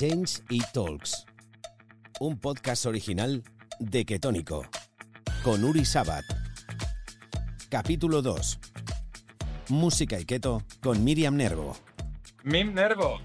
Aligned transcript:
Change 0.00 0.40
y 0.48 0.60
Talks, 0.72 1.26
un 2.20 2.38
podcast 2.38 2.86
original 2.86 3.44
de 3.78 4.06
Ketónico, 4.06 4.64
con 5.44 5.62
Uri 5.62 5.84
Sabat. 5.84 6.24
Capítulo 7.68 8.22
2. 8.22 8.58
Música 9.68 10.18
y 10.18 10.24
keto 10.24 10.62
con 10.82 11.04
Miriam 11.04 11.36
Nervo. 11.36 11.76
Mim 12.44 12.72
Nervo, 12.72 13.20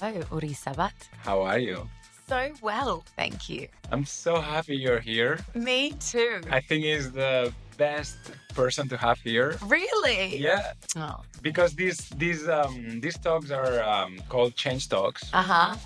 Hello, 0.00 0.24
Uri 0.30 0.54
Sabat. 0.54 0.94
how 1.22 1.46
are 1.46 1.60
you? 1.62 1.86
So 2.26 2.36
well, 2.62 3.02
thank 3.14 3.50
you. 3.50 3.68
I'm 3.92 4.06
so 4.06 4.40
happy 4.40 4.74
you're 4.74 5.00
here. 5.00 5.38
Me 5.54 5.92
too. 6.00 6.40
I 6.50 6.60
think 6.62 6.84
he's 6.84 7.12
the 7.12 7.52
best 7.76 8.16
person 8.54 8.88
to 8.88 8.96
have 8.96 9.18
here. 9.22 9.58
really? 9.68 10.38
Yeah, 10.38 10.72
Oh. 10.96 11.20
because 11.42 11.74
these 11.76 12.08
these 12.16 12.48
um, 12.48 13.00
these 13.02 13.18
talks 13.18 13.50
are 13.50 13.82
um, 13.84 14.16
called 14.30 14.56
change 14.56 14.88
talks, 14.88 15.22
Uh 15.34 15.42
huh. 15.42 15.76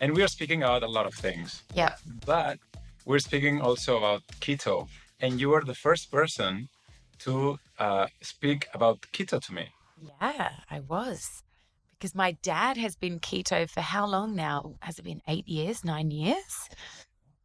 And 0.00 0.14
we 0.14 0.22
are 0.22 0.28
speaking 0.28 0.62
about 0.62 0.82
a 0.82 0.88
lot 0.88 1.06
of 1.06 1.14
things. 1.14 1.62
Yeah. 1.74 1.94
But 2.26 2.58
we're 3.04 3.18
speaking 3.18 3.60
also 3.60 3.98
about 3.98 4.22
keto, 4.40 4.88
and 5.20 5.40
you 5.40 5.50
were 5.50 5.62
the 5.62 5.74
first 5.74 6.10
person 6.10 6.68
to 7.20 7.58
uh, 7.78 8.06
speak 8.22 8.66
about 8.74 9.00
keto 9.12 9.40
to 9.40 9.52
me. 9.52 9.68
Yeah, 10.20 10.50
I 10.70 10.80
was. 10.80 11.42
Because 11.92 12.14
my 12.14 12.32
dad 12.42 12.76
has 12.76 12.96
been 12.96 13.20
keto 13.20 13.68
for 13.68 13.80
how 13.80 14.06
long 14.06 14.34
now? 14.34 14.74
Has 14.80 14.98
it 14.98 15.04
been 15.04 15.22
eight 15.28 15.48
years, 15.48 15.84
nine 15.84 16.10
years? 16.10 16.68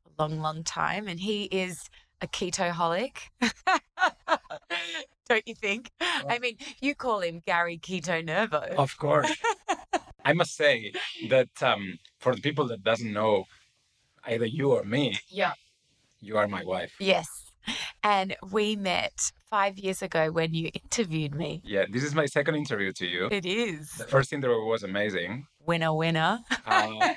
A 0.06 0.22
long, 0.22 0.42
long 0.42 0.64
time. 0.64 1.08
And 1.08 1.20
he 1.20 1.44
is 1.44 1.90
a 2.22 2.28
ketoholic. 2.28 3.18
Don't 5.30 5.48
you 5.48 5.56
think? 5.56 5.92
I 6.02 6.40
mean, 6.40 6.58
you 6.82 6.96
call 6.96 7.20
him 7.20 7.42
Gary 7.46 7.78
Keto 7.78 8.26
Nervo. 8.26 8.76
Of 8.78 8.98
course. 8.98 9.32
I 10.26 10.34
must 10.34 10.56
say 10.56 10.92
that 11.30 11.50
um, 11.62 11.98
for 12.20 12.36
the 12.36 12.42
people 12.42 12.68
that 12.68 12.84
doesn't 12.84 13.12
know 13.12 13.46
either 14.26 14.46
you 14.46 14.72
or 14.72 14.84
me, 14.84 15.18
Yeah. 15.30 15.54
you 16.20 16.38
are 16.38 16.48
my 16.48 16.64
wife. 16.64 16.94
Yes. 17.00 17.28
And 18.04 18.36
we 18.52 18.76
met 18.76 19.32
five 19.50 19.78
years 19.78 20.02
ago 20.02 20.32
when 20.32 20.54
you 20.54 20.70
interviewed 20.74 21.36
me. 21.36 21.62
Yeah, 21.64 21.86
this 21.92 22.04
is 22.04 22.16
my 22.16 22.26
second 22.26 22.56
interview 22.56 22.92
to 22.94 23.06
you. 23.06 23.28
It 23.32 23.46
is. 23.46 23.92
The 23.92 24.06
first 24.06 24.34
interview 24.34 24.64
was 24.66 24.84
amazing. 24.84 25.46
Winner, 25.66 25.94
winner. 25.94 26.40
Uh, 26.66 27.14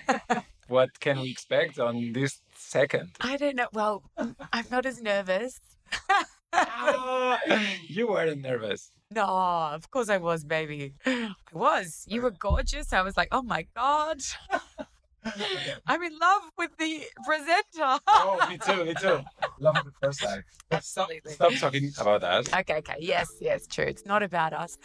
what 0.68 0.90
can 1.00 1.20
we 1.20 1.30
expect 1.30 1.78
on 1.78 2.12
this 2.12 2.40
second? 2.56 3.10
I 3.20 3.36
don't 3.36 3.56
know. 3.56 3.68
Well, 3.72 4.02
I'm 4.52 4.66
not 4.70 4.84
as 4.86 5.00
nervous. 5.00 5.60
You 7.88 8.08
weren't 8.08 8.40
nervous. 8.40 8.90
No, 9.10 9.24
of 9.24 9.90
course 9.90 10.08
I 10.08 10.16
was, 10.16 10.44
baby. 10.44 10.94
I 11.04 11.34
was. 11.52 12.04
You 12.08 12.22
were 12.22 12.30
gorgeous. 12.30 12.92
I 12.92 13.02
was 13.02 13.16
like, 13.16 13.28
oh 13.32 13.42
my 13.42 13.66
God. 13.76 14.20
I'm 15.86 16.02
in 16.02 16.18
love 16.18 16.42
with 16.58 16.70
the 16.78 17.02
presenter. 17.24 18.00
Oh, 18.08 18.46
me 18.48 18.58
too, 18.58 18.84
me 18.84 18.94
too. 18.94 19.20
Love 19.60 19.76
at 19.76 19.84
first 20.02 20.18
sight. 20.20 20.42
Stop, 20.50 20.72
Absolutely. 20.72 21.32
stop 21.32 21.52
talking 21.54 21.92
about 22.00 22.22
that. 22.22 22.52
Okay, 22.60 22.78
okay. 22.78 22.96
Yes, 22.98 23.28
yes, 23.40 23.66
true. 23.68 23.84
It's 23.84 24.04
not 24.04 24.24
about 24.24 24.52
us. 24.52 24.76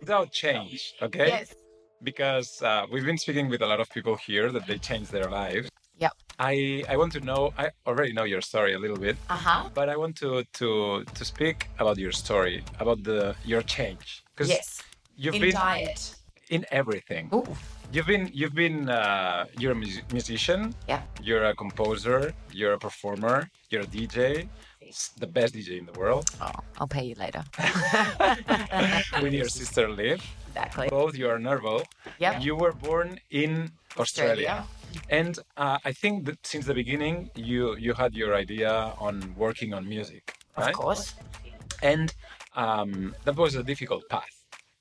without 0.00 0.32
change, 0.32 0.94
okay? 1.02 1.26
Yes. 1.28 1.54
Because 2.02 2.62
uh, 2.62 2.86
we've 2.90 3.04
been 3.04 3.18
speaking 3.18 3.50
with 3.50 3.60
a 3.60 3.66
lot 3.66 3.80
of 3.80 3.90
people 3.90 4.16
here 4.16 4.50
that 4.52 4.66
they 4.66 4.78
changed 4.78 5.12
their 5.12 5.28
lives. 5.28 5.68
I, 6.40 6.82
I 6.88 6.96
want 6.96 7.12
to 7.12 7.20
know, 7.20 7.52
I 7.58 7.68
already 7.86 8.12
know 8.14 8.24
your 8.24 8.40
story 8.40 8.72
a 8.72 8.78
little 8.78 8.96
bit, 8.96 9.16
Uh 9.28 9.36
huh. 9.36 9.68
but 9.74 9.88
I 9.90 9.96
want 9.96 10.16
to, 10.22 10.42
to, 10.58 11.04
to 11.18 11.24
speak 11.24 11.68
about 11.78 11.98
your 11.98 12.12
story, 12.12 12.64
about 12.80 13.02
the 13.04 13.34
your 13.44 13.62
change. 13.62 14.24
Because 14.34 14.48
Yes. 14.48 14.82
you've 15.22 15.34
In 15.36 15.42
been 15.42 15.52
diet. 15.52 16.14
in 16.48 16.64
everything. 16.70 17.28
Ooh. 17.34 17.44
You've 17.92 18.06
been 18.06 18.30
you've 18.32 18.54
been 18.54 18.88
uh, 18.88 19.44
you're 19.60 19.72
a 19.72 19.80
mus- 19.84 20.02
musician. 20.12 20.60
Yeah. 20.88 21.02
You're 21.22 21.44
a 21.44 21.54
composer. 21.54 22.32
You're 22.58 22.74
a 22.74 22.78
performer. 22.78 23.50
You're 23.70 23.82
a 23.82 23.90
DJ. 23.96 24.48
The 25.18 25.26
best 25.26 25.54
DJ 25.54 25.70
in 25.78 25.86
the 25.86 25.96
world. 26.02 26.24
Oh, 26.40 26.50
I'll 26.78 26.88
pay 26.88 27.04
you 27.10 27.14
later. 27.24 27.42
With 29.22 29.32
your 29.32 29.48
sister 29.48 29.88
Liv. 29.88 30.18
exactly. 30.48 30.88
Both 30.88 31.14
you 31.18 31.28
are 31.28 31.38
Nervo. 31.38 31.82
Yep. 32.18 32.42
You 32.44 32.56
were 32.56 32.72
born 32.72 33.20
in 33.30 33.70
Australia. 33.98 34.48
Australia. 34.48 34.64
And 35.08 35.38
uh, 35.56 35.78
I 35.84 35.92
think 35.92 36.26
that 36.26 36.46
since 36.46 36.66
the 36.66 36.74
beginning 36.74 37.30
you 37.34 37.76
you 37.76 37.92
had 37.94 38.14
your 38.14 38.34
idea 38.34 38.72
on 38.98 39.34
working 39.36 39.74
on 39.74 39.88
music, 39.88 40.34
Of 40.56 40.72
course. 40.72 41.14
And 41.82 42.12
um, 42.54 43.14
that 43.24 43.36
was 43.36 43.54
a 43.54 43.62
difficult 43.62 44.08
path. 44.08 44.34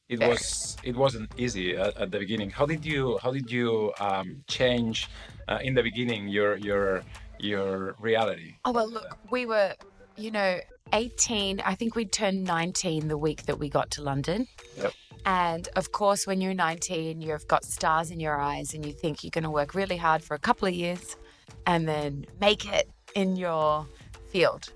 It 0.09 0.19
was 0.19 0.75
it 0.83 0.95
wasn't 0.95 1.29
easy 1.37 1.77
at, 1.77 1.95
at 1.97 2.11
the 2.11 2.19
beginning. 2.19 2.49
How 2.49 2.65
did 2.65 2.83
you 2.85 3.19
how 3.21 3.31
did 3.31 3.51
you 3.51 3.93
um, 3.99 4.43
change 4.47 5.07
uh, 5.47 5.59
in 5.61 5.75
the 5.75 5.83
beginning 5.83 6.27
your 6.27 6.57
your 6.57 7.03
your 7.39 7.95
reality? 7.99 8.55
Oh, 8.65 8.71
well, 8.71 8.89
look, 8.89 9.17
we 9.31 9.45
were, 9.45 9.75
you 10.17 10.31
know, 10.31 10.59
18. 10.93 11.61
I 11.61 11.75
think 11.75 11.95
we 11.95 12.05
turned 12.05 12.43
19 12.43 13.07
the 13.07 13.17
week 13.17 13.43
that 13.45 13.59
we 13.59 13.69
got 13.69 13.91
to 13.91 14.01
London. 14.01 14.47
Yep. 14.77 14.93
And 15.25 15.67
of 15.75 15.91
course, 15.91 16.25
when 16.25 16.41
you're 16.41 16.53
19, 16.53 17.21
you've 17.21 17.47
got 17.47 17.65
stars 17.65 18.11
in 18.11 18.19
your 18.19 18.39
eyes 18.39 18.73
and 18.73 18.85
you 18.85 18.93
think 18.93 19.23
you're 19.23 19.31
going 19.31 19.43
to 19.43 19.49
work 19.49 19.75
really 19.75 19.97
hard 19.97 20.23
for 20.23 20.33
a 20.33 20.39
couple 20.39 20.67
of 20.67 20.73
years 20.73 21.17
and 21.65 21.87
then 21.87 22.25
make 22.39 22.71
it 22.71 22.89
in 23.15 23.35
your 23.35 23.85
field. 24.29 24.71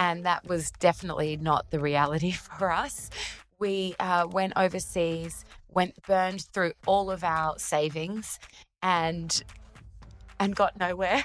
And 0.00 0.24
that 0.24 0.46
was 0.46 0.70
definitely 0.72 1.36
not 1.36 1.70
the 1.70 1.78
reality 1.78 2.30
for 2.58 2.70
us. 2.70 3.10
We 3.58 3.94
uh, 4.00 4.26
went 4.30 4.54
overseas, 4.56 5.44
went 5.68 5.94
burned 6.02 6.42
through 6.52 6.72
all 6.86 7.10
of 7.10 7.22
our 7.22 7.58
savings 7.58 8.38
and 8.82 9.42
and 10.42 10.56
got 10.56 10.78
nowhere. 10.78 11.22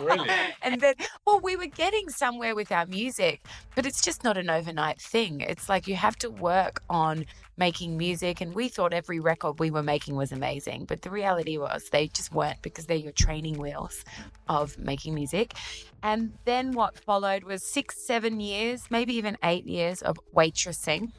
Really? 0.00 0.28
and 0.62 0.80
then, 0.80 0.94
well, 1.26 1.40
we 1.40 1.56
were 1.56 1.66
getting 1.66 2.08
somewhere 2.08 2.54
with 2.54 2.70
our 2.70 2.86
music, 2.86 3.42
but 3.74 3.84
it's 3.84 4.00
just 4.00 4.22
not 4.22 4.38
an 4.38 4.48
overnight 4.48 5.00
thing. 5.00 5.40
It's 5.40 5.68
like 5.68 5.88
you 5.88 5.96
have 5.96 6.16
to 6.18 6.30
work 6.30 6.82
on 6.88 7.26
making 7.56 7.96
music, 7.96 8.40
and 8.40 8.54
we 8.54 8.68
thought 8.68 8.92
every 8.92 9.20
record 9.20 9.58
we 9.58 9.70
were 9.70 9.82
making 9.82 10.14
was 10.16 10.32
amazing, 10.32 10.84
but 10.84 11.02
the 11.02 11.10
reality 11.10 11.58
was 11.58 11.88
they 11.90 12.08
just 12.08 12.32
weren't 12.32 12.62
because 12.62 12.86
they're 12.86 12.96
your 12.96 13.12
training 13.12 13.58
wheels 13.58 14.04
of 14.48 14.78
making 14.78 15.14
music. 15.14 15.54
And 16.02 16.32
then 16.44 16.72
what 16.72 16.98
followed 16.98 17.44
was 17.44 17.62
six, 17.62 17.96
seven 18.06 18.40
years, 18.40 18.84
maybe 18.90 19.14
even 19.14 19.36
eight 19.42 19.66
years 19.66 20.02
of 20.02 20.18
waitressing 20.34 21.12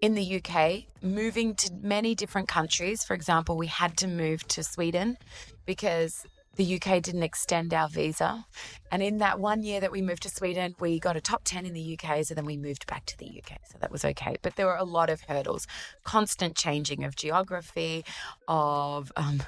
in 0.00 0.14
the 0.14 0.42
UK, 0.42 0.84
moving 1.02 1.54
to 1.56 1.72
many 1.80 2.14
different 2.14 2.48
countries. 2.48 3.04
For 3.04 3.14
example, 3.14 3.56
we 3.56 3.66
had 3.66 3.96
to 3.98 4.06
move 4.06 4.46
to 4.48 4.62
Sweden 4.62 5.16
because 5.66 6.26
the 6.56 6.76
UK 6.76 7.02
didn't 7.02 7.22
extend 7.22 7.74
our 7.74 7.88
visa. 7.88 8.46
And 8.90 9.02
in 9.02 9.18
that 9.18 9.40
one 9.40 9.62
year 9.62 9.80
that 9.80 9.90
we 9.90 10.02
moved 10.02 10.22
to 10.22 10.28
Sweden, 10.28 10.74
we 10.78 11.00
got 11.00 11.16
a 11.16 11.20
top 11.20 11.42
10 11.44 11.66
in 11.66 11.72
the 11.72 11.98
UK. 11.98 12.24
So 12.24 12.34
then 12.34 12.44
we 12.44 12.56
moved 12.56 12.86
back 12.86 13.06
to 13.06 13.18
the 13.18 13.26
UK. 13.26 13.58
So 13.70 13.78
that 13.80 13.90
was 13.90 14.04
okay. 14.04 14.36
But 14.42 14.56
there 14.56 14.66
were 14.66 14.76
a 14.76 14.84
lot 14.84 15.10
of 15.10 15.22
hurdles, 15.22 15.66
constant 16.04 16.56
changing 16.56 17.04
of 17.04 17.16
geography, 17.16 18.04
of 18.46 19.10
um, 19.16 19.42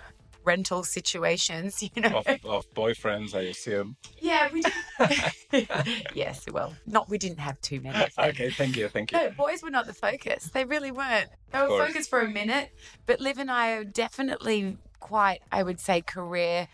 rental 0.47 0.83
situations, 0.84 1.83
you 1.95 2.03
know. 2.03 2.23
of, 2.25 2.27
of 2.45 2.75
boyfriends, 2.75 3.34
I 3.34 3.43
assume. 3.43 3.97
Yeah, 4.19 4.49
we 4.53 4.62
did. 4.62 5.69
yes, 6.15 6.47
well, 6.51 6.75
not 6.87 7.11
we 7.11 7.19
didn't 7.19 7.41
have 7.41 7.61
too 7.61 7.81
many. 7.81 8.07
Okay, 8.19 8.51
thank 8.51 8.77
you, 8.77 8.89
thank 8.89 9.12
you. 9.12 9.19
No, 9.19 9.31
boys 9.31 9.62
were 9.62 9.71
not 9.71 9.87
the 9.87 9.95
focus. 9.95 10.51
They 10.53 10.65
really 10.65 10.91
weren't. 10.91 11.29
They 11.53 11.61
were 11.61 11.87
focused 11.87 12.09
for 12.09 12.21
a 12.21 12.29
minute, 12.29 12.71
but 13.05 13.21
Liv 13.21 13.39
and 13.39 13.51
I 13.51 13.73
are 13.73 13.84
definitely 13.84 14.79
quite, 15.01 15.41
I 15.53 15.62
would 15.62 15.81
say, 15.81 16.01
career 16.01 16.69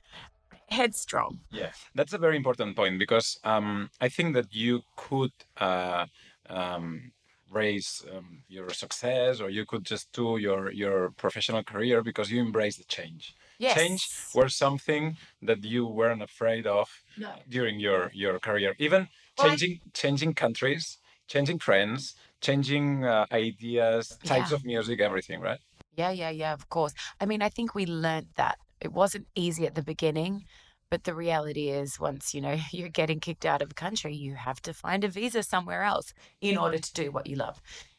headstrong. 0.68 1.40
Yeah, 1.50 1.72
that's 1.94 2.12
a 2.12 2.18
very 2.18 2.36
important 2.36 2.76
point 2.76 2.98
because 2.98 3.38
um, 3.44 3.90
I 4.00 4.08
think 4.08 4.34
that 4.34 4.54
you 4.54 4.82
could 4.96 5.32
uh, 5.58 6.06
um, 6.48 7.12
raise 7.50 8.04
um, 8.14 8.42
your 8.48 8.70
success 8.70 9.40
or 9.40 9.50
you 9.50 9.64
could 9.66 9.84
just 9.84 10.12
do 10.12 10.38
your 10.38 10.72
your 10.72 11.10
professional 11.10 11.62
career 11.62 12.02
because 12.02 12.30
you 12.30 12.40
embrace 12.40 12.76
the 12.76 12.84
change. 12.84 13.34
Yes. 13.62 13.74
Change 13.76 14.02
was 14.34 14.54
something 14.56 15.16
that 15.48 15.60
you 15.64 15.86
weren't 15.86 16.22
afraid 16.30 16.66
of 16.66 16.88
No. 17.16 17.30
during 17.48 17.76
your 17.86 18.10
your 18.22 18.38
career. 18.40 18.74
Even 18.78 19.00
Well, 19.38 19.46
I- 19.46 19.50
changing 19.50 19.80
changing 20.02 20.34
countries, 20.34 20.98
changing 21.32 21.60
friends, 21.60 22.00
changing 22.40 22.86
uh, 23.04 23.26
ideas, 23.30 24.04
types 24.24 24.50
Yeah. 24.50 24.56
of 24.56 24.64
music, 24.64 25.00
everything, 25.00 25.40
right? 25.48 25.60
Yeah, 26.00 26.10
yeah, 26.22 26.30
yeah, 26.42 26.52
of 26.54 26.64
course. 26.68 26.92
I 27.20 27.24
mean, 27.26 27.42
I 27.42 27.50
think 27.56 27.68
we 27.74 27.84
learned 27.86 28.28
that. 28.34 28.56
It 28.80 28.92
wasn't 28.92 29.26
easy 29.44 29.64
at 29.66 29.74
the 29.74 29.82
beginning, 29.92 30.44
but 30.90 31.04
the 31.04 31.14
reality 31.14 31.66
is 31.80 32.00
once, 32.00 32.34
you 32.34 32.40
know, 32.46 32.56
you're 32.78 32.88
getting 33.00 33.20
kicked 33.20 33.46
out 33.46 33.62
of 33.62 33.70
a 33.70 33.74
country, 33.84 34.14
you 34.26 34.34
have 34.34 34.60
to 34.62 34.72
find 34.74 35.04
a 35.04 35.08
visa 35.08 35.42
somewhere 35.42 35.82
else 35.92 36.08
in 36.40 36.56
order 36.58 36.78
to 36.86 36.92
do 37.02 37.06
what 37.12 37.26
you 37.30 37.36
love. 37.36 37.56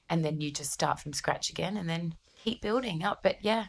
And 0.10 0.25
then 0.25 0.42
you 0.42 0.51
just 0.51 0.71
start 0.74 1.00
from 1.00 1.13
scratch 1.13 1.50
again 1.50 1.77
and 1.77 1.88
then 1.89 2.04
keep 2.44 2.62
building 2.62 3.04
up. 3.10 3.19
But 3.24 3.38
yeah, 3.42 3.65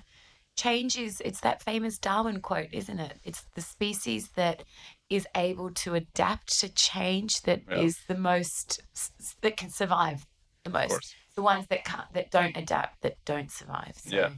change 0.57 0.97
is 0.97 1.21
it's 1.25 1.41
that 1.41 1.63
famous 1.63 1.99
Darwin 1.99 2.41
quote, 2.41 2.69
isn't 2.73 2.99
it? 2.99 3.19
It's 3.25 3.43
the 3.55 3.61
species 3.61 4.31
that 4.37 4.63
is 5.11 5.27
able 5.37 5.71
to 5.71 5.95
adapt 5.95 6.59
to 6.61 6.69
change 6.69 7.43
that 7.43 7.63
is 7.71 7.99
Yeah. 8.09 8.15
the 8.15 8.21
most 8.21 8.81
that 9.43 9.57
can 9.57 9.71
survive 9.71 10.27
the 10.65 10.71
most. 10.71 11.15
The 11.35 11.43
ones 11.43 11.67
that 11.69 11.85
can't 11.85 12.13
that 12.13 12.31
don't 12.31 12.57
adapt 12.57 13.03
that 13.03 13.17
don't 13.25 13.51
survive. 13.51 13.97
So. 13.97 14.15
Yeah. 14.17 14.31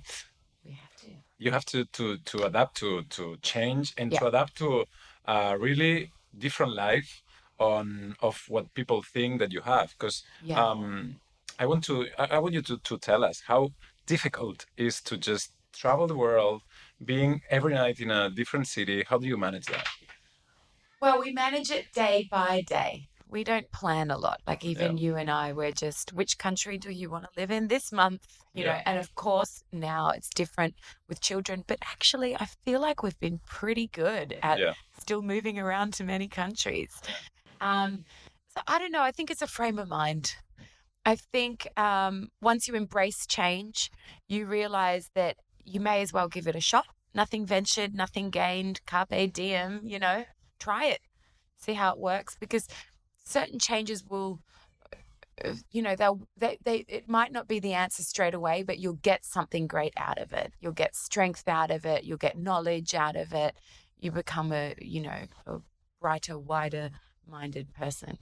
We 0.64 0.72
have 0.72 0.96
to. 1.02 1.06
you 1.38 1.50
have 1.52 1.64
to 1.66 1.84
to 1.84 2.16
to 2.18 2.44
adapt 2.44 2.76
to 2.78 3.02
to 3.16 3.36
change 3.42 3.92
and 3.98 4.10
to 4.12 4.26
adapt 4.26 4.56
to 4.56 4.84
a 5.26 5.56
really 5.58 6.10
different 6.38 6.74
life 6.74 7.22
on 7.58 8.16
of 8.20 8.42
what 8.48 8.72
people 8.74 9.02
think 9.02 9.38
that 9.40 9.52
you 9.52 9.60
have 9.60 9.90
because 9.98 10.22
Yeah. 10.42 10.60
um 10.62 11.20
i 11.58 11.64
want 11.66 11.84
to 11.84 12.06
I, 12.18 12.38
want 12.38 12.54
you 12.54 12.62
to 12.62 12.76
to 12.78 12.98
tell 12.98 13.24
us 13.24 13.42
how 13.46 13.70
difficult 14.06 14.66
it 14.76 14.86
is 14.86 15.00
to 15.02 15.16
just 15.16 15.52
travel 15.76 16.06
the 16.06 16.16
world 16.16 16.62
being 17.04 17.40
every 17.50 17.74
night 17.74 18.00
in 18.00 18.10
a 18.10 18.30
different 18.30 18.66
city 18.66 19.04
how 19.08 19.18
do 19.18 19.26
you 19.26 19.36
manage 19.36 19.66
that 19.66 19.86
Well, 21.00 21.20
we 21.20 21.32
manage 21.32 21.70
it 21.70 21.92
day 21.92 22.26
by 22.30 22.62
day. 22.62 23.08
We 23.28 23.44
don't 23.44 23.70
plan 23.72 24.10
a 24.10 24.16
lot. 24.16 24.40
Like 24.46 24.64
even 24.64 24.96
you 24.98 25.16
and 25.16 25.30
I, 25.30 25.52
we're 25.52 25.72
just 25.72 26.12
which 26.12 26.38
country 26.38 26.78
do 26.78 26.90
you 26.90 27.10
want 27.10 27.24
to 27.24 27.30
live 27.36 27.50
in 27.50 27.68
this 27.68 27.92
month? 27.92 28.24
You 28.54 28.64
know, 28.64 28.80
and 28.86 28.98
of 28.98 29.14
course 29.14 29.62
now 29.72 30.10
it's 30.10 30.30
different 30.30 30.74
with 31.08 31.20
children, 31.20 31.64
but 31.66 31.78
actually 31.82 32.36
I 32.36 32.46
feel 32.64 32.80
like 32.80 33.02
we've 33.02 33.18
been 33.18 33.40
pretty 33.46 33.88
good 33.88 34.38
at 34.42 34.58
yeah 34.58 34.74
still 34.98 35.22
moving 35.22 35.58
around 35.58 35.92
to 35.94 36.04
many 36.04 36.28
countries. 36.28 37.00
Um, 37.60 38.04
so 38.48 38.60
I 38.66 38.78
don't 38.78 38.92
know. 38.92 39.02
I 39.02 39.12
think 39.12 39.30
it's 39.30 39.42
a 39.42 39.46
frame 39.46 39.78
of 39.78 39.88
mind. 39.88 40.36
I 41.04 41.16
think 41.16 41.68
um, 41.78 42.30
once 42.40 42.66
you 42.66 42.74
embrace 42.74 43.26
change, 43.26 43.90
you 44.28 44.46
realize 44.46 45.10
that 45.14 45.36
you 45.66 45.80
may 45.80 46.02
as 46.02 46.12
well 46.12 46.28
give 46.28 46.48
it 46.48 46.56
a 46.56 46.60
shot. 46.60 46.86
Nothing 47.14 47.46
ventured, 47.46 47.94
nothing 47.94 48.30
gained. 48.30 48.80
Carpe 48.86 49.32
diem, 49.32 49.80
you 49.84 49.98
know, 49.98 50.24
try 50.60 50.86
it, 50.86 51.00
see 51.58 51.74
how 51.74 51.92
it 51.92 51.98
works 51.98 52.36
because 52.40 52.68
certain 53.24 53.58
changes 53.58 54.04
will. 54.04 54.40
uh, 55.44 55.54
You 55.72 55.82
know, 55.82 55.96
they'll 55.96 56.20
they, 56.36 56.58
they 56.64 56.84
it 56.88 57.08
might 57.08 57.32
not 57.32 57.48
be 57.48 57.58
the 57.60 57.74
answer 57.74 58.02
straight 58.02 58.34
away, 58.34 58.62
but 58.62 58.78
you'll 58.78 58.94
get 58.94 59.24
something 59.24 59.66
great 59.66 59.94
out 59.96 60.18
of 60.18 60.32
it. 60.32 60.52
You'll 60.60 60.72
get 60.72 60.96
strength 60.96 61.48
out 61.48 61.70
of 61.70 61.84
it. 61.86 62.04
You'll 62.04 62.18
get 62.18 62.38
knowledge 62.38 62.94
out 62.94 63.16
of 63.16 63.32
it. 63.32 63.56
You 63.98 64.12
become 64.12 64.52
a 64.52 64.74
you 64.80 65.02
know 65.02 65.22
a 65.46 65.58
brighter, 66.00 66.38
wider 66.38 66.90
minded 67.28 67.72
person. 67.74 68.18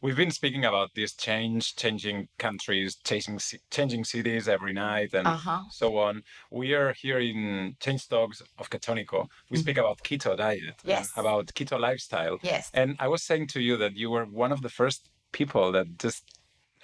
We've 0.00 0.16
been 0.16 0.30
speaking 0.30 0.64
about 0.64 0.94
this 0.94 1.14
change 1.14 1.76
changing 1.76 2.28
countries 2.38 2.96
changing 3.04 3.40
changing 3.70 4.04
cities 4.04 4.48
every 4.48 4.72
night 4.72 5.14
and 5.14 5.26
Uh 5.26 5.36
huh. 5.36 5.62
so 5.70 5.98
on. 5.98 6.22
We 6.50 6.74
are 6.74 6.92
here 6.92 7.18
in 7.18 7.76
Change 7.80 8.08
Talks 8.08 8.42
of 8.58 8.70
Ketónico. 8.70 9.28
We 9.50 9.58
speak 9.58 9.78
about 9.78 10.02
keto 10.02 10.36
diet, 10.36 10.76
Yes. 10.84 11.10
about 11.16 11.46
keto 11.54 11.78
lifestyle. 11.80 12.38
Yes. 12.42 12.70
And 12.74 12.96
I 12.98 13.08
was 13.08 13.22
saying 13.22 13.48
to 13.48 13.60
you 13.60 13.76
that 13.78 13.96
you 13.96 14.10
were 14.10 14.24
one 14.24 14.52
of 14.52 14.60
the 14.62 14.68
first 14.68 15.08
people 15.32 15.72
that 15.72 15.98
just 15.98 16.35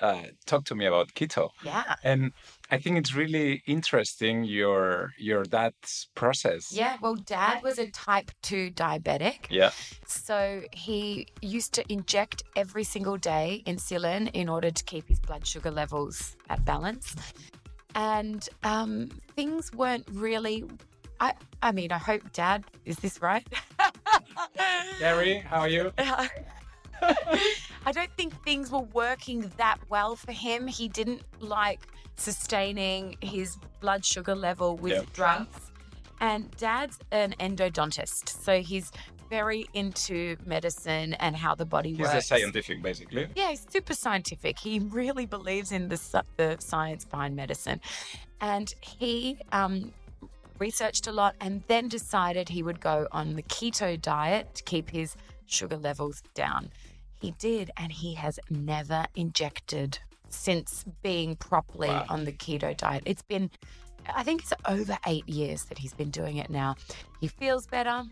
uh, 0.03 0.25
talked 0.47 0.67
to 0.67 0.75
me 0.75 0.85
about 0.85 1.15
keto. 1.15 1.51
Yeah. 1.65 1.95
And 2.03 2.33
I 2.71 2.79
think 2.79 2.99
it's 2.99 3.15
really 3.15 3.63
interesting 3.67 4.45
your 4.45 5.13
your 5.17 5.45
dad's 5.45 6.09
process. 6.15 6.73
Yeah. 6.73 6.97
Well, 7.01 7.15
dad 7.15 7.63
was 7.63 7.79
a 7.79 7.91
type 7.91 8.31
2 8.43 8.73
diabetic. 8.73 9.47
Yeah. 9.49 9.71
So 10.07 10.63
he 10.73 11.29
used 11.41 11.73
to 11.75 11.93
inject 11.93 12.43
every 12.57 12.85
single 12.85 13.17
day 13.17 13.63
insulin 13.67 14.31
in 14.35 14.49
order 14.49 14.71
to 14.71 14.85
keep 14.85 15.09
his 15.09 15.21
blood 15.21 15.47
sugar 15.47 15.71
levels 15.71 16.37
at 16.51 16.65
balance. 16.65 17.15
And 17.95 18.49
um, 18.65 19.09
things 19.37 19.73
weren't 19.73 20.09
really. 20.13 20.65
I, 21.21 21.35
I 21.63 21.71
mean, 21.71 21.93
I 21.93 21.99
hope 21.99 22.33
dad, 22.33 22.65
is 22.85 22.97
this 22.97 23.23
right? 23.23 23.47
Gary, 24.99 25.39
how 25.39 25.61
are 25.61 25.69
you? 25.69 25.93
I 27.87 27.93
don't 27.93 28.11
think 28.17 28.43
things 28.45 28.71
were 28.71 28.81
working 28.93 29.51
that 29.57 29.79
well 29.89 30.17
for 30.17 30.33
him. 30.33 30.67
He 30.67 30.89
didn't 30.89 31.23
like 31.41 31.81
sustaining 32.17 33.17
his 33.21 33.57
blood 33.81 34.05
sugar 34.05 34.35
level 34.35 34.77
with 34.77 34.93
Yep. 34.93 35.13
drugs. 35.13 35.71
And 36.21 36.51
dad's 36.57 36.99
an 37.11 37.35
endodontist. 37.41 38.29
So 38.29 38.61
he's 38.63 38.93
very 39.29 39.67
into 39.75 40.37
medicine 40.45 41.15
and 41.15 41.35
how 41.35 41.55
the 41.55 41.65
body 41.65 41.91
He's 41.91 42.01
works. 42.01 42.15
a 42.15 42.21
scientific, 42.23 42.83
basically. 42.83 43.27
Yeah, 43.35 43.49
he's 43.51 43.67
super 43.69 43.95
scientific. 43.95 44.59
He 44.59 44.79
really 44.79 45.27
believes 45.27 45.73
in 45.73 45.89
the, 45.89 46.23
the 46.37 46.57
science 46.61 47.05
behind 47.05 47.35
medicine. 47.35 47.81
And 48.41 48.73
he 48.83 49.39
um, 49.51 49.93
researched 50.59 51.07
a 51.07 51.13
lot 51.13 51.35
and 51.41 51.63
then 51.67 51.89
decided 51.89 52.49
he 52.51 52.63
would 52.63 52.81
go 52.81 53.09
on 53.11 53.35
the 53.35 53.43
keto 53.43 54.01
diet 54.01 54.55
to 54.57 54.63
keep 54.65 54.91
his 54.91 55.17
sugar 55.47 55.77
levels 55.79 56.23
down. 56.35 56.71
He 57.23 57.31
did, 57.39 57.71
and 57.77 57.93
he 57.93 58.15
has 58.15 58.41
never 58.51 59.07
injected 59.15 60.01
since 60.29 60.85
being 61.03 61.37
properly 61.37 61.89
Wow. 61.89 62.07
on 62.09 62.25
the 62.25 62.33
keto 62.33 62.77
diet. 62.77 63.05
It's 63.07 63.23
been, 63.23 63.49
I 64.13 64.25
think 64.25 64.43
it's 64.43 64.53
over 64.67 64.99
eight 65.07 65.29
years 65.29 65.65
that 65.67 65.79
he's 65.79 65.95
been 65.95 66.11
doing 66.11 66.39
it 66.39 66.51
now. 66.51 66.75
He 67.21 67.29
feels 67.29 67.69
better. 67.69 68.03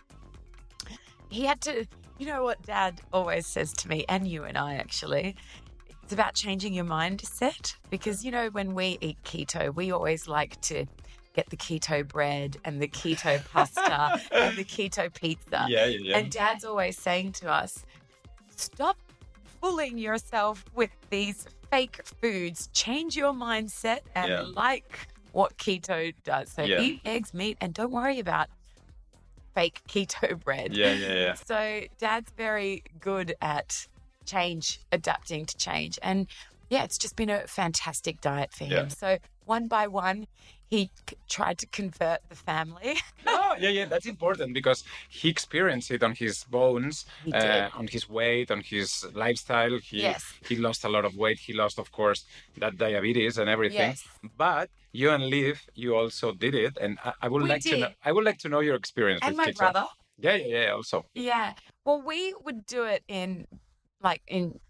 He 1.29 1.45
had 1.45 1.61
to, 1.63 1.87
you 2.19 2.27
know 2.27 2.45
what 2.45 2.63
dad 2.63 3.01
always 3.13 3.49
says 3.49 3.73
to 3.75 3.89
me, 3.89 4.05
and 4.09 4.29
you 4.29 4.45
and 4.45 4.57
I 4.57 4.75
actually, 4.77 5.35
it's 6.05 6.13
about 6.13 6.35
changing 6.35 6.73
your 6.73 6.85
mindset. 6.85 7.75
Because, 7.91 8.25
you 8.25 8.31
know, 8.31 8.49
when 8.51 8.75
we 8.75 8.97
eat 9.01 9.19
keto, 9.25 9.75
we 9.75 9.91
always 9.91 10.29
like 10.29 10.61
to 10.63 10.87
get 11.35 11.51
the 11.51 11.57
keto 11.57 12.07
bread 12.07 12.59
and 12.65 12.81
the 12.81 12.89
keto 12.89 13.45
pasta 13.51 14.21
and 14.33 14.57
the 14.57 14.65
keto 14.65 15.13
pizza. 15.13 15.67
Yeah, 15.69 15.87
yeah, 15.87 15.99
yeah. 16.01 16.19
And 16.19 16.31
dad's 16.31 16.65
always 16.65 16.97
saying 16.97 17.33
to 17.33 17.51
us, 17.51 17.85
stop 18.61 18.97
fooling 19.61 19.99
yourself 19.99 20.65
with 20.75 20.91
these 21.11 21.47
fake 21.71 22.01
foods. 22.21 22.69
Change 22.73 23.17
your 23.17 23.33
mindset 23.33 24.01
and 24.15 24.29
Yeah. 24.29 24.43
like 24.55 25.09
what 25.33 25.57
keto 25.59 26.13
does. 26.25 26.51
So 26.51 26.63
Yeah. 26.63 26.81
eat 26.81 27.01
eggs, 27.05 27.33
meat, 27.35 27.57
and 27.61 27.73
don't 27.75 27.93
worry 27.93 28.19
about 28.19 28.49
fake 29.55 29.81
keto 29.89 30.39
bread. 30.43 30.73
yeah, 30.75 30.93
yeah, 30.93 31.13
yeah. 31.13 31.35
So 31.35 31.83
dad's 31.99 32.31
very 32.37 32.83
good 33.01 33.35
at 33.41 33.87
change, 34.25 34.81
adapting 34.93 35.47
to 35.47 35.57
change. 35.57 35.99
And 36.03 36.27
yeah, 36.69 36.85
it's 36.85 36.99
just 36.99 37.17
been 37.17 37.31
a 37.31 37.47
fantastic 37.47 38.21
diet 38.21 38.53
for 38.53 38.65
him. 38.65 38.73
Yeah. 38.73 38.89
So 38.89 39.19
one 39.45 39.67
by 39.67 39.87
one, 39.89 40.27
he 40.71 40.91
c- 41.09 41.17
tried 41.29 41.59
to 41.59 41.67
convert 41.67 42.21
the 42.29 42.37
family. 42.37 42.95
oh, 43.27 43.55
yeah, 43.59 43.69
yeah, 43.79 43.87
that's 43.87 44.07
important 44.07 44.55
because 44.55 44.85
he 45.09 45.29
experienced 45.29 45.91
it 45.91 46.03
on 46.03 46.15
his 46.15 46.45
bones, 46.45 47.07
uh, 47.35 47.69
on 47.81 47.87
his 47.89 48.09
weight, 48.09 48.51
on 48.51 48.61
his 48.61 49.05
lifestyle. 49.15 49.77
He 49.91 49.99
Yes. 50.03 50.23
he 50.49 50.57
lost 50.57 50.85
a 50.85 50.89
lot 50.89 51.05
of 51.05 51.13
weight. 51.17 51.39
He 51.49 51.53
lost, 51.53 51.79
of 51.79 51.91
course, 51.91 52.25
that 52.59 52.77
diabetes 52.79 53.39
and 53.39 53.49
everything. 53.51 53.91
Yes. 53.95 54.05
But 54.37 54.71
you 54.93 55.11
and 55.11 55.25
Liv, 55.29 55.61
you 55.75 55.97
also 55.97 56.33
did 56.33 56.55
it, 56.55 56.75
and 56.81 56.99
I, 57.05 57.13
I 57.23 57.29
would 57.29 57.43
We 57.43 57.49
like 57.49 57.63
to 57.63 57.77
know. 57.77 57.89
did. 57.89 57.97
I 58.09 58.13
would 58.13 58.25
like 58.25 58.39
to 58.45 58.49
know 58.49 58.61
your 58.61 58.77
experience 58.77 59.21
and 59.23 59.37
with 59.37 59.47
my 59.47 59.53
keto. 59.53 59.59
brother. 59.59 59.87
Yeah, 60.19 60.37
yeah, 60.37 60.63
yeah. 60.65 60.71
Also, 60.79 61.05
Yeah. 61.15 61.55
Well, 61.85 62.01
we 62.03 62.35
would 62.45 62.65
do 62.67 62.85
it 62.85 63.03
in 63.09 63.47
like 64.03 64.23
in 64.29 64.61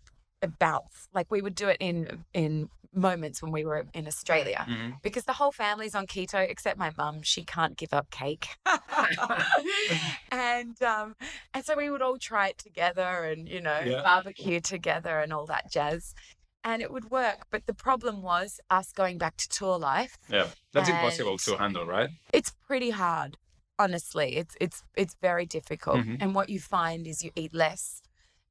bouts. 0.58 1.08
Like 1.12 1.26
we 1.30 1.42
would 1.42 1.54
do 1.54 1.68
it 1.68 1.76
in 1.80 2.24
in 2.32 2.70
moments 2.92 3.40
when 3.42 3.52
we 3.52 3.64
were 3.64 3.86
in 3.94 4.06
Australia. 4.06 4.66
Mhm. 4.68 5.00
Because 5.02 5.24
the 5.24 5.34
whole 5.34 5.52
family's 5.52 5.94
on 5.94 6.06
keto 6.06 6.40
except 6.48 6.76
my 6.78 6.90
mum. 6.96 7.22
She 7.22 7.44
can't 7.44 7.76
give 7.76 7.92
up 7.92 8.10
cake. 8.10 8.48
and 10.32 10.80
um 10.82 11.14
and 11.54 11.64
so 11.64 11.76
we 11.76 11.90
would 11.90 12.02
all 12.02 12.18
try 12.18 12.48
it 12.48 12.58
together 12.58 13.24
and, 13.24 13.48
you 13.48 13.60
know, 13.60 13.80
Yeah. 13.84 14.02
barbecue 14.02 14.60
together 14.60 15.18
and 15.20 15.32
all 15.32 15.46
that 15.46 15.70
jazz. 15.70 16.14
And 16.62 16.82
it 16.82 16.90
would 16.92 17.10
work. 17.10 17.46
But 17.50 17.66
the 17.66 17.72
problem 17.74 18.20
was 18.22 18.60
us 18.70 18.92
going 18.92 19.16
back 19.18 19.36
to 19.38 19.48
tour 19.48 19.78
life. 19.78 20.18
yeah, 20.28 20.48
that's 20.72 20.88
impossible 20.88 21.38
to 21.38 21.56
handle, 21.56 21.86
right? 21.86 22.10
It's 22.32 22.52
pretty 22.66 22.90
hard. 22.90 23.38
Honestly, 23.78 24.36
it's 24.36 24.56
it's 24.60 24.82
it's 24.94 25.14
very 25.22 25.46
difficult. 25.46 25.98
Mhm. 26.00 26.18
And 26.20 26.34
what 26.34 26.50
you 26.50 26.60
find 26.60 27.06
is 27.06 27.24
you 27.24 27.30
eat 27.34 27.54
less 27.54 28.02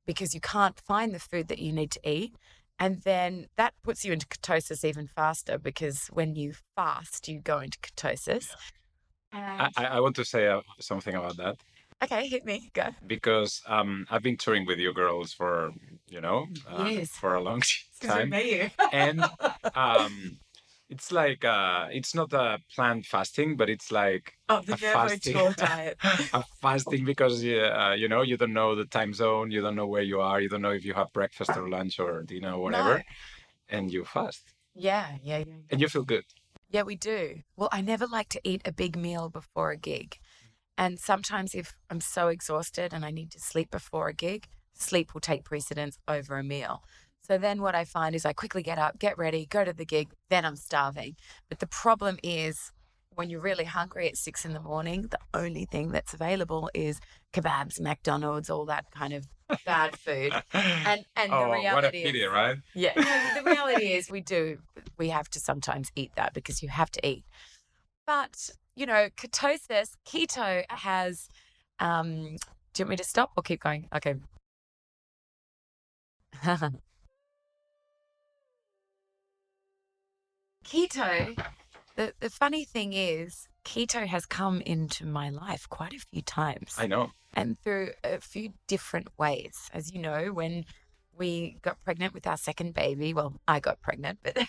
because 0.07 0.33
you 0.33 0.41
can't 0.41 0.79
find 0.79 1.13
the 1.13 1.19
food 1.19 1.49
that 1.49 1.59
you 1.59 1.71
need 1.71 1.91
to 1.91 2.09
eat. 2.09 2.35
And 2.79 3.01
then 3.01 3.47
that 3.57 3.73
puts 3.83 4.05
you 4.05 4.13
into 4.13 4.25
ketosis 4.27 4.85
even 4.85 5.07
faster 5.07 5.57
because 5.57 6.07
when 6.07 6.35
you 6.35 6.53
fast, 6.75 7.27
you 7.27 7.39
go 7.41 7.59
into 7.59 7.77
ketosis. 7.79 8.47
I, 9.33 9.37
And, 9.37 9.73
I 9.77 9.83
I 9.85 9.99
want 9.99 10.15
to 10.15 10.25
say 10.25 10.47
uh, 10.47 10.61
something 10.79 11.15
about 11.15 11.37
that 11.37 11.57
okay, 12.03 12.27
hit 12.27 12.45
me, 12.45 12.69
go. 12.73 12.87
because 13.05 13.61
um, 13.67 14.05
I've 14.09 14.23
been 14.23 14.37
touring 14.37 14.65
with 14.65 14.79
you 14.79 14.93
girls 14.93 15.33
for 15.33 15.71
you 16.09 16.21
know 16.21 16.47
uh, 16.67 17.05
for 17.05 17.35
a 17.35 17.41
long 17.41 17.61
time. 18.01 18.29
Because 18.29 18.45
you. 18.45 18.69
and 18.91 19.23
um 19.75 20.37
it's 20.89 21.11
like 21.11 21.45
uh 21.45 21.87
it's 21.91 22.15
not 22.15 22.33
a 22.33 22.57
planned 22.75 23.05
fasting 23.05 23.55
but 23.55 23.69
it's 23.69 23.91
like 23.91 24.33
Oh, 24.49 24.61
the 24.61 24.73
a 24.73 24.77
fasting. 24.77 25.53
Diet. 25.55 25.97
a 26.33 26.43
fasting 26.61 27.05
because 27.05 27.43
uh, 27.45 27.93
you 27.97 28.07
know 28.07 28.21
you 28.23 28.37
don't 28.37 28.53
know 28.53 28.75
the 28.75 28.85
time 28.85 29.13
zone 29.13 29.51
you 29.51 29.61
don't 29.61 29.75
know 29.75 29.85
where 29.87 30.01
you 30.01 30.19
are 30.19 30.41
you 30.41 30.49
don't 30.49 30.61
know 30.61 30.71
if 30.71 30.83
you 30.83 30.93
have 30.95 31.11
breakfast 31.13 31.51
or 31.55 31.69
lunch 31.69 31.99
or 31.99 32.23
dinner 32.23 32.53
or 32.53 32.63
whatever 32.63 32.95
No. 32.97 33.01
and 33.69 33.91
you 33.91 34.03
fast 34.05 34.53
Yeah, 34.75 35.17
yeah, 35.21 35.39
yeah. 35.39 35.53
and 35.69 35.81
you 35.81 35.87
feel 35.87 36.03
good 36.05 36.25
Yeah, 36.69 36.83
we 36.83 36.95
do. 36.95 37.41
Well, 37.55 37.69
I 37.71 37.81
never 37.81 38.05
like 38.07 38.29
to 38.29 38.41
eat 38.43 38.61
a 38.65 38.71
big 38.71 38.95
meal 38.95 39.29
before 39.29 39.71
a 39.71 39.77
gig. 39.77 40.17
And 40.77 40.99
sometimes 40.99 41.55
if 41.55 41.73
I'm 41.89 42.01
so 42.01 42.27
exhausted 42.29 42.93
and 42.93 43.03
I 43.05 43.11
need 43.11 43.31
to 43.31 43.39
sleep 43.39 43.69
before 43.71 44.07
a 44.07 44.13
gig, 44.13 44.47
sleep 44.73 45.13
will 45.13 45.21
take 45.21 45.43
precedence 45.43 45.97
over 46.07 46.37
a 46.37 46.43
meal. 46.43 46.83
So 47.29 47.37
then 47.37 47.61
what 47.61 47.75
I 47.75 47.85
find 47.85 48.15
is 48.15 48.25
I 48.25 48.33
quickly 48.33 48.63
get 48.63 48.79
up, 48.79 48.97
get 48.97 49.15
ready, 49.19 49.45
go 49.45 49.63
to 49.63 49.71
the 49.71 49.85
gig, 49.85 50.09
then 50.31 50.45
I'm 50.45 50.55
starving. 50.55 51.15
But 51.47 51.59
the 51.59 51.67
problem 51.67 52.17
is 52.23 52.71
when 53.13 53.29
you're 53.29 53.39
really 53.39 53.65
hungry 53.65 54.07
at 54.07 54.17
six 54.17 54.45
in 54.45 54.53
the 54.53 54.59
morning, 54.59 55.09
the 55.11 55.19
only 55.35 55.65
thing 55.65 55.91
that's 55.91 56.15
available 56.15 56.71
is 56.73 56.99
kebabs, 57.31 57.79
McDonald's, 57.79 58.49
all 58.49 58.65
that 58.65 58.85
kind 58.89 59.13
of 59.13 59.27
bad 59.63 59.95
food. 59.95 60.33
And 60.53 61.05
and 61.15 61.31
oh, 61.31 61.45
the 61.45 61.51
reality 61.51 61.75
what 61.75 61.85
a 61.85 61.91
pity, 61.91 62.21
is, 62.23 62.31
right? 62.31 62.57
yeah, 62.73 62.93
no, 62.95 63.43
the 63.43 63.47
reality 63.47 63.93
is 63.93 64.09
we 64.09 64.21
do 64.21 64.57
we 64.97 65.09
have 65.09 65.29
to 65.29 65.39
sometimes 65.39 65.91
eat 65.95 66.11
that 66.15 66.33
because 66.33 66.63
you 66.63 66.69
have 66.69 66.89
to 66.91 67.07
eat. 67.07 67.25
But 68.07 68.49
you 68.75 68.87
know, 68.87 69.09
ketosis, 69.15 69.91
keto 70.07 70.63
has. 70.69 71.29
Um, 71.79 72.37
do 72.73 72.81
you 72.81 72.85
want 72.85 72.89
me 72.89 72.95
to 72.95 73.03
stop 73.03 73.31
or 73.37 73.43
keep 73.43 73.61
going? 73.61 73.87
Okay. 73.93 74.15
keto. 80.69 81.37
The 81.95 82.13
the 82.19 82.29
funny 82.29 82.63
thing 82.63 82.93
is, 82.93 83.47
keto 83.65 84.05
has 84.07 84.25
come 84.25 84.61
into 84.61 85.05
my 85.05 85.29
life 85.29 85.67
quite 85.69 85.93
a 85.93 85.99
few 85.99 86.21
times 86.21 86.75
I 86.77 86.87
know. 86.87 87.11
and 87.33 87.57
through 87.59 87.91
a 88.03 88.19
few 88.21 88.53
different 88.67 89.07
ways. 89.17 89.69
As 89.73 89.91
you 89.93 89.99
know, 89.99 90.31
when 90.31 90.65
we 91.17 91.57
got 91.61 91.77
pregnant 91.83 92.13
with 92.13 92.25
our 92.25 92.37
second 92.37 92.73
baby, 92.73 93.13
well, 93.13 93.33
I 93.47 93.59
got 93.59 93.81
pregnant, 93.81 94.19
but 94.23 94.37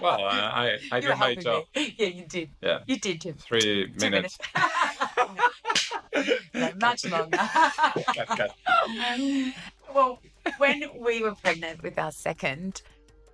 Well, 0.00 0.24
uh, 0.24 0.30
I 0.30 0.78
I 0.92 1.00
did 1.00 1.18
my 1.18 1.34
job. 1.34 1.64
me. 1.74 1.94
Yeah, 1.98 2.06
you 2.08 2.26
did. 2.26 2.50
Yeah, 2.62 2.78
You 2.86 2.98
did, 2.98 3.20
Jim. 3.22 3.34
three 3.34 3.90
Two 3.98 4.10
minutes. 4.10 4.38
no, 6.54 6.70
much 6.80 7.04
longer. 7.06 7.36
Cut, 7.38 8.26
cut. 8.28 8.54
well, 9.94 10.20
when 10.58 10.84
we 10.98 11.22
were 11.22 11.34
pregnant 11.34 11.82
with 11.82 11.98
our 11.98 12.12
second, 12.12 12.82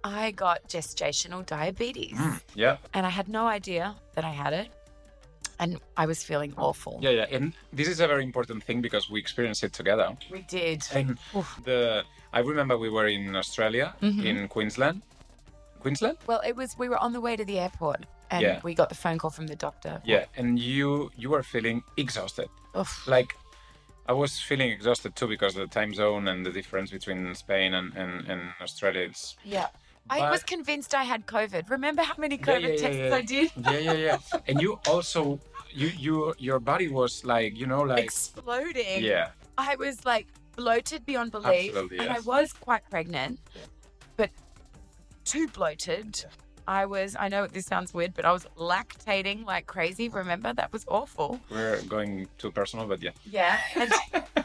I 0.05 0.31
got 0.31 0.69
gestational 0.69 1.45
diabetes, 1.45 2.17
Mm, 2.17 2.41
yeah, 2.55 2.77
and 2.95 3.07
I 3.07 3.11
had 3.11 3.29
no 3.29 3.47
idea 3.47 3.95
that 4.15 4.25
I 4.25 4.31
had 4.31 4.53
it, 4.53 4.69
and 5.59 5.79
I 5.97 6.07
was 6.07 6.23
feeling 6.23 6.55
awful. 6.57 6.99
yeah, 7.03 7.11
yeah. 7.11 7.27
And 7.37 7.53
this 7.73 7.89
is 7.89 8.01
a 8.01 8.07
very 8.07 8.25
important 8.25 8.63
thing 8.65 8.81
because 8.81 9.11
we 9.11 9.19
experienced 9.21 9.63
it 9.63 9.73
together. 9.73 10.17
We 10.31 10.43
did. 10.43 10.83
And 10.95 11.19
Oof. 11.37 11.61
the 11.65 12.05
I 12.33 12.41
remember 12.41 12.79
we 12.79 12.89
were 12.91 13.09
in 13.09 13.35
Australia, 13.37 13.95
Mhm. 14.01 14.25
in 14.25 14.49
Queensland. 14.49 15.03
Queensland? 15.81 16.19
Well, 16.27 16.41
it 16.47 16.55
was 16.57 16.77
we 16.79 16.89
were 16.89 16.99
on 16.99 17.13
the 17.13 17.21
way 17.21 17.37
to 17.37 17.45
the 17.45 17.59
airport, 17.59 18.07
and 18.31 18.43
Yeah. 18.43 18.61
we 18.63 18.75
got 18.75 18.89
the 18.89 18.95
phone 18.95 19.19
call 19.19 19.31
from 19.31 19.47
the 19.49 19.57
doctor. 19.57 20.01
Yeah, 20.05 20.25
and 20.37 20.59
you 20.59 21.11
you 21.17 21.29
were 21.31 21.43
feeling 21.43 21.83
exhausted. 21.97 22.49
Oof. 22.77 23.07
Like 23.07 23.35
I 24.07 24.13
was 24.13 24.41
feeling 24.41 24.71
exhausted 24.71 25.15
too 25.15 25.29
because 25.29 25.57
of 25.57 25.63
the 25.69 25.81
time 25.81 25.93
zone 25.95 26.27
and 26.29 26.45
the 26.47 26.51
difference 26.51 26.91
between 26.91 27.35
Spain 27.35 27.75
and, 27.75 27.95
and, 27.97 28.13
and 28.31 28.41
Australia 28.61 29.03
is 29.11 29.37
Yeah. 29.45 29.69
I 30.11 30.19
But- 30.21 30.31
was 30.33 30.43
convinced 30.43 30.95
I 30.95 31.05
had 31.05 31.27
COVID. 31.27 31.71
Remember 31.71 32.03
how 32.03 32.15
many 32.19 32.37
COVID 32.37 32.63
yeah, 32.63 32.69
yeah, 32.69 32.77
tests 32.85 32.99
yeah. 32.99 33.15
I 33.15 33.23
did? 33.23 33.51
yeah, 33.57 33.79
yeah, 33.79 33.93
yeah. 34.09 34.19
and 34.49 34.61
you 34.61 34.79
also 34.89 35.39
you 35.73 35.89
you 36.05 36.35
your 36.39 36.59
body 36.59 36.89
was 36.89 37.25
like 37.25 37.57
you 37.57 37.67
know 37.67 37.83
like 37.83 38.03
Exploding. 38.05 39.05
yeah 39.05 39.31
I 39.57 39.77
was 39.77 40.05
like 40.05 40.27
bloated 40.57 41.07
beyond 41.07 41.31
belief. 41.31 41.71
Absolutely, 41.71 41.99
And 42.01 42.11
I 42.11 42.21
was 42.21 42.53
quite 42.53 42.83
pregnant, 42.91 43.39
but 44.17 44.31
too 45.25 45.47
bloated. 45.49 46.25
I 46.69 46.87
was, 46.87 47.17
I 47.19 47.29
know 47.29 47.47
this 47.47 47.67
sounds 47.67 47.93
weird, 47.95 48.13
but 48.15 48.25
I 48.25 48.33
was 48.33 48.47
lactating 48.57 49.45
like 49.45 49.67
crazy. 49.67 50.09
Remember? 50.09 50.53
That 50.53 50.73
was 50.73 50.85
awful. 50.89 51.41
we're 51.51 51.81
going 51.83 52.29
too 52.39 52.51
personal 52.51 52.87
but 52.87 53.01
yeah 53.03 53.11
Yeah. 53.39 53.59
And, 53.77 53.93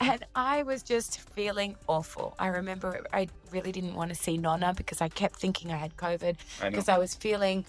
and 0.00 0.24
I 0.34 0.62
was 0.62 0.82
just 0.82 1.20
feeling 1.20 1.76
awful. 1.86 2.34
I 2.38 2.48
remember 2.48 3.04
I 3.12 3.28
really 3.50 3.72
didn't 3.72 3.94
want 3.94 4.10
to 4.10 4.14
see 4.14 4.38
Nonna 4.38 4.74
because 4.74 5.00
I 5.00 5.08
kept 5.08 5.36
thinking 5.36 5.72
I 5.72 5.76
had 5.76 5.96
COVID 5.96 6.36
I 6.62 6.70
because 6.70 6.88
I 6.88 6.98
was 6.98 7.14
feeling 7.14 7.64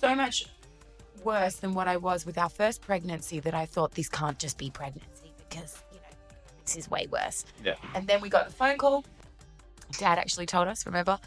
so 0.00 0.14
much 0.14 0.46
worse 1.24 1.56
than 1.56 1.74
what 1.74 1.88
I 1.88 1.96
was 1.96 2.26
with 2.26 2.38
our 2.38 2.48
first 2.48 2.82
pregnancy 2.82 3.40
that 3.40 3.54
I 3.54 3.66
thought 3.66 3.92
this 3.92 4.08
can't 4.08 4.38
just 4.38 4.58
be 4.58 4.70
pregnancy 4.70 5.32
because, 5.48 5.82
you 5.92 5.98
know, 5.98 6.36
this 6.64 6.76
is 6.76 6.90
way 6.90 7.06
worse. 7.10 7.44
yeah 7.64 7.74
And 7.94 8.06
then 8.06 8.20
we 8.20 8.28
got 8.28 8.46
the 8.48 8.52
phone 8.52 8.78
call. 8.78 9.04
Dad 9.98 10.18
actually 10.18 10.46
told 10.46 10.66
us, 10.68 10.84
remember, 10.84 11.18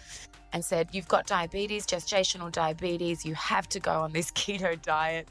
and 0.53 0.63
said, 0.63 0.89
You've 0.91 1.07
got 1.07 1.27
diabetes, 1.27 1.85
gestational 1.85 2.51
diabetes. 2.51 3.25
You 3.25 3.35
have 3.35 3.67
to 3.69 3.79
go 3.79 4.01
on 4.01 4.11
this 4.11 4.31
keto 4.39 4.81
diet. 4.81 5.29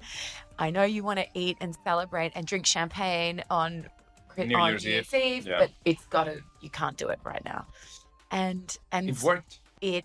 I 0.59 0.71
know 0.71 0.83
you 0.83 1.05
want 1.05 1.19
to 1.21 1.27
eat 1.35 1.57
and 1.61 1.77
celebrate 1.85 2.33
and 2.35 2.47
drink 2.47 2.67
champagne 2.67 3.43
on, 3.51 3.87
New 4.47 4.57
on 4.57 4.71
Year's 4.71 4.85
Year's 4.85 5.15
Eve. 5.15 5.23
Eve, 5.23 5.47
Yeah. 5.47 5.59
but 5.61 5.71
it's 5.85 6.05
got 6.07 6.25
to, 6.25 6.41
you 6.61 6.71
can't 6.71 6.97
do 6.97 7.09
it 7.09 7.19
right 7.25 7.45
now. 7.45 7.67
And, 8.31 8.77
and 8.93 9.09
it 9.11 9.23
worked 9.23 9.61
it 9.81 10.05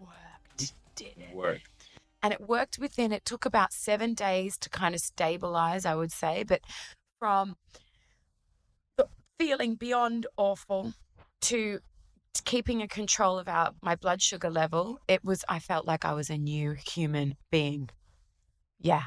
worked, 0.00 0.72
did 0.94 1.14
it? 1.18 1.34
worked 1.34 1.68
and 2.22 2.32
it 2.32 2.40
worked 2.48 2.78
within 2.78 3.12
it 3.12 3.24
took 3.24 3.44
about 3.44 3.72
seven 3.72 4.12
days 4.14 4.56
to 4.58 4.68
kind 4.68 4.94
of 4.94 5.00
stabilize 5.00 5.84
i 5.86 5.94
would 5.94 6.12
say 6.12 6.42
but 6.42 6.60
from 7.18 7.56
the 8.96 9.06
feeling 9.38 9.74
beyond 9.74 10.26
awful 10.36 10.92
to 11.40 11.80
to 12.34 12.42
keeping 12.42 12.82
a 12.82 12.88
control 12.88 13.38
of 13.38 13.48
our 13.48 13.72
my 13.82 13.94
blood 13.96 14.20
sugar 14.20 14.50
level 14.50 14.98
it 15.08 15.24
was 15.24 15.44
i 15.48 15.58
felt 15.58 15.86
like 15.86 16.04
i 16.04 16.12
was 16.12 16.28
a 16.30 16.36
new 16.36 16.72
human 16.72 17.34
being 17.50 17.88
yeah 18.80 19.04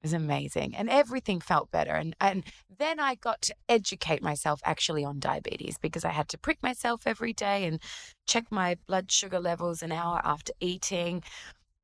it 0.00 0.06
was 0.06 0.12
amazing 0.12 0.74
and 0.76 0.88
everything 0.88 1.40
felt 1.40 1.70
better 1.70 1.92
and 1.92 2.14
and 2.20 2.44
then 2.78 3.00
i 3.00 3.14
got 3.16 3.42
to 3.42 3.54
educate 3.68 4.22
myself 4.22 4.60
actually 4.64 5.04
on 5.04 5.18
diabetes 5.18 5.76
because 5.78 6.04
i 6.04 6.10
had 6.10 6.28
to 6.28 6.38
prick 6.38 6.62
myself 6.62 7.02
every 7.06 7.32
day 7.32 7.64
and 7.64 7.80
check 8.26 8.44
my 8.50 8.76
blood 8.86 9.10
sugar 9.10 9.40
levels 9.40 9.82
an 9.82 9.92
hour 9.92 10.20
after 10.24 10.52
eating 10.60 11.22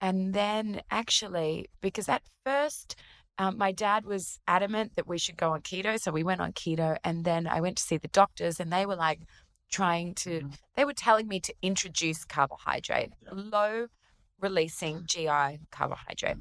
and 0.04 0.34
then 0.34 0.82
actually, 0.90 1.70
because 1.80 2.10
at 2.10 2.20
first, 2.44 2.94
um, 3.38 3.56
my 3.56 3.72
dad 3.72 4.04
was 4.04 4.38
adamant 4.46 4.96
that 4.96 5.08
we 5.08 5.16
should 5.16 5.38
go 5.38 5.52
on 5.52 5.62
keto. 5.62 5.98
So 5.98 6.12
we 6.12 6.22
went 6.22 6.42
on 6.42 6.52
keto. 6.52 6.98
And 7.02 7.24
then 7.24 7.46
I 7.46 7.62
went 7.62 7.78
to 7.78 7.82
see 7.82 7.96
the 7.96 8.08
doctors, 8.08 8.60
and 8.60 8.70
they 8.70 8.84
were 8.84 8.96
like 8.96 9.20
trying 9.72 10.14
to, 10.16 10.50
they 10.76 10.84
were 10.84 10.92
telling 10.92 11.26
me 11.26 11.40
to 11.40 11.54
introduce 11.62 12.22
carbohydrate, 12.22 13.12
low 13.32 13.86
releasing 14.40 15.04
GI 15.06 15.60
carbohydrate. 15.70 16.36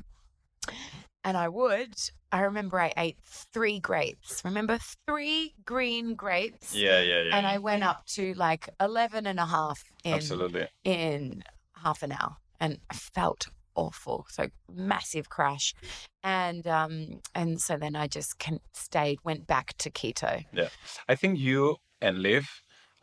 And 1.24 1.38
I 1.38 1.48
would. 1.50 1.94
I 2.32 2.42
remember 2.42 2.80
I 2.80 2.92
ate 2.98 3.18
three 3.24 3.80
grapes. 3.80 4.42
Remember 4.44 4.78
three 5.08 5.54
green 5.66 6.16
grapes? 6.16 6.76
yeah 6.76 7.00
yeah 7.02 7.22
yeah 7.22 7.38
And 7.38 7.46
I 7.48 7.58
went 7.60 7.84
up 7.84 8.06
to 8.16 8.34
like 8.34 8.70
11 8.82 9.26
and 9.28 9.40
a 9.40 9.46
half 9.46 9.84
in 10.04 10.14
absolutely 10.14 10.68
in 10.84 11.44
half 11.76 12.04
an 12.04 12.12
hour 12.12 12.38
and 12.60 12.80
I 12.90 12.96
felt 12.96 13.48
awful 13.76 14.26
so 14.30 14.48
massive 14.72 15.30
crash 15.30 15.74
and 16.22 16.68
um 16.68 17.20
and 17.34 17.60
so 17.60 17.76
then 17.76 17.96
i 17.96 18.06
just 18.06 18.38
can 18.38 18.60
stayed 18.72 19.18
went 19.24 19.48
back 19.48 19.74
to 19.80 19.90
keto 19.90 20.46
Yeah. 20.54 20.70
I 21.10 21.16
think 21.16 21.40
you 21.40 21.78
and 22.00 22.20
Liv, 22.20 22.48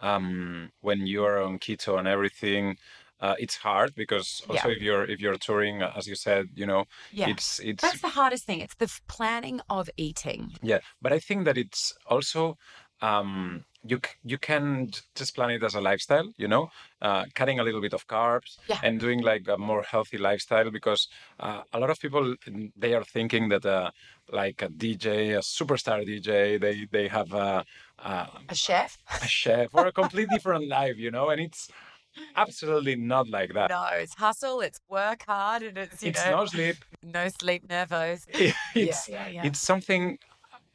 um, 0.01 0.71
when 0.81 1.07
you 1.07 1.25
are 1.25 1.43
on 1.43 1.59
keto 1.59 1.99
and 1.99 2.07
everything, 2.07 2.77
uh, 3.21 3.35
it's 3.39 3.57
hard 3.57 3.95
because 3.95 4.43
also 4.49 4.69
if 4.71 4.81
you're 4.83 5.05
if 5.05 5.21
you're 5.21 5.37
touring, 5.39 5.83
uh, 5.83 5.93
as 5.97 6.07
you 6.07 6.15
said, 6.15 6.49
you 6.55 6.67
know, 6.67 6.85
yeah 7.13 7.29
it's 7.29 7.59
it's 7.61 7.83
that's 7.83 8.01
the 8.01 8.09
hardest 8.21 8.45
thing 8.45 8.61
it's 8.61 8.77
the 8.77 8.85
f- 8.85 9.01
planning 9.09 9.61
of 9.69 9.89
eating 9.97 10.53
yeah. 10.63 10.81
But 11.03 11.13
I 11.13 11.19
think 11.19 11.45
that 11.45 11.57
it's 11.59 11.93
also 12.07 12.57
um, 13.03 13.65
you 13.83 13.99
you 14.25 14.39
can 14.39 14.91
just 15.15 15.35
plan 15.35 15.51
it 15.51 15.63
as 15.63 15.75
a 15.75 15.81
lifestyle, 15.81 16.29
you 16.37 16.49
know, 16.49 16.69
uh, 17.01 17.25
cutting 17.35 17.59
a 17.61 17.65
little 17.65 17.81
bit 17.81 17.95
of 17.95 18.07
carbs 18.07 18.59
Yeah. 18.69 18.79
and 18.83 19.01
doing 19.01 19.21
like 19.23 19.49
a 19.49 19.57
more 19.57 19.83
healthy 19.83 20.19
lifestyle 20.19 20.71
because 20.71 21.09
uh, 21.39 21.63
a 21.73 21.79
lot 21.81 21.91
of 21.91 21.99
people 21.99 22.35
they 22.77 22.95
are 22.95 23.05
thinking 23.05 23.49
that 23.51 23.65
uh, 23.65 23.91
like 24.31 24.63
a 24.63 24.69
DJ, 24.69 25.33
a 25.37 25.41
superstar 25.41 26.05
DJ, 26.07 26.59
they 26.61 26.87
they 26.91 27.09
have 27.09 27.33
a, 27.33 27.65
a 27.99 28.29
a 28.49 28.55
chef 28.55 28.99
a 29.23 29.27
chef 29.27 29.69
or 29.73 29.87
a 29.87 29.93
completely 29.93 30.35
different 30.37 30.69
life, 30.69 30.97
you 30.99 31.11
know, 31.11 31.31
and 31.31 31.41
it's 31.41 31.69
absolutely 32.37 32.97
not 32.97 33.29
like 33.29 33.53
that. 33.55 33.71
no 33.71 33.87
it's 33.93 34.15
hustle 34.15 34.61
it's 34.61 34.81
work 34.89 35.23
hard 35.27 35.63
and 35.63 35.79
it's 35.79 36.03
you 36.03 36.11
it's 36.11 36.25
know 36.25 36.31
no 36.39 36.47
sleep. 36.47 36.77
no 37.03 37.29
sleep 37.29 37.67
nervos 37.69 38.27
It's 38.75 39.09
yeah, 39.09 39.27
yeah, 39.27 39.29
yeah. 39.29 39.47
it's 39.47 39.61
something 39.61 40.19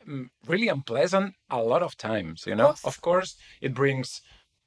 mm, 0.07 0.27
really 0.47 0.67
unpleasant 0.67 1.33
a 1.49 1.61
lot 1.61 1.81
of 1.81 1.97
times, 1.97 2.45
you 2.47 2.55
know. 2.55 2.67
course. 2.67 2.85
Of 2.85 3.01
course, 3.01 3.35
it 3.61 3.73
brings 3.73 4.21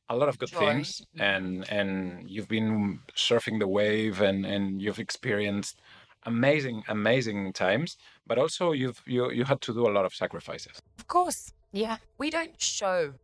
a 0.08 0.16
lot 0.16 0.28
of 0.28 0.38
good 0.38 0.50
Joy. 0.50 0.58
things, 0.60 1.02
and 1.18 1.70
and 1.70 2.28
you've 2.28 2.48
been 2.48 3.00
surfing 3.14 3.58
the 3.58 3.68
wave, 3.68 4.20
and 4.20 4.44
and 4.46 4.80
you've 4.82 4.98
experienced 4.98 5.80
amazing 6.24 6.82
amazing 6.88 7.52
times, 7.52 7.96
but 8.26 8.38
also 8.38 8.72
you've 8.72 9.02
you 9.06 9.30
you 9.30 9.44
had 9.44 9.60
to 9.62 9.72
do 9.72 9.86
a 9.86 9.92
lot 9.96 10.04
of 10.04 10.14
sacrifices. 10.14 10.76
Of 10.98 11.06
course. 11.06 11.52
Yeah. 11.72 11.98
We 12.18 12.30
don't 12.30 12.60
show 12.60 13.14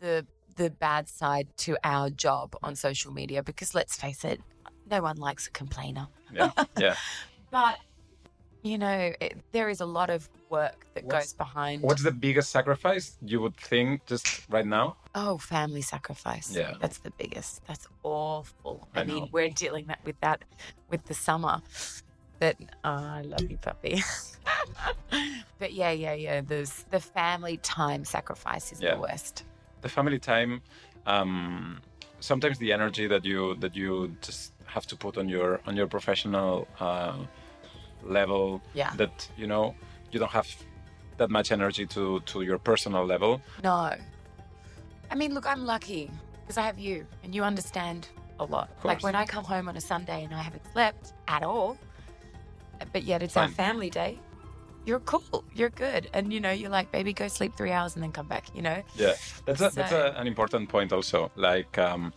the 0.00 0.26
the 0.58 0.70
bad 0.70 1.08
side 1.08 1.48
to 1.64 1.76
our 1.84 2.10
job 2.10 2.54
on 2.62 2.74
social 2.76 3.12
media 3.12 3.42
because 3.42 3.74
let's 3.74 3.96
face 3.96 4.24
it, 4.24 4.40
no 4.90 5.00
one 5.02 5.16
likes 5.16 5.46
a 5.46 5.50
complainer. 5.50 6.06
Yeah, 6.32 6.50
yeah. 6.78 6.94
But 7.50 7.78
you 8.62 8.76
know, 8.76 9.12
it, 9.20 9.38
there 9.52 9.68
is 9.68 9.80
a 9.80 9.86
lot 9.86 10.10
of 10.10 10.28
work 10.50 10.84
that 10.94 11.04
What's- 11.04 11.26
goes 11.26 11.32
behind. 11.34 11.80
What's 11.82 12.02
the 12.02 12.10
biggest 12.10 12.50
sacrifice 12.50 13.16
you 13.24 13.40
would 13.40 13.56
think 13.56 14.04
just 14.06 14.26
right 14.50 14.66
now? 14.66 14.96
Oh, 15.14 15.38
family 15.38 15.80
sacrifice. 15.80 16.54
Yeah. 16.54 16.74
That's 16.80 16.98
the 16.98 17.12
biggest. 17.12 17.64
That's 17.66 17.86
awful. 18.02 18.88
I 18.94 19.00
I, 19.00 19.04
mean, 19.04 19.16
know. 19.16 19.28
we're 19.32 19.50
dealing 19.50 19.86
that 19.86 20.00
with 20.04 20.18
that 20.20 20.44
with 20.90 21.04
the 21.04 21.14
summer. 21.14 21.62
But 22.40 22.56
oh, 22.84 22.90
I 23.18 23.22
love 23.22 23.48
you, 23.50 23.58
puppy. 23.58 24.02
but 25.58 25.72
yeah, 25.72 25.90
yeah, 25.90 26.14
yeah. 26.14 26.40
There's 26.40 26.84
the 26.90 27.00
family 27.00 27.56
time 27.58 28.04
sacrifice 28.04 28.72
is 28.72 28.80
Yeah. 28.80 28.94
the 28.94 29.00
worst. 29.00 29.44
The 29.80 29.88
family 29.88 30.18
time 30.18 30.60
um, 31.06 31.80
sometimes 32.20 32.58
the 32.58 32.72
energy 32.72 33.06
that 33.06 33.24
you 33.24 33.54
that 33.56 33.74
you 33.76 34.14
just 34.22 34.52
have 34.66 34.86
to 34.86 34.96
put 34.96 35.16
on 35.16 35.28
your 35.28 35.60
on 35.66 35.76
your 35.76 35.86
professional 35.86 36.66
uh, 36.80 37.16
level 38.02 38.60
Yeah. 38.74 38.92
that 38.96 39.28
you 39.36 39.46
know 39.46 39.74
you 40.12 40.18
don't 40.18 40.32
have 40.32 40.48
that 41.16 41.30
much 41.30 41.50
energy 41.52 41.86
to 41.86 42.20
to 42.20 42.42
your 42.42 42.58
personal 42.58 43.04
level 43.04 43.40
No. 43.62 43.94
I 45.10 45.14
mean, 45.14 45.32
look, 45.32 45.46
I'm 45.46 45.64
lucky 45.64 46.10
because 46.42 46.58
I 46.58 46.62
have 46.62 46.78
you 46.78 47.06
and 47.24 47.34
you 47.34 47.42
understand 47.42 48.08
a 48.38 48.44
lot. 48.44 48.68
Like 48.84 49.02
when 49.02 49.14
I 49.14 49.24
come 49.24 49.42
home 49.42 49.66
on 49.68 49.76
a 49.76 49.80
Sunday 49.80 50.22
and 50.24 50.34
I 50.34 50.42
haven't 50.42 50.62
slept 50.72 51.14
at 51.26 51.42
all, 51.42 51.78
but 52.92 53.02
yet 53.04 53.22
it's 53.22 53.36
our 53.36 53.48
family 53.48 53.88
day, 53.90 54.18
you're 54.88 55.00
cool. 55.00 55.44
You're 55.54 55.68
good. 55.68 56.08
And, 56.14 56.32
you 56.32 56.40
know, 56.40 56.50
you're 56.50 56.70
like, 56.70 56.90
baby, 56.90 57.12
go 57.12 57.28
sleep 57.28 57.52
three 57.56 57.70
hours 57.70 57.94
and 57.94 58.02
then 58.02 58.10
come 58.10 58.26
back, 58.26 58.46
you 58.54 58.62
know? 58.62 58.82
yeah 58.96 59.12
that's 59.44 59.60
a, 59.60 59.70
that's 59.70 59.92
a, 59.92 60.14
an 60.16 60.26
important 60.26 60.68
point 60.68 60.92
also 60.92 61.30
like 61.36 61.76
um, 61.78 62.12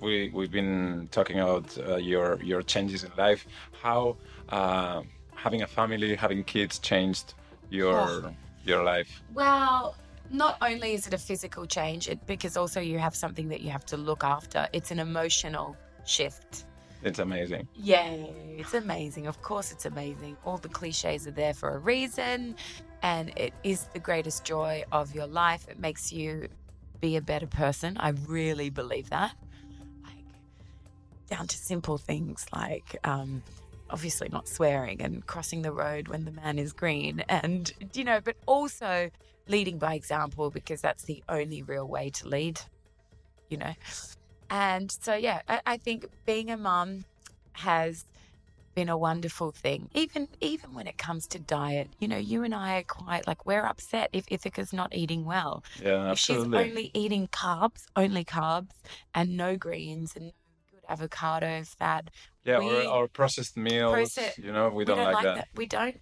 we 0.00 0.30
we've 0.34 0.50
been 0.50 1.08
talking 1.10 1.38
about 1.40 1.66
uh, 1.78 1.96
your 1.96 2.40
your 2.42 2.62
changes 2.62 3.04
in 3.04 3.10
life 3.16 3.46
how 3.82 4.16
uh, 4.48 5.02
having 5.34 5.62
a 5.62 5.66
family 5.66 6.14
having 6.14 6.42
kids 6.44 6.78
changed 6.78 7.34
your 7.70 7.94
Oh. 7.94 8.34
your 8.64 8.82
life 8.84 9.22
Well, 9.34 9.94
not 10.30 10.56
only 10.62 10.94
is 10.94 11.06
it 11.06 11.14
a 11.14 11.18
physical 11.18 11.66
change, 11.66 12.08
it, 12.08 12.18
because 12.26 12.56
also 12.56 12.80
you 12.80 12.98
have 12.98 13.14
something 13.14 13.48
that 13.48 13.60
you 13.60 13.70
have 13.70 13.84
to 13.86 13.96
look 13.96 14.24
after, 14.24 14.68
it's 14.72 14.90
an 14.90 14.98
emotional 14.98 15.76
shift. 16.04 16.64
It's 17.02 17.18
amazing 17.18 17.66
Yay, 17.74 18.56
it's 18.58 18.74
amazing. 18.74 19.26
Of 19.26 19.42
course, 19.42 19.72
it's 19.72 19.86
amazing. 19.86 20.36
All 20.44 20.58
the 20.58 20.68
cliches 20.68 21.26
are 21.26 21.32
there 21.32 21.54
for 21.54 21.74
a 21.74 21.78
reason, 21.78 22.54
and 23.02 23.32
it 23.36 23.52
is 23.64 23.84
the 23.92 23.98
greatest 23.98 24.44
joy 24.44 24.84
of 24.92 25.14
your 25.14 25.26
life. 25.26 25.66
It 25.68 25.78
makes 25.80 26.12
you 26.12 26.48
be 27.00 27.16
a 27.16 27.20
better 27.20 27.46
person. 27.46 27.96
I 27.98 28.10
really 28.28 28.70
believe 28.70 29.10
that. 29.10 29.34
Like, 30.04 30.24
down 31.28 31.48
to 31.48 31.56
simple 31.56 31.98
things 31.98 32.46
like, 32.54 32.96
um, 33.04 33.42
obviously 33.90 34.28
not 34.30 34.48
swearing 34.48 35.02
and 35.02 35.26
crossing 35.26 35.62
the 35.62 35.72
road 35.72 36.08
when 36.08 36.24
the 36.24 36.32
man 36.32 36.58
is 36.58 36.72
green, 36.72 37.20
and, 37.28 37.72
you 37.94 38.04
know, 38.04 38.20
but 38.20 38.36
also 38.46 39.10
leading 39.48 39.78
by 39.78 39.94
example 39.94 40.50
because 40.50 40.80
that's 40.80 41.04
the 41.04 41.22
only 41.28 41.62
real 41.62 41.88
way 41.88 42.10
to 42.10 42.28
lead, 42.28 42.60
you 43.48 43.56
know. 43.56 43.74
And 44.52 44.92
so, 44.92 45.14
yeah, 45.14 45.40
I, 45.48 45.60
I 45.64 45.76
think 45.78 46.06
being 46.26 46.50
a 46.50 46.58
mum 46.58 47.06
has 47.52 48.04
been 48.74 48.90
a 48.90 48.98
wonderful 48.98 49.50
thing. 49.50 49.88
Even 49.94 50.28
even 50.42 50.74
when 50.74 50.86
it 50.86 50.98
comes 50.98 51.26
to 51.28 51.38
diet, 51.38 51.88
you 51.98 52.06
know, 52.06 52.18
you 52.18 52.42
and 52.44 52.54
I 52.54 52.78
are 52.80 52.82
quite 52.82 53.26
like 53.26 53.46
we're 53.46 53.64
upset 53.64 54.10
if 54.12 54.26
Ithaca's 54.30 54.72
not 54.72 54.94
eating 54.94 55.24
well. 55.24 55.64
yeah 55.82 56.10
absolutely. 56.10 56.58
If 56.58 56.64
she's 56.66 56.70
only 56.70 56.90
eating 56.92 57.28
carbs, 57.28 57.84
only 57.96 58.24
carbs, 58.24 58.68
and 59.14 59.36
no 59.38 59.56
greens 59.56 60.12
and 60.16 60.26
no 60.26 60.32
good 60.70 60.84
avocado 60.88 61.62
fat. 61.64 62.10
Yeah, 62.44 62.58
we- 62.58 62.86
or, 62.86 63.04
or 63.04 63.08
processed 63.08 63.56
meals. 63.56 63.92
Process- 63.94 64.36
you 64.38 64.52
know, 64.52 64.68
we 64.68 64.84
don't, 64.84 64.98
like, 64.98 65.24
that. 65.24 65.48
We 65.54 65.64
don't. 65.66 66.00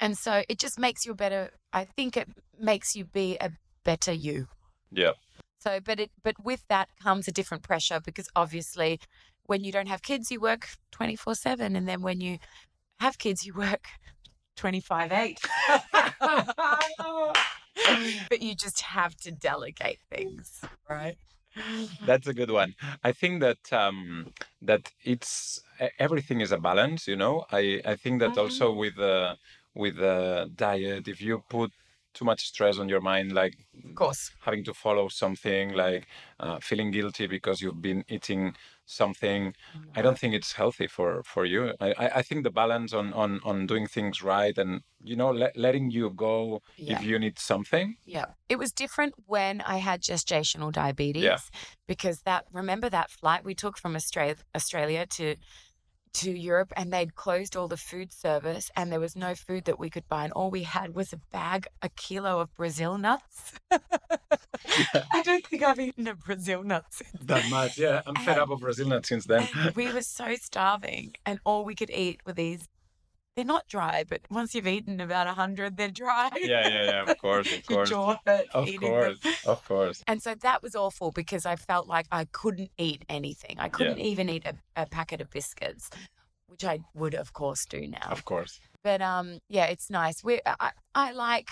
And 0.00 0.16
so 0.18 0.42
it 0.48 0.58
just 0.58 0.76
makes 0.78 1.06
you 1.06 1.12
a 1.12 1.14
better. 1.14 1.50
I 1.72 1.84
think 1.84 2.16
it 2.16 2.28
makes 2.58 2.96
you 2.96 3.04
be 3.04 3.36
a 3.40 3.50
better 3.84 4.12
you. 4.12 4.48
Yeah, 4.92 5.12
So, 5.64 5.80
but 5.80 5.98
it, 5.98 6.10
but 6.22 6.36
with 6.44 6.64
that 6.68 6.88
comes 7.02 7.26
a 7.28 7.32
different 7.32 7.62
pressure 7.62 8.00
because 8.00 8.28
obviously, 8.36 9.00
when 9.44 9.64
you 9.64 9.72
don't 9.72 9.88
have 9.88 10.02
kids, 10.02 10.30
you 10.30 10.40
work 10.40 10.68
twenty 10.90 11.16
four 11.16 11.34
seven, 11.34 11.74
and 11.76 11.88
then 11.88 12.02
when 12.02 12.20
you 12.20 12.38
have 13.00 13.18
kids, 13.18 13.46
you 13.46 13.54
work 13.54 13.86
twenty 14.56 14.80
five 14.80 15.10
eight. 15.12 15.40
but 18.30 18.42
you 18.42 18.54
just 18.54 18.80
have 18.82 19.16
to 19.16 19.30
delegate 19.32 20.00
things, 20.10 20.60
right? 20.88 21.16
that's 22.04 22.26
a 22.26 22.34
good 22.34 22.50
one. 22.50 22.74
I 23.02 23.12
think 23.12 23.40
that 23.40 23.72
um, 23.72 24.32
that 24.62 24.92
it's 25.04 25.60
e- 25.80 25.88
everything 25.98 26.40
is 26.40 26.52
a 26.52 26.58
balance. 26.58 27.06
You 27.08 27.16
know, 27.16 27.44
I 27.52 27.80
I 27.84 27.96
think 27.96 28.20
that 28.20 28.34
Mhm. 28.34 28.38
also 28.42 28.72
with 28.72 28.96
the 28.96 29.36
with 29.74 29.96
the 29.96 30.50
diet, 30.54 31.08
if 31.08 31.20
you 31.20 31.42
put 31.48 31.72
too 32.14 32.24
much 32.24 32.40
stress 32.52 32.78
on 32.78 32.88
your 32.88 33.00
mind, 33.00 33.32
like 33.32 33.54
Of 33.84 33.94
course. 33.94 34.30
having 34.40 34.64
to 34.64 34.74
follow 34.74 35.08
something, 35.08 35.72
like 35.74 36.06
uh, 36.40 36.58
feeling 36.60 36.90
guilty 36.92 37.26
because 37.26 37.60
you've 37.62 37.82
been 37.82 38.04
eating 38.08 38.54
something, 38.86 39.54
I 39.96 40.02
don't 40.02 40.18
think 40.18 40.34
it's 40.34 40.52
healthy 40.52 40.86
for 40.96 41.22
for 41.24 41.44
you. 41.46 41.72
I 41.80 41.90
I, 42.20 42.22
think 42.22 42.44
the 42.44 42.50
balance 42.50 42.92
on 42.92 43.12
on 43.14 43.40
on 43.42 43.66
doing 43.66 43.86
things 43.86 44.22
right 44.22 44.56
and 44.58 44.82
you 45.02 45.16
know 45.16 45.30
let, 45.42 45.56
letting 45.56 45.90
you 45.90 46.10
go 46.10 46.60
Yeah. 46.76 46.98
if 46.98 47.04
you 47.08 47.18
need 47.18 47.38
something. 47.38 47.96
Yeah. 48.04 48.26
It 48.48 48.58
was 48.58 48.72
different 48.72 49.14
when 49.26 49.60
I 49.74 49.78
had 49.78 50.02
gestational 50.02 50.70
diabetes 50.72 51.50
because 51.86 52.18
that 52.28 52.44
remember 52.52 52.88
that 52.90 53.10
flight 53.10 53.42
we 53.44 53.54
took 53.54 53.78
from 53.78 53.96
Australia 53.96 54.36
Australia 54.54 55.06
to 55.16 55.36
to 56.14 56.30
Europe 56.30 56.72
and 56.76 56.92
they'd 56.92 57.14
closed 57.14 57.56
all 57.56 57.68
the 57.68 57.76
food 57.76 58.12
service 58.12 58.70
and 58.76 58.90
there 58.90 59.00
was 59.00 59.16
no 59.16 59.34
food 59.34 59.64
that 59.64 59.78
we 59.78 59.90
could 59.90 60.08
buy 60.08 60.24
and 60.24 60.32
all 60.32 60.50
we 60.50 60.62
had 60.62 60.94
was 60.94 61.12
a 61.12 61.18
bag 61.32 61.66
a 61.82 61.88
kilo 61.90 62.40
of 62.40 62.54
Brazil 62.54 62.96
nuts. 62.96 63.52
I 63.70 65.22
don't 65.22 65.46
think 65.46 65.62
I've 65.62 65.80
eaten 65.80 66.06
a 66.06 66.14
Brazil 66.14 66.62
nut 66.62 66.86
since. 66.90 67.10
That 67.22 67.48
much, 67.50 67.78
yeah. 67.78 68.02
I'm 68.06 68.14
fed 68.16 68.38
up 68.38 68.50
of 68.50 68.60
Brazil 68.60 68.88
nuts 68.88 69.08
since 69.08 69.26
then. 69.26 69.48
We 69.74 69.92
were 69.92 70.02
so 70.02 70.34
starving 70.36 71.14
and 71.26 71.40
all 71.44 71.64
we 71.64 71.74
could 71.74 71.90
eat 71.90 72.20
were 72.24 72.32
these 72.32 72.68
they're 73.36 73.44
not 73.44 73.66
dry, 73.68 74.04
but 74.08 74.20
once 74.30 74.54
you've 74.54 74.66
eaten 74.66 75.00
about 75.00 75.26
a 75.26 75.32
hundred, 75.32 75.76
they're 75.76 75.90
dry. 75.90 76.30
yeah, 76.40 76.68
yeah, 76.68 76.84
yeah. 76.84 77.02
Of 77.10 77.18
course, 77.18 77.46
of 77.52 77.62
Your 77.68 77.78
course, 77.78 77.90
jaw 77.90 78.16
hurts 78.26 78.48
of 78.54 78.68
eating 78.68 78.80
them. 78.80 78.90
course, 78.90 79.46
of 79.46 79.64
course. 79.66 80.04
And 80.06 80.22
so 80.22 80.34
that 80.36 80.62
was 80.62 80.74
awful 80.76 81.10
because 81.10 81.44
I 81.46 81.56
felt 81.56 81.86
like 81.88 82.06
I 82.12 82.26
couldn't 82.26 82.70
eat 82.78 83.04
anything. 83.08 83.56
I 83.58 83.68
couldn't 83.68 83.98
even 83.98 84.28
eat 84.28 84.44
a, 84.46 84.54
a 84.80 84.86
packet 84.86 85.20
of 85.20 85.30
biscuits, 85.30 85.90
which 86.46 86.64
I 86.64 86.78
would, 86.94 87.14
of 87.14 87.32
course, 87.32 87.64
do 87.66 87.86
now. 87.88 88.08
Of 88.10 88.24
course. 88.24 88.60
But 88.82 89.02
um, 89.02 89.38
yeah, 89.48 89.66
it's 89.66 89.90
nice. 89.90 90.22
We 90.22 90.40
I, 90.46 90.70
I 90.94 91.12
like 91.12 91.48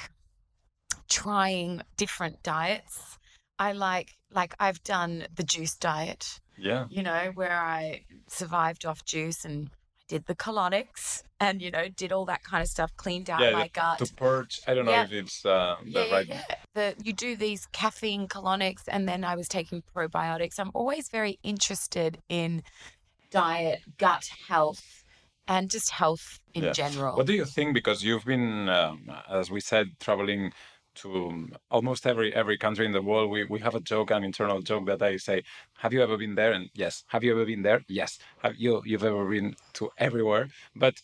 trying 1.09 1.83
different 1.97 2.43
diets. 2.43 3.19
I 3.59 3.73
like 3.73 4.11
like 4.31 4.55
I've 4.61 4.83
done 4.83 5.27
the 5.35 5.43
juice 5.43 5.77
diet, 5.77 6.41
Yeah. 6.57 6.87
you 6.91 7.03
know, 7.03 7.33
where 7.35 7.59
I 7.59 8.05
survived 8.29 8.87
off 8.87 9.05
juice 9.05 9.45
and 9.45 9.71
did 10.13 10.27
the 10.27 10.35
colonics 10.35 11.23
and 11.41 11.63
you 11.63 11.71
know 11.71 11.89
did 11.89 12.13
all 12.13 12.27
that 12.27 12.43
kind 12.45 12.63
of 12.63 12.69
stuff, 12.69 12.91
cleaned 12.99 13.31
out 13.31 13.41
Yeah, 13.41 13.53
my 13.53 13.69
gut. 13.69 13.99
To 14.01 14.15
purge. 14.15 14.61
I 14.67 14.75
don't 14.75 14.85
know 14.85 14.93
Yeah. 14.93 15.05
if 15.05 15.13
it's 15.13 15.47
uh, 15.47 15.77
the 15.83 15.91
Yeah, 15.91 16.05
yeah, 16.05 16.15
right. 16.15 16.29
yeah. 16.29 16.55
The, 16.75 16.95
you 17.03 17.15
do 17.15 17.35
these 17.35 17.65
caffeine 17.73 18.29
colonics, 18.29 18.83
and 18.89 19.09
then 19.09 19.25
I 19.25 19.35
was 19.37 19.49
taking 19.49 19.83
probiotics. 19.95 20.59
I'm 20.59 20.71
always 20.75 21.09
very 21.09 21.39
interested 21.43 22.19
in 22.29 22.63
diet, 23.31 23.81
gut 23.97 24.25
health, 24.49 25.03
and 25.49 25.71
just 25.71 25.91
health 25.91 26.41
in 26.53 26.75
general. 26.75 27.17
What 27.17 27.27
do 27.27 27.33
you 27.33 27.47
think? 27.47 27.73
Because 27.73 28.05
you've 28.05 28.27
been, 28.27 28.69
um, 28.69 29.11
as 29.31 29.51
we 29.51 29.61
said, 29.61 29.87
traveling 29.99 30.53
to 30.97 31.29
um, 31.29 31.53
almost 31.71 32.07
every 32.07 32.35
every 32.35 32.59
country 32.59 32.87
in 32.87 32.93
the 32.93 33.03
world. 33.03 33.31
We 33.31 33.45
we 33.45 33.61
have 33.61 33.75
a 33.75 33.81
joke, 33.81 34.11
an 34.11 34.25
internal 34.25 34.61
joke 34.61 34.87
that 34.87 35.03
I 35.03 35.17
say, 35.17 35.43
"Have 35.79 35.93
you 35.93 36.03
ever 36.03 36.17
been 36.17 36.35
there?" 36.35 36.53
And 36.53 36.71
yes. 36.75 37.05
Have 37.09 37.25
you 37.25 37.33
ever 37.33 37.45
been 37.45 37.63
there? 37.63 37.83
Yes. 37.89 38.19
Have 38.43 38.57
you 38.57 38.83
you've 38.85 39.05
ever 39.05 39.25
been 39.29 39.55
to 39.75 39.91
everywhere? 39.99 40.49
But 40.75 40.95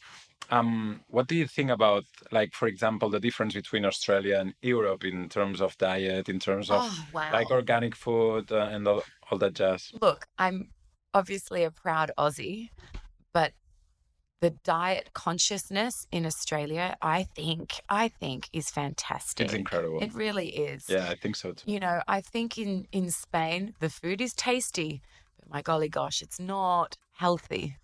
um, 0.51 1.01
what 1.09 1.27
do 1.27 1.35
you 1.35 1.46
think 1.46 1.70
about, 1.70 2.05
like, 2.33 2.55
for 2.55 2.68
example, 2.68 3.11
the 3.11 3.20
difference 3.20 3.55
between 3.55 3.85
Australia 3.85 4.38
and 4.38 4.55
Europe 4.62 5.05
in 5.05 5.29
terms 5.29 5.61
of 5.61 5.77
diet, 5.77 6.29
in 6.29 6.38
terms 6.38 6.70
of 6.70 6.81
oh 6.83 7.07
wow! 7.12 7.33
like 7.33 7.51
organic 7.51 7.94
food 7.94 8.51
uh, 8.51 8.68
and 8.70 8.88
all, 8.88 9.03
all 9.31 9.38
that 9.38 9.55
jazz? 9.55 9.92
Look, 10.01 10.27
I'm 10.38 10.70
obviously 11.12 11.64
a 11.64 11.70
proud 11.70 12.11
Aussie, 12.18 12.70
but 13.33 13.53
the 14.40 14.51
diet 14.51 15.11
consciousness 15.14 16.07
in 16.12 16.24
Australia, 16.24 16.96
I 17.03 17.24
think, 17.24 17.81
I 17.88 18.09
think, 18.09 18.48
is 18.53 18.70
fantastic. 18.70 19.46
It's 19.46 19.55
incredible. 19.55 20.01
It 20.01 20.14
really 20.14 20.48
is. 20.51 20.87
yeah, 20.88 21.09
I 21.09 21.16
think 21.16 21.37
so 21.37 21.53
too. 21.53 21.70
You 21.70 21.81
know, 21.81 22.03
I 22.07 22.20
think 22.20 22.59
in 22.59 22.87
in 22.92 23.11
Spain 23.11 23.74
the 23.81 23.90
food 23.90 24.20
is 24.20 24.33
tasty, 24.35 25.03
but 25.38 25.51
my 25.51 25.62
golly 25.62 25.88
gosh, 25.88 26.22
it's 26.22 26.38
not 26.38 26.96
healthy. 27.12 27.77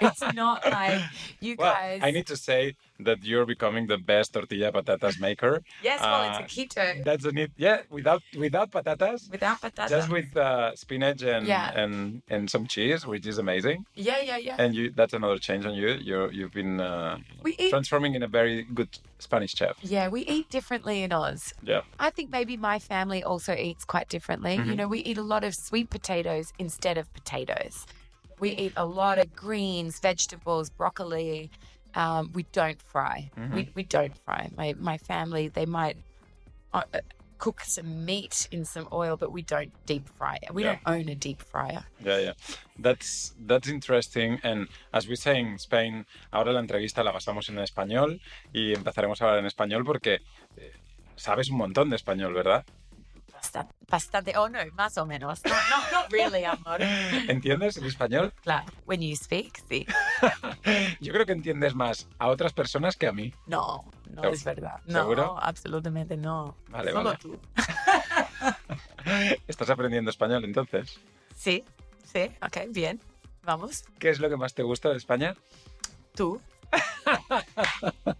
It's 0.00 0.22
not 0.34 0.64
like 0.70 1.02
you 1.40 1.56
Well, 1.58 1.72
guys. 1.72 2.00
I 2.02 2.10
need 2.10 2.26
to 2.26 2.36
say 2.36 2.76
that 3.00 3.24
you're 3.24 3.46
becoming 3.46 3.86
the 3.86 3.96
best 3.98 4.32
tortilla 4.34 4.70
patatas 4.72 5.18
maker. 5.20 5.62
yes, 5.82 6.00
well, 6.00 6.22
uh, 6.22 6.38
it's 6.40 6.40
a 6.40 6.46
keto 6.60 7.04
That's 7.04 7.24
a 7.24 7.32
need. 7.32 7.50
Yeah, 7.56 7.82
without 7.90 8.22
without 8.36 8.70
patatas, 8.70 9.30
without 9.30 9.60
patata. 9.60 9.88
just 9.88 10.08
with 10.10 10.36
uh, 10.36 10.74
spinach 10.76 11.22
and 11.22 11.46
Yeah. 11.46 11.72
and 11.82 12.22
and 12.28 12.50
some 12.50 12.66
cheese, 12.66 13.06
which 13.06 13.26
is 13.26 13.38
amazing. 13.38 13.84
yeah, 13.94 14.20
yeah, 14.20 14.36
yeah. 14.36 14.56
And 14.62 14.74
you 14.74 14.90
that's 14.98 15.14
another 15.14 15.38
change 15.38 15.64
on 15.66 15.74
you. 15.74 15.88
You 16.08 16.30
you've 16.30 16.52
been 16.52 16.80
uh, 16.80 17.18
we 17.42 17.56
eat. 17.58 17.70
transforming 17.70 18.14
in 18.14 18.22
a 18.22 18.28
very 18.28 18.62
good 18.78 18.90
Spanish 19.18 19.54
chef. 19.54 19.76
Yeah, 19.82 20.08
we 20.08 20.20
eat 20.34 20.48
differently 20.50 21.02
in 21.02 21.12
Oz. 21.12 21.52
Yeah. 21.62 21.82
I 21.98 22.10
think 22.10 22.30
maybe 22.30 22.56
my 22.56 22.78
family 22.78 23.22
also 23.22 23.52
eats 23.54 23.84
quite 23.84 24.08
differently. 24.08 24.54
You 24.54 24.60
Mhm. 24.72 24.76
know, 24.76 24.88
we 24.88 25.00
eat 25.00 25.18
a 25.18 25.22
lot 25.34 25.42
of 25.44 25.54
sweet 25.54 25.88
potatoes 25.90 26.52
instead 26.58 26.96
of 26.98 27.12
potatoes. 27.12 27.86
We 28.40 28.50
eat 28.50 28.72
a 28.76 28.84
lot 28.84 29.18
of 29.18 29.34
greens, 29.36 30.00
vegetables, 30.00 30.70
broccoli. 30.70 31.50
Um, 31.94 32.30
we 32.34 32.44
don't 32.52 32.80
fry. 32.80 33.30
We, 33.54 33.68
we 33.74 33.82
don't 33.82 34.16
fry. 34.24 34.48
My 34.56 34.74
my 34.78 34.96
family 34.98 35.48
they 35.48 35.66
might 35.66 35.96
uh, 36.72 36.82
uh, 36.94 37.00
cook 37.38 37.60
some 37.62 38.04
meat 38.04 38.48
in 38.52 38.64
some 38.64 38.86
oil, 38.92 39.16
but 39.16 39.32
we 39.32 39.42
don't 39.42 39.72
deep 39.86 40.06
fry 40.18 40.38
it. 40.42 40.54
We 40.54 40.62
Yeah. 40.62 40.76
don't 40.84 40.86
own 41.00 41.08
a 41.08 41.14
deep 41.16 41.42
fryer. 41.42 41.84
Yeah, 42.04 42.18
yeah. 42.20 42.32
That's 42.78 43.34
that's 43.46 43.68
interesting. 43.68 44.38
And 44.44 44.68
as 44.92 45.08
we 45.08 45.16
say 45.16 45.38
in 45.40 45.58
Spain, 45.58 46.06
ahora 46.32 46.52
la 46.52 46.60
entrevista 46.60 47.02
la 47.02 47.12
basamos 47.12 47.48
en 47.48 47.58
español 47.58 48.20
y 48.54 48.72
empezaremos 48.74 49.20
a 49.20 49.24
hablar 49.24 49.38
en 49.40 49.46
español 49.46 49.84
porque 49.84 50.20
eh, 50.56 50.72
sabes 51.16 51.50
un 51.50 51.56
montón 51.58 51.90
de 51.90 51.96
español, 51.96 52.32
¿verdad? 52.34 52.64
Bastante, 53.40 53.74
bastante. 53.88 54.36
Oh 54.36 54.48
no, 54.50 54.58
más 54.74 54.98
o 54.98 55.06
menos. 55.06 55.40
No, 55.44 55.54
no, 55.70 55.98
not 56.02 56.10
really, 56.12 56.44
amor. 56.44 56.80
¿Entiendes 56.82 57.78
el 57.78 57.86
español? 57.86 58.32
Claro. 58.42 58.66
When 58.84 59.00
you 59.00 59.16
speak, 59.16 59.62
sí. 59.66 59.86
Yo 61.00 61.12
creo 61.12 61.24
que 61.24 61.32
entiendes 61.32 61.74
más 61.74 62.06
a 62.18 62.28
otras 62.28 62.52
personas 62.52 62.96
que 62.96 63.06
a 63.08 63.12
mí. 63.12 63.32
No, 63.46 63.84
no 64.10 64.22
¿Seg- 64.22 64.32
es 64.34 64.44
verdad. 64.44 64.80
No, 64.84 65.00
seguro? 65.00 65.38
absolutamente 65.40 66.16
no. 66.18 66.54
Vale, 66.68 66.92
Solo 66.92 67.04
vale. 67.04 67.18
tú. 67.18 67.40
¿Estás 69.48 69.70
aprendiendo 69.70 70.10
español 70.10 70.44
entonces? 70.44 71.00
Sí, 71.34 71.64
sí, 72.04 72.30
ok, 72.42 72.58
bien. 72.68 73.00
Vamos. 73.42 73.84
¿Qué 73.98 74.10
es 74.10 74.20
lo 74.20 74.28
que 74.28 74.36
más 74.36 74.52
te 74.52 74.62
gusta 74.62 74.90
de 74.90 74.98
España? 74.98 75.34
Tú. 76.14 76.40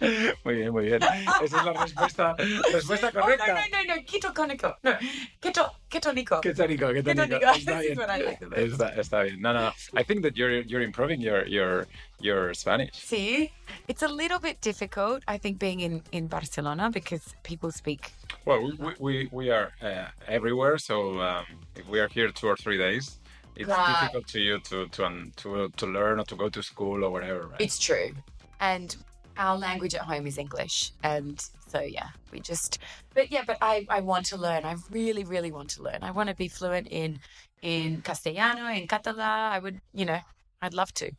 Muy 0.44 0.54
bien, 0.54 0.72
muy 0.72 0.84
bien. 0.86 1.02
Esa 1.02 1.44
es 1.44 1.52
la 1.52 1.72
respuesta, 1.72 2.34
respuesta 2.72 3.12
correcta. 3.12 3.44
Oh, 3.48 3.54
no, 3.54 3.78
no, 3.78 3.84
no, 3.84 3.96
no. 3.96 4.04
Keto 4.04 4.32
cónico. 4.34 4.76
No, 4.82 4.92
keto, 5.40 5.72
tónico, 6.00 6.40
qué 6.40 6.54
tónico. 6.54 6.92
Ketónico. 6.92 7.36
Está 7.36 7.80
bien. 7.80 7.98
what 7.98 8.08
I 8.10 8.22
like 8.22 8.38
the 8.40 8.46
most. 8.46 8.58
Está, 8.58 8.94
está 8.98 9.22
bien. 9.24 9.40
No, 9.40 9.52
no, 9.52 9.60
no. 9.60 9.72
I 9.94 10.02
think 10.02 10.22
that 10.22 10.36
you're 10.36 10.62
you're 10.62 10.82
improving 10.82 11.20
your 11.20 11.46
your 11.46 11.86
your 12.18 12.54
Spanish. 12.54 12.94
See, 12.94 13.52
it's 13.88 14.02
a 14.02 14.08
little 14.08 14.38
bit 14.38 14.60
difficult, 14.62 15.22
I 15.28 15.38
think, 15.38 15.58
being 15.58 15.80
in, 15.80 16.02
in 16.12 16.28
Barcelona 16.28 16.90
because 16.90 17.34
people 17.42 17.70
speak. 17.70 18.12
Well, 18.46 18.62
we 18.62 18.72
we, 18.78 18.94
we, 18.98 19.28
we 19.32 19.50
are 19.50 19.72
uh, 19.82 20.06
everywhere, 20.26 20.78
so 20.78 21.20
um, 21.20 21.44
if 21.76 21.86
we 21.88 22.00
are 22.00 22.08
here 22.08 22.30
two 22.30 22.46
or 22.48 22.56
three 22.56 22.78
days, 22.78 23.18
it's 23.56 23.68
Right. 23.68 24.00
difficult 24.00 24.26
to 24.28 24.40
you 24.40 24.60
to 24.60 24.86
to 24.88 25.04
um, 25.04 25.32
to 25.36 25.68
to 25.76 25.86
learn 25.86 26.20
or 26.20 26.24
to 26.24 26.36
go 26.36 26.48
to 26.48 26.62
school 26.62 27.04
or 27.04 27.10
whatever. 27.10 27.48
Right? 27.48 27.60
It's 27.60 27.78
true. 27.78 28.12
And 28.60 28.96
our 29.36 29.56
language 29.56 29.94
at 29.94 30.02
home 30.02 30.26
is 30.26 30.38
English. 30.38 30.92
And 31.02 31.42
so, 31.66 31.80
yeah, 31.80 32.08
we 32.32 32.40
just, 32.40 32.78
but 33.14 33.30
yeah, 33.30 33.42
but 33.46 33.58
I, 33.60 33.86
I 33.88 34.00
want 34.00 34.26
to 34.26 34.36
learn. 34.36 34.64
I 34.64 34.76
really, 34.90 35.24
really 35.24 35.52
want 35.52 35.70
to 35.70 35.82
learn. 35.82 35.98
I 36.02 36.10
want 36.10 36.28
to 36.28 36.34
be 36.34 36.48
fluent 36.48 36.88
in, 36.88 37.20
in 37.62 38.02
Castellano, 38.02 38.68
in 38.68 38.86
Catalan. 38.86 39.20
I 39.20 39.58
would, 39.58 39.80
you 39.94 40.04
know, 40.04 40.20
I'd 40.62 40.74
love 40.74 40.92
to. 40.94 41.12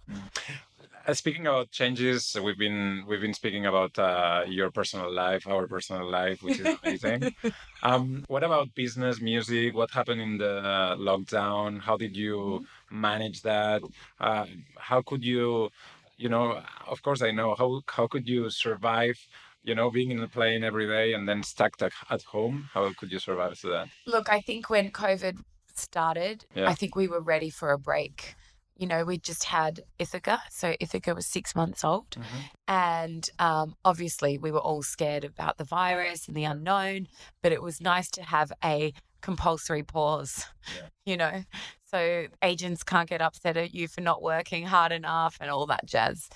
Uh, 1.08 1.14
speaking 1.16 1.48
about 1.48 1.72
changes, 1.72 2.38
we've 2.44 2.60
been 2.60 3.04
we've 3.08 3.22
been 3.22 3.34
speaking 3.34 3.66
about 3.66 3.98
uh, 3.98 4.44
your 4.48 4.70
personal 4.70 5.12
life, 5.12 5.48
our 5.48 5.66
personal 5.66 6.08
life, 6.08 6.44
which 6.44 6.60
is 6.60 6.78
amazing. 6.84 7.34
um, 7.84 8.24
what 8.28 8.44
about 8.44 8.74
business, 8.76 9.20
music? 9.20 9.74
What 9.74 9.90
happened 9.90 10.22
in 10.22 10.38
the 10.38 10.96
lockdown? 11.00 11.82
How 11.82 11.98
did 11.98 12.16
you 12.16 12.66
manage 12.92 13.42
that? 13.42 13.82
Uh, 14.20 14.46
how 14.78 15.02
could 15.02 15.24
you, 15.24 15.72
you 16.22 16.30
know, 16.30 16.62
of 16.88 17.02
course 17.02 17.22
I 17.22 17.32
know 17.32 17.50
how 17.60 17.82
how 17.98 18.06
could 18.08 18.28
you 18.28 18.50
survive? 18.50 19.18
You 19.64 19.76
know, 19.76 19.92
being 19.92 20.12
in 20.12 20.20
the 20.26 20.28
plane 20.38 20.64
every 20.64 20.88
day 20.88 21.14
and 21.16 21.24
then 21.30 21.44
stuck 21.44 21.74
at 21.82 21.94
at 22.10 22.24
home. 22.24 22.70
How 22.74 22.84
could 22.98 23.12
you 23.12 23.20
survive 23.20 23.54
to 23.62 23.68
that? 23.76 23.88
Look, 24.06 24.28
I 24.38 24.40
think 24.48 24.70
when 24.70 24.92
COVID 24.92 25.36
started, 25.76 26.46
Yeah. 26.56 26.70
I 26.70 26.76
think 26.76 26.96
we 26.96 27.08
were 27.08 27.22
ready 27.34 27.50
for 27.50 27.72
a 27.72 27.78
break. 27.78 28.36
You 28.82 28.88
know, 28.88 29.06
we 29.06 29.20
just 29.20 29.44
had 29.44 29.82
Ithaca. 30.00 30.42
So 30.50 30.74
Ithaca 30.80 31.14
was 31.14 31.28
six 31.28 31.56
months 31.56 31.84
old. 31.84 32.18
And 32.68 33.30
um, 33.38 33.76
obviously, 33.86 34.40
we 34.40 34.50
were 34.52 34.60
all 34.60 34.82
scared 34.82 35.24
about 35.24 35.60
the 35.60 35.64
virus 35.64 36.28
and 36.28 36.36
the 36.36 36.46
unknown, 36.46 37.08
but 37.44 37.52
it 37.52 37.62
was 37.62 37.80
nice 37.80 38.10
to 38.12 38.24
have 38.24 38.52
a 38.64 38.92
compulsory 39.22 39.84
pause, 39.84 40.46
Yeah. 40.76 40.88
you 41.06 41.16
know? 41.18 41.44
So 41.86 42.26
agents 42.42 42.82
can't 42.82 43.08
get 43.08 43.22
upset 43.22 43.56
at 43.56 43.76
you 43.76 43.88
for 43.88 44.02
not 44.02 44.24
working 44.24 44.66
hard 44.66 44.92
enough 44.92 45.38
and 45.40 45.52
all 45.52 45.68
that 45.68 45.86
jazz. 45.86 46.28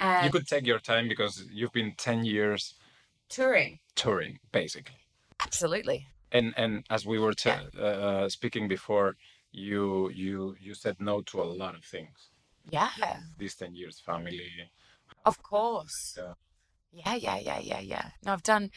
And 0.00 0.24
You 0.24 0.32
could 0.32 0.46
take 0.48 0.66
your 0.66 0.78
time 0.78 1.06
because 1.06 1.44
you've 1.52 1.72
been 1.72 1.92
ten 1.98 2.24
years 2.24 2.74
touring, 3.28 3.78
touring, 3.94 4.38
basically. 4.52 4.96
absolutely. 5.42 6.06
and 6.32 6.54
and 6.56 6.84
as 6.88 7.04
we 7.04 7.18
were 7.18 7.34
t- 7.34 7.50
Yeah. 7.50 7.82
uh, 7.82 8.28
speaking 8.30 8.68
before 8.68 9.16
you 9.54 10.10
you 10.10 10.56
you 10.60 10.74
said 10.74 10.96
no 11.00 11.20
to 11.22 11.40
a 11.40 11.44
lot 11.44 11.74
of 11.74 11.84
things 11.84 12.30
Yeah, 12.68 12.90
these 13.38 13.54
10 13.54 13.74
years 13.74 14.00
family 14.00 14.40
of 15.24 15.42
course. 15.42 16.16
Yeah. 16.18 16.34
Yeah, 16.92 17.14
yeah, 17.14 17.38
yeah, 17.38 17.58
yeah, 17.58 17.80
yeah. 17.80 18.10
No, 18.24 18.32
I've 18.32 18.42
done. 18.42 18.70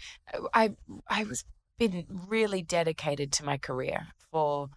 I 0.53 0.71
I 1.07 1.23
was 1.23 1.43
been 1.77 2.05
really 2.27 2.63
dedicated 2.63 3.31
to 3.33 3.45
my 3.45 3.57
career 3.57 4.07
for 4.31 4.69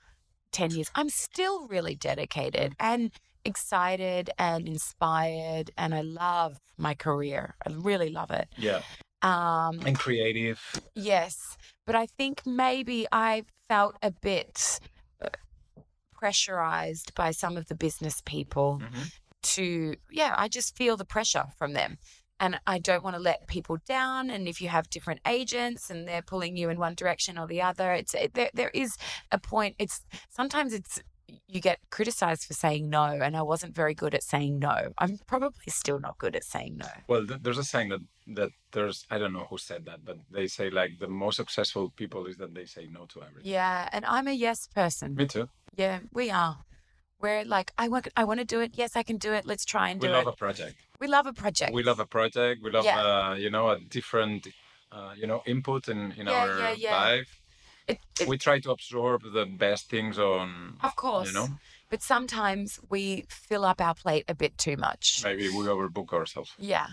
ten 0.52 0.70
years. 0.72 0.90
I'm 0.94 1.08
still 1.08 1.66
really 1.66 1.94
dedicated 1.94 2.74
and 2.78 3.12
excited 3.44 4.30
and 4.38 4.68
inspired, 4.68 5.70
and 5.78 5.94
I 5.94 6.02
love 6.02 6.58
my 6.76 6.94
career. 6.94 7.54
I 7.66 7.70
really 7.72 8.10
love 8.10 8.30
it. 8.30 8.48
yeah 8.58 8.82
Um, 9.22 9.80
and 9.86 9.98
creative 9.98 10.60
yes, 10.94 11.56
but 11.86 11.94
I 11.94 12.06
think 12.06 12.42
maybe 12.46 13.06
I 13.10 13.44
felt 13.68 13.96
a 14.02 14.10
bit 14.10 14.80
uh, 15.22 15.28
pressurized 16.20 17.14
by 17.14 17.30
some 17.30 17.56
of 17.56 17.66
the 17.68 17.74
business 17.74 18.22
people 18.24 18.78
Mhm. 18.82 19.12
to 19.54 19.94
yeah 20.10 20.34
i 20.36 20.46
just 20.48 20.76
feel 20.76 20.96
the 20.98 21.04
pressure 21.16 21.46
from 21.58 21.72
them 21.72 21.96
and 22.38 22.60
i 22.66 22.78
don't 22.78 23.02
want 23.02 23.16
to 23.16 23.22
let 23.30 23.46
people 23.46 23.78
down 23.86 24.28
and 24.30 24.46
if 24.46 24.60
you 24.60 24.68
have 24.68 24.90
different 24.90 25.20
agents 25.26 25.88
and 25.90 26.06
they're 26.06 26.28
pulling 26.32 26.56
you 26.58 26.68
in 26.68 26.78
one 26.78 26.94
direction 26.94 27.38
or 27.38 27.46
the 27.46 27.62
other 27.62 27.92
it's 28.00 28.12
it, 28.14 28.34
there, 28.34 28.50
there 28.52 28.70
is 28.74 28.90
a 29.32 29.38
point 29.38 29.74
it's 29.78 29.96
sometimes 30.28 30.72
it's 30.74 31.00
you 31.48 31.60
get 31.60 31.78
criticized 31.90 32.44
for 32.44 32.54
saying 32.54 32.88
no 32.90 33.04
and 33.04 33.36
i 33.36 33.42
wasn't 33.42 33.74
very 33.74 33.94
good 33.94 34.14
at 34.14 34.22
saying 34.22 34.58
no. 34.58 34.76
I'm 34.98 35.18
probably 35.26 35.68
still 35.68 35.98
not 36.00 36.18
good 36.18 36.34
at 36.36 36.44
saying 36.44 36.76
no. 36.78 36.88
Well 37.08 37.26
th- 37.26 37.40
there's 37.42 37.58
a 37.58 37.64
saying 37.64 37.88
that 37.90 38.00
that 38.38 38.50
there's 38.72 39.06
i 39.10 39.18
don't 39.18 39.32
know 39.32 39.46
who 39.50 39.58
said 39.58 39.84
that 39.86 40.04
but 40.04 40.18
they 40.30 40.46
say 40.46 40.70
like 40.70 40.92
the 40.98 41.08
most 41.08 41.36
successful 41.36 41.90
people 41.90 42.26
is 42.26 42.36
that 42.36 42.54
they 42.54 42.66
say 42.66 42.86
no 42.90 43.06
to 43.06 43.22
everything. 43.22 43.50
Yeah 43.52 43.88
and 43.92 44.04
i'm 44.06 44.26
a 44.28 44.32
yes 44.32 44.66
person. 44.74 45.14
Me 45.14 45.26
too. 45.26 45.48
Yeah 45.76 46.00
we 46.12 46.30
are. 46.30 46.58
We're 47.20 47.44
like 47.44 47.72
i 47.76 47.88
want 47.88 48.08
i 48.16 48.24
want 48.24 48.40
to 48.40 48.46
do 48.46 48.60
it. 48.60 48.72
Yes 48.76 48.96
i 48.96 49.02
can 49.02 49.18
do 49.18 49.32
it. 49.32 49.44
Let's 49.46 49.64
try 49.64 49.88
and 49.90 50.00
we 50.00 50.08
do 50.08 50.14
love 50.14 50.26
it. 50.26 50.34
a 50.34 50.36
project. 50.36 50.76
We 51.00 51.06
love 51.06 51.26
a 51.26 51.32
project. 51.32 51.72
We 51.72 51.82
love 51.82 52.00
a 52.00 52.06
project. 52.06 52.62
We 52.62 52.70
love 52.70 52.84
Yeah. 52.84 53.00
uh, 53.04 53.34
you 53.34 53.50
know 53.50 53.70
a 53.70 53.78
different 53.80 54.46
uh, 54.92 55.12
you 55.16 55.26
know 55.26 55.42
input 55.46 55.88
in 55.88 56.12
in 56.12 56.26
Yeah, 56.26 56.32
our 56.40 56.58
yeah, 56.58 56.74
yeah. 56.86 57.00
life 57.02 57.39
it, 57.90 57.98
it, 58.20 58.28
we 58.28 58.36
try 58.38 58.58
to 58.60 58.70
absorb 58.70 59.22
the 59.32 59.46
best 59.46 59.88
things 59.90 60.18
on 60.18 60.76
of 60.82 60.94
course 60.96 61.28
you 61.28 61.34
know 61.34 61.48
But 61.90 62.02
sometimes 62.02 62.78
we 62.88 63.24
fill 63.28 63.64
up 63.64 63.80
our 63.80 63.94
plate 63.94 64.24
a 64.28 64.34
bit 64.34 64.52
too 64.58 64.76
much. 64.76 65.04
maybe 65.24 65.48
we 65.48 65.64
overbook 65.74 66.12
ourselves 66.12 66.52
Yeah. 66.58 66.86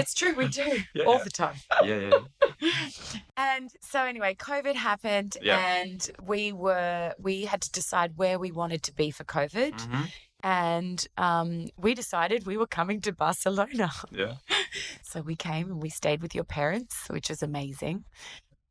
It's 0.00 0.14
true, 0.14 0.32
we 0.34 0.48
do 0.48 0.68
Yeah, 0.94 1.04
all 1.08 1.18
yeah. 1.18 1.24
the 1.24 1.30
time. 1.30 1.56
yeah 1.84 1.98
yeah 2.08 2.80
And 3.36 3.70
so 3.80 3.98
anyway, 4.04 4.34
COVID 4.34 4.74
happened 4.74 5.36
Yeah. 5.42 5.58
and 5.78 6.10
we 6.32 6.52
were 6.52 7.12
we 7.26 7.44
had 7.44 7.60
to 7.62 7.70
decide 7.80 8.10
where 8.16 8.38
we 8.38 8.50
wanted 8.52 8.82
to 8.84 8.92
be 8.94 9.10
for 9.10 9.24
COVID. 9.24 9.72
Mhm. 9.74 10.06
And 10.42 11.06
um, 11.16 11.68
we 11.84 11.94
decided 11.94 12.46
we 12.46 12.56
were 12.62 12.66
coming 12.78 13.00
to 13.02 13.12
Barcelona. 13.12 13.90
yeah 14.10 14.34
So 15.02 15.20
we 15.20 15.36
came 15.36 15.66
and 15.72 15.80
we 15.82 15.90
stayed 15.90 16.20
with 16.22 16.34
your 16.34 16.44
parents, 16.44 16.94
which 17.08 17.28
was 17.28 17.42
amazing. 17.42 18.04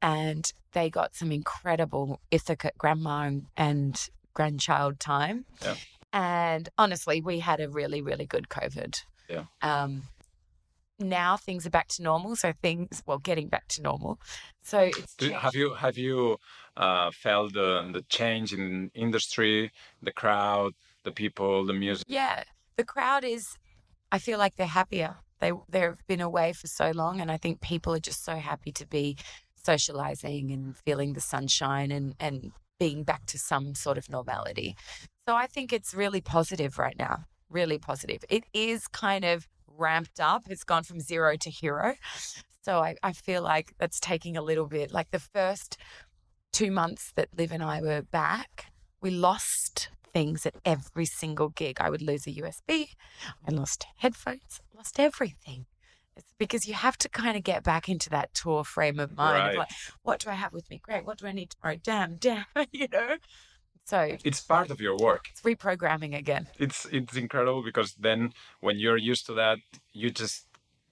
And 0.04 0.52
they 0.74 0.90
got 0.90 1.16
some 1.16 1.32
incredible 1.32 2.20
Ithaca 2.30 2.72
grandma 2.78 3.22
and, 3.22 3.46
and 3.58 4.10
grandchild 4.34 5.00
time. 5.00 5.46
Yeah. 5.62 5.76
And 6.12 6.70
honestly, 6.78 7.22
we 7.22 7.40
had 7.40 7.60
a 7.60 7.70
really, 7.70 8.02
really 8.02 8.26
good 8.26 8.50
COVID. 8.50 9.02
Yeah. 9.30 9.46
Um, 9.62 10.04
now 11.00 11.38
things 11.38 11.66
are 11.66 11.72
back 11.72 11.88
to 11.90 12.04
normal. 12.04 12.36
So 12.36 12.54
things, 12.62 13.02
well, 13.06 13.18
getting 13.18 13.48
back 13.48 13.68
to 13.70 13.82
normal. 13.82 14.20
So 14.62 14.80
it's 14.80 15.16
Do, 15.16 15.32
have 15.32 15.56
you 15.56 15.74
have 15.74 15.98
you 15.98 16.38
uh, 16.78 17.12
felt 17.12 17.54
the 17.54 17.90
the 17.92 18.04
change 18.10 18.54
in 18.54 18.92
industry, 18.94 19.72
the 20.02 20.12
crowd, 20.12 20.74
the 21.04 21.12
people, 21.12 21.66
the 21.66 21.74
music? 21.74 22.06
Yeah, 22.08 22.44
the 22.78 22.84
crowd 22.84 23.24
is. 23.24 23.58
I 24.12 24.20
feel 24.20 24.38
like 24.38 24.56
they're 24.56 24.68
happier. 24.68 25.16
They 25.40 25.52
they've 25.68 25.98
been 26.08 26.22
away 26.22 26.54
for 26.54 26.68
so 26.68 26.92
long, 26.92 27.20
and 27.20 27.32
I 27.32 27.38
think 27.38 27.62
people 27.62 27.94
are 27.94 28.00
just 28.00 28.24
so 28.24 28.36
happy 28.36 28.72
to 28.74 28.86
be 28.86 29.18
socializing 29.64 30.52
and 30.52 30.76
feeling 30.78 31.14
the 31.14 31.22
sunshine 31.22 31.92
and 31.92 32.16
and 32.20 32.52
being 32.80 33.04
back 33.04 33.26
to 33.28 33.38
some 33.38 33.76
sort 33.76 33.98
of 33.98 34.10
normality. 34.10 34.76
So 35.28 35.36
I 35.36 35.48
think 35.48 35.72
it's 35.72 35.94
really 35.94 36.22
positive 36.22 36.78
right 36.78 36.98
now. 36.98 37.26
Really 37.50 37.78
positive. 37.78 38.26
It 38.30 38.44
is 38.54 38.88
kind 38.88 39.24
of 39.24 39.48
ramped 39.68 40.20
up. 40.20 40.44
It's 40.50 40.64
gone 40.64 40.84
from 40.84 41.00
zero 41.00 41.38
to 41.38 41.50
hero. 41.50 41.96
So 42.62 42.80
I, 42.80 42.96
I 43.04 43.12
feel 43.12 43.42
like 43.42 43.74
that's 43.78 44.00
taking 44.00 44.38
a 44.38 44.42
little 44.42 44.68
bit. 44.68 44.92
Like 44.92 45.12
the 45.12 45.20
first 45.20 45.78
two 46.52 46.72
months 46.72 47.12
that 47.16 47.30
Liv 47.38 47.52
and 47.52 47.64
I 47.64 47.82
were 47.82 48.02
back, 48.02 48.68
we 49.02 49.12
lost 49.12 49.90
things 50.14 50.46
at 50.46 50.56
every 50.64 51.06
single 51.06 51.50
gig. 51.50 51.78
I 51.80 51.90
would 51.90 52.02
lose 52.02 52.28
a 52.28 52.32
USB, 52.32 52.90
I 53.48 53.52
lost 53.52 53.86
headphones, 53.98 54.62
lost 54.76 55.00
everything. 55.00 55.66
It's 56.16 56.34
because 56.38 56.68
you 56.68 56.74
have 56.76 56.98
to 57.00 57.10
kind 57.10 57.36
of 57.38 57.44
get 57.44 57.64
back 57.64 57.90
into 57.90 58.10
that 58.12 58.34
tour 58.34 58.64
frame 58.64 59.00
of 59.00 59.16
mind 59.16 59.34
Right. 59.46 59.50
of 59.54 59.56
like, 59.60 59.72
what 60.04 60.20
do 60.20 60.30
I 60.30 60.34
have 60.34 60.54
with 60.54 60.70
me? 60.70 60.80
Great. 60.84 61.06
What 61.06 61.18
do 61.18 61.28
I 61.28 61.32
need 61.32 61.50
tomorrow? 61.52 61.78
Damn, 61.84 62.16
damn, 62.26 62.46
you 62.72 62.88
know? 62.92 63.18
So 63.86 64.18
It's 64.24 64.40
part 64.42 64.72
of 64.72 64.80
your 64.80 64.98
work. 64.98 65.26
it's 65.32 65.42
reprogramming 65.42 66.16
again. 66.16 66.48
It's 66.58 66.86
it's 66.92 67.16
incredible 67.18 67.64
because 67.64 67.96
then 67.96 68.34
when 68.62 68.78
you're 68.80 68.98
used 68.98 69.26
to 69.26 69.34
that, 69.34 69.58
you 69.92 70.10
just 70.10 70.46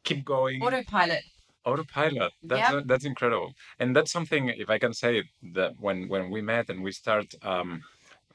keep 0.03 0.25
going. 0.25 0.61
Autopilot. 0.61 1.23
autopilot 1.63 2.31
that's 2.41 2.71
Yep. 2.71 2.83
that's 2.87 3.05
incredible 3.05 3.53
and 3.79 3.95
that's 3.95 4.11
something 4.11 4.43
if 4.63 4.67
i 4.75 4.79
can 4.79 4.93
say 5.03 5.13
that 5.57 5.71
when 5.79 5.97
when 6.13 6.31
we 6.33 6.41
met 6.41 6.65
and 6.71 6.79
we 6.87 6.91
start 6.91 7.27
um 7.43 7.83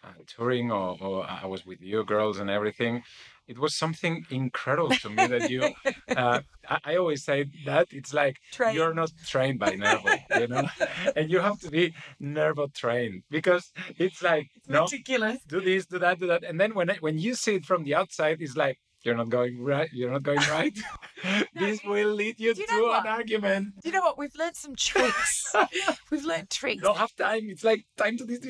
uh, 0.05 0.13
touring 0.35 0.71
or, 0.71 0.97
or 1.07 1.17
i 1.29 1.45
was 1.45 1.67
with 1.67 1.81
you 1.91 2.05
girls 2.05 2.39
and 2.39 2.49
everything 2.49 3.03
it 3.49 3.59
was 3.59 3.75
something 3.77 4.25
incredible 4.31 4.91
to 4.91 5.09
me 5.11 5.27
that 5.27 5.51
you 5.51 5.63
uh, 6.17 6.41
I, 6.69 6.79
I 6.85 6.97
always 6.97 7.25
say 7.25 7.47
that 7.65 7.89
it's 7.91 8.13
like 8.13 8.37
you're 8.73 8.95
not 8.95 9.13
trained 9.27 9.59
by 9.59 9.71
nervo 9.71 10.11
you 10.41 10.49
know? 10.49 10.67
And 11.17 11.31
you 11.31 11.41
have 11.41 11.59
to 11.61 11.71
be 11.71 11.95
nervo 12.21 12.69
trained 12.69 13.23
because 13.31 13.73
it's 13.99 14.23
like 14.23 14.49
no 14.69 14.83
ridiculous. 14.83 15.39
do 15.47 15.61
this 15.61 15.87
do 15.87 15.99
that 15.99 16.19
do 16.19 16.27
that. 16.27 16.45
And 16.45 16.61
then 16.61 16.75
when 16.75 16.91
I, 16.91 16.97
when 16.97 17.19
you 17.19 17.35
see 17.35 17.55
it 17.57 17.65
from 17.65 17.85
the 17.85 17.95
outside 17.95 18.39
it's 18.41 18.57
like 18.57 18.79
you're 19.07 19.17
not 19.17 19.29
going 19.29 19.63
right 19.63 19.89
you're 19.93 20.11
not 20.11 20.23
going 20.23 20.39
right 20.51 20.77
this 21.55 21.81
will 21.85 22.13
lead 22.13 22.39
you 22.39 22.53
you 22.55 22.67
to 22.67 22.91
an 22.93 23.07
argument 23.07 23.75
You 23.85 23.93
know 23.93 24.01
what? 24.01 24.19
We've 24.19 24.35
learned 24.35 24.57
some 24.57 24.75
tricks. 24.75 25.55
We've 26.11 26.25
learned 26.25 26.51
tricks. 26.51 26.83
don't 26.83 26.97
have 26.97 27.15
time. 27.17 27.49
It's 27.49 27.65
like 27.65 27.87
time 27.97 28.17
to 28.19 28.25
this. 28.25 28.41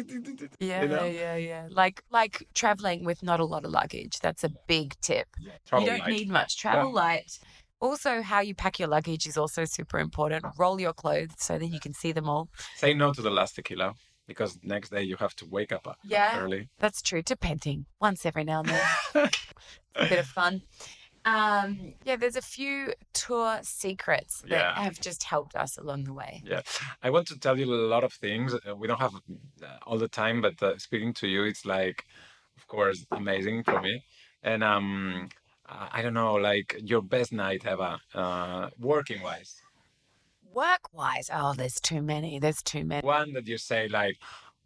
Yeah, 0.58 0.82
you 0.82 0.88
know? 0.88 1.04
yeah, 1.04 1.36
yeah. 1.36 1.68
Like 1.70 2.02
like 2.10 2.46
traveling 2.54 3.04
with 3.04 3.22
not 3.22 3.40
a 3.40 3.44
lot 3.44 3.64
of 3.64 3.70
luggage. 3.70 4.18
That's 4.20 4.44
a 4.44 4.50
big 4.66 4.94
tip. 5.00 5.28
Travel 5.66 5.84
you 5.84 5.90
don't 5.92 6.00
light. 6.00 6.10
need 6.10 6.28
much. 6.30 6.58
Travel 6.58 6.92
light. 6.92 7.38
Also, 7.80 8.22
how 8.22 8.40
you 8.40 8.54
pack 8.54 8.78
your 8.78 8.88
luggage 8.88 9.26
is 9.26 9.36
also 9.36 9.64
super 9.64 9.98
important. 9.98 10.44
Roll 10.58 10.80
your 10.80 10.94
clothes 10.94 11.34
so 11.36 11.58
that 11.58 11.66
you 11.66 11.78
can 11.78 11.92
see 11.92 12.12
them 12.12 12.28
all. 12.28 12.48
Say 12.76 12.94
no 12.94 13.12
to 13.12 13.20
the 13.20 13.30
last 13.30 13.56
tequila 13.56 13.94
because 14.26 14.58
next 14.62 14.90
day 14.90 15.02
you 15.02 15.16
have 15.16 15.34
to 15.36 15.46
wake 15.46 15.72
up 15.72 15.86
uh, 15.86 15.94
Yeah. 16.04 16.38
early. 16.40 16.68
That's 16.78 17.02
true. 17.02 17.22
Depending. 17.22 17.86
Once 18.00 18.26
every 18.26 18.44
now 18.44 18.60
and 18.60 18.68
then. 18.68 18.86
a 19.94 20.08
bit 20.08 20.18
of 20.18 20.26
fun. 20.26 20.62
Um, 21.24 21.94
yeah, 22.04 22.14
there's 22.16 22.36
a 22.36 22.42
few 22.42 22.92
tour 23.12 23.58
secrets 23.62 24.42
that 24.42 24.50
Yeah. 24.50 24.74
have 24.84 25.00
just 25.00 25.24
helped 25.24 25.56
us 25.56 25.76
along 25.76 26.04
the 26.04 26.12
way. 26.12 26.42
Yeah, 26.44 26.60
I 27.02 27.10
want 27.10 27.26
to 27.28 27.38
tell 27.38 27.58
you 27.58 27.64
a 27.66 27.88
lot 27.94 28.04
of 28.04 28.12
things. 28.12 28.54
Uh, 28.54 28.76
we 28.76 28.86
don't 28.86 29.00
have 29.00 29.14
uh, 29.14 29.78
all 29.86 29.98
the 29.98 30.08
time, 30.08 30.40
but 30.40 30.62
uh, 30.62 30.78
speaking 30.78 31.12
to 31.14 31.26
you, 31.26 31.42
it's 31.44 31.64
like, 31.64 32.04
of 32.56 32.66
course, 32.68 33.04
amazing 33.10 33.64
for 33.64 33.80
me. 33.80 34.04
And 34.42 34.62
um, 34.62 35.28
I 35.66 35.98
I 35.98 36.02
don't 36.02 36.14
know, 36.14 36.34
like 36.34 36.76
your 36.78 37.02
best 37.02 37.32
night 37.32 37.66
ever, 37.66 37.98
uh, 38.14 38.70
working 38.78 39.20
wise. 39.22 39.60
Work 40.56 40.94
wise, 40.94 41.28
oh, 41.30 41.52
there's 41.52 41.78
too 41.78 42.00
many. 42.00 42.38
There's 42.38 42.62
too 42.62 42.82
many. 42.82 43.06
One 43.06 43.34
that 43.34 43.46
you 43.46 43.58
say 43.58 43.88
like, 43.88 44.16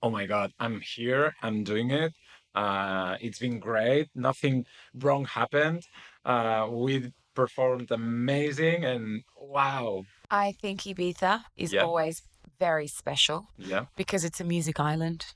oh 0.00 0.08
my 0.08 0.24
God, 0.24 0.52
I'm 0.60 0.80
here, 0.80 1.34
I'm 1.42 1.64
doing 1.64 1.90
it. 1.90 2.12
Uh, 2.54 3.16
it's 3.20 3.40
been 3.40 3.58
great. 3.58 4.08
Nothing 4.14 4.66
wrong 4.94 5.24
happened. 5.24 5.88
Uh, 6.24 6.68
we 6.70 7.12
performed 7.34 7.90
amazing, 7.90 8.84
and 8.84 9.24
wow, 9.36 10.04
I 10.30 10.52
think 10.52 10.82
Ibiza 10.82 11.42
is 11.56 11.72
Yeah. 11.72 11.82
always 11.82 12.22
very 12.60 12.86
special 12.86 13.48
yeah. 13.58 13.86
because 13.96 14.24
it's 14.24 14.40
a 14.40 14.44
music 14.44 14.78
island 14.78 15.26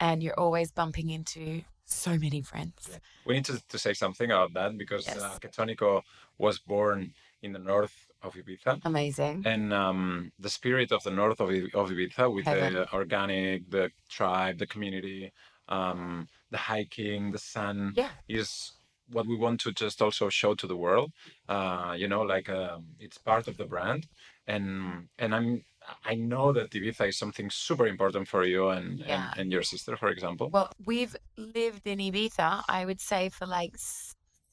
and 0.00 0.20
you're 0.20 0.40
always 0.40 0.72
bumping 0.72 1.10
into 1.10 1.62
so 1.84 2.18
many 2.18 2.42
friends. 2.42 2.98
We 3.24 3.34
need 3.34 3.44
to, 3.44 3.62
to 3.68 3.78
say 3.78 3.92
something 3.92 4.32
about 4.32 4.52
that 4.54 4.76
because 4.76 5.06
Yes. 5.06 5.22
uh, 5.22 5.38
Ketonico 5.38 6.02
was 6.38 6.58
born 6.58 7.14
in 7.40 7.52
the 7.52 7.60
north 7.60 8.08
of 8.22 8.34
Ibiza. 8.34 8.80
Amazing. 8.84 9.42
And 9.46 9.72
um, 9.72 10.32
the 10.38 10.50
spirit 10.50 10.92
of 10.92 11.02
the 11.02 11.10
north 11.10 11.40
of, 11.40 11.50
of 11.50 11.90
Ibiza 11.90 12.32
with 12.32 12.44
Heaven. 12.46 12.74
the 12.74 12.92
organic, 12.92 13.70
the 13.70 13.90
tribe, 14.08 14.58
the 14.58 14.66
community, 14.66 15.32
um, 15.68 16.28
the 16.50 16.58
hiking, 16.58 17.32
the 17.32 17.38
sun 17.38 17.92
Yeah. 17.96 18.10
is 18.28 18.72
what 19.10 19.26
we 19.26 19.36
want 19.36 19.60
to 19.60 19.72
just 19.72 20.00
also 20.00 20.28
show 20.28 20.54
to 20.54 20.66
the 20.66 20.76
world. 20.76 21.12
Uh, 21.48 21.94
you 21.96 22.08
know, 22.08 22.22
like 22.22 22.48
um, 22.48 22.84
it's 22.98 23.18
part 23.18 23.48
of 23.48 23.56
the 23.56 23.64
brand. 23.64 24.06
And 24.46 25.08
and 25.18 25.34
I'm 25.34 25.62
I 26.04 26.14
know 26.14 26.52
that 26.52 26.70
Ibiza 26.70 27.08
is 27.08 27.18
something 27.18 27.50
super 27.50 27.86
important 27.86 28.28
for 28.28 28.44
you 28.44 28.68
and, 28.68 29.00
Yeah. 29.00 29.30
and, 29.32 29.40
and 29.40 29.52
your 29.52 29.62
sister, 29.62 29.96
for 29.96 30.08
example. 30.08 30.48
Well, 30.50 30.70
we've 30.84 31.16
lived 31.36 31.86
in 31.86 31.98
Ibiza, 31.98 32.62
I 32.68 32.84
would 32.84 33.00
say, 33.00 33.28
for 33.30 33.46
like 33.46 33.74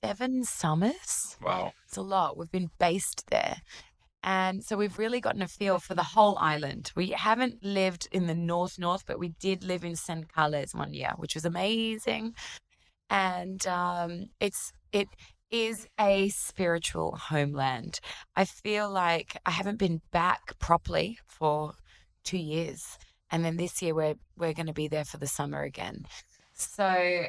seven 0.03 0.43
summers. 0.43 1.37
wow. 1.41 1.73
It's 1.87 1.97
a 1.97 2.01
lot. 2.01 2.37
We've 2.37 2.51
been 2.51 2.71
based 2.79 3.29
there. 3.29 3.57
And 4.21 4.63
so 4.63 4.75
we've 4.75 4.99
really 4.99 5.21
gotten 5.21 5.41
a 5.41 5.47
feel 5.47 5.79
for 5.79 5.95
the 5.95 6.03
whole 6.03 6.37
island. 6.39 6.91
We 6.95 7.11
haven't 7.11 7.63
lived 7.63 8.07
in 8.11 8.27
the 8.27 8.35
north 8.35 8.77
north, 8.77 9.05
but 9.05 9.19
we 9.19 9.29
did 9.39 9.63
live 9.63 9.85
in 9.85 9.95
San 9.95 10.25
Carles 10.25 10.75
one 10.75 10.93
year, 10.93 11.13
which 11.17 11.35
was 11.35 11.45
amazing. 11.45 12.33
And 13.09 13.65
um, 13.65 14.29
it's 14.39 14.73
it 14.91 15.07
is 15.51 15.87
a 15.99 16.29
spiritual 16.29 17.15
homeland. 17.15 17.99
I 18.35 18.45
feel 18.45 18.89
like 18.89 19.37
I 19.45 19.51
haven't 19.51 19.79
been 19.79 20.01
back 20.11 20.59
properly 20.59 21.17
for 21.25 21.73
two 22.23 22.37
years, 22.37 22.97
and 23.31 23.43
then 23.45 23.55
this 23.55 23.81
year 23.81 23.95
we're 23.95 24.15
we're 24.37 24.53
going 24.53 24.67
to 24.67 24.73
be 24.73 24.89
there 24.89 25.05
for 25.05 25.17
the 25.17 25.27
summer 25.27 25.63
again. 25.63 26.05
So 26.53 27.23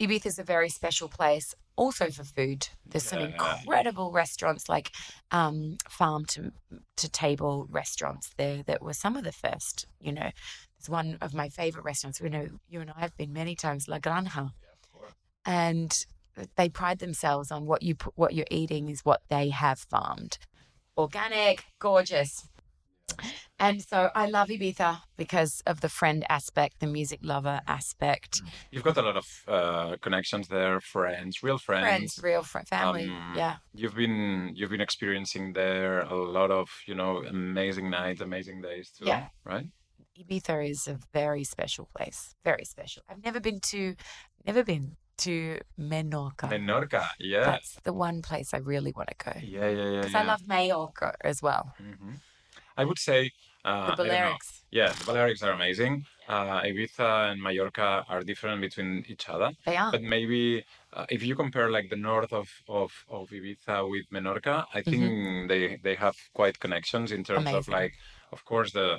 Ibiza 0.00 0.26
is 0.26 0.38
a 0.38 0.44
very 0.44 0.68
special 0.68 1.08
place, 1.08 1.54
also 1.76 2.10
for 2.10 2.24
food. 2.24 2.68
There's 2.84 3.04
some 3.04 3.20
Yeah. 3.20 3.26
incredible 3.26 4.10
restaurants, 4.12 4.68
like 4.68 4.90
um, 5.30 5.76
farm 5.88 6.24
to 6.26 6.52
to 6.96 7.08
table 7.08 7.66
restaurants 7.70 8.32
there 8.36 8.62
that 8.64 8.82
were 8.82 8.94
some 8.94 9.16
of 9.16 9.24
the 9.24 9.32
first. 9.32 9.86
You 10.00 10.12
know, 10.12 10.30
there's 10.78 10.88
one 10.88 11.18
of 11.20 11.34
my 11.34 11.48
favorite 11.48 11.84
restaurants. 11.84 12.20
We 12.20 12.28
know 12.30 12.48
you 12.68 12.80
and 12.80 12.90
I 12.90 13.00
have 13.00 13.16
been 13.16 13.32
many 13.32 13.54
times, 13.54 13.88
La 13.88 13.98
Granja, 13.98 14.50
and 15.44 16.06
they 16.56 16.68
pride 16.68 16.98
themselves 16.98 17.50
on 17.50 17.66
what 17.66 17.82
you 17.82 17.94
put, 17.94 18.12
what 18.16 18.34
you're 18.34 18.46
eating 18.50 18.88
is 18.88 19.04
what 19.04 19.22
they 19.28 19.50
have 19.50 19.78
farmed, 19.78 20.38
organic, 20.96 21.64
gorgeous. 21.78 22.48
And 23.58 23.82
so 23.82 24.10
I 24.14 24.26
love 24.26 24.48
Ibiza 24.48 24.98
because 25.16 25.62
of 25.66 25.80
the 25.80 25.88
friend 25.88 26.26
aspect, 26.28 26.80
the 26.80 26.86
music 26.86 27.20
lover 27.22 27.60
aspect, 27.66 28.42
You've 28.70 28.82
got 28.82 28.98
a 28.98 29.02
lot 29.02 29.16
of 29.16 29.26
uh, 29.48 29.96
connections 30.02 30.48
there, 30.48 30.78
friends, 30.80 31.42
real 31.42 31.56
friends. 31.56 31.86
friends, 31.86 32.20
real 32.22 32.42
fr- 32.42 32.66
family. 32.66 33.04
Um, 33.04 33.32
yeah. 33.34 33.56
You've 33.74 33.94
been 33.94 34.52
you've 34.54 34.70
been 34.70 34.82
experiencing 34.82 35.54
there 35.54 36.00
a 36.02 36.14
lot 36.14 36.50
of 36.50 36.68
you 36.86 36.94
know 36.94 37.24
amazing 37.24 37.88
nights, 37.88 38.20
amazing 38.20 38.60
days 38.60 38.90
too, 38.90 39.06
Yeah. 39.06 39.28
right? 39.44 39.66
Ibiza 40.20 40.68
is 40.70 40.86
a 40.86 40.98
very 41.14 41.44
special 41.44 41.88
place. 41.96 42.34
Very 42.44 42.64
special. 42.64 43.02
I've 43.08 43.22
never 43.24 43.40
been 43.40 43.60
to, 43.72 43.94
never 44.46 44.62
been 44.64 44.96
to 45.18 45.60
Menorca. 45.78 46.48
Menorca, 46.50 47.06
yeah, 47.18 47.44
That's 47.44 47.78
the 47.84 47.92
one 47.92 48.20
place 48.22 48.52
I 48.54 48.58
really 48.58 48.92
want 48.96 49.08
to 49.10 49.24
go. 49.24 49.32
yeah, 49.42 49.68
yeah, 49.68 49.84
yeah. 49.90 50.00
Because 50.00 50.12
yeah. 50.12 50.20
I 50.20 50.24
love 50.24 50.46
Majorca 50.46 51.14
as 51.22 51.40
well. 51.42 51.72
hmm 51.78 52.16
I 52.76 52.84
would 52.84 52.98
say 52.98 53.30
uh, 53.64 53.86
The 53.86 53.92
I 53.92 53.96
don't 53.96 54.06
know. 54.06 54.12
Balearics. 54.14 54.50
Yeah, 54.70 54.88
the 54.98 55.04
Balearics 55.04 55.42
are 55.42 55.52
amazing. 55.52 56.04
Uh, 56.28 56.60
Ibiza 56.62 57.30
and 57.32 57.40
Mallorca 57.42 58.04
are 58.08 58.22
different 58.22 58.60
between 58.60 59.04
each 59.08 59.28
other. 59.28 59.50
They 59.64 59.76
are. 59.76 59.90
But 59.92 60.02
maybe 60.02 60.64
uh, 60.92 61.06
if 61.08 61.22
you 61.22 61.34
compare 61.36 61.70
like 61.70 61.88
the 61.88 61.96
north 61.96 62.32
of, 62.32 62.48
of, 62.68 62.90
of 63.08 63.30
Ibiza 63.30 63.88
with 63.90 64.06
Menorca, 64.12 64.64
I 64.74 64.82
think 64.82 65.48
they, 65.48 65.78
they 65.82 65.94
have 65.94 66.16
quite 66.34 66.58
connections 66.58 67.12
in 67.12 67.22
terms 67.24 67.48
of 67.48 67.64
Mm-hmm. 67.64 67.72
Like, 67.72 67.92
of 68.32 68.44
course, 68.44 68.72
the 68.72 68.98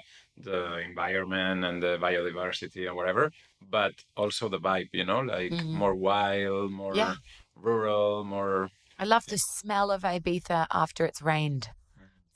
the 0.50 0.78
environment 0.90 1.66
and 1.66 1.82
the 1.82 1.98
biodiversity 2.00 2.88
and 2.88 2.96
whatever, 2.96 3.32
but 3.78 3.94
also 4.16 4.48
the 4.50 4.60
vibe, 4.60 4.90
you 4.94 5.04
know, 5.04 5.22
like 5.22 5.52
Mhm. 5.52 5.72
more 5.84 5.96
wild, 5.96 6.72
more 6.72 6.96
Yeah. 6.96 7.16
rural, 7.56 8.24
more. 8.24 8.70
I 9.00 9.06
love 9.06 9.26
the 9.28 9.38
smell 9.38 9.90
of 9.92 10.04
Ibiza 10.04 10.68
after 10.72 11.06
it's 11.06 11.22
rained. 11.22 11.70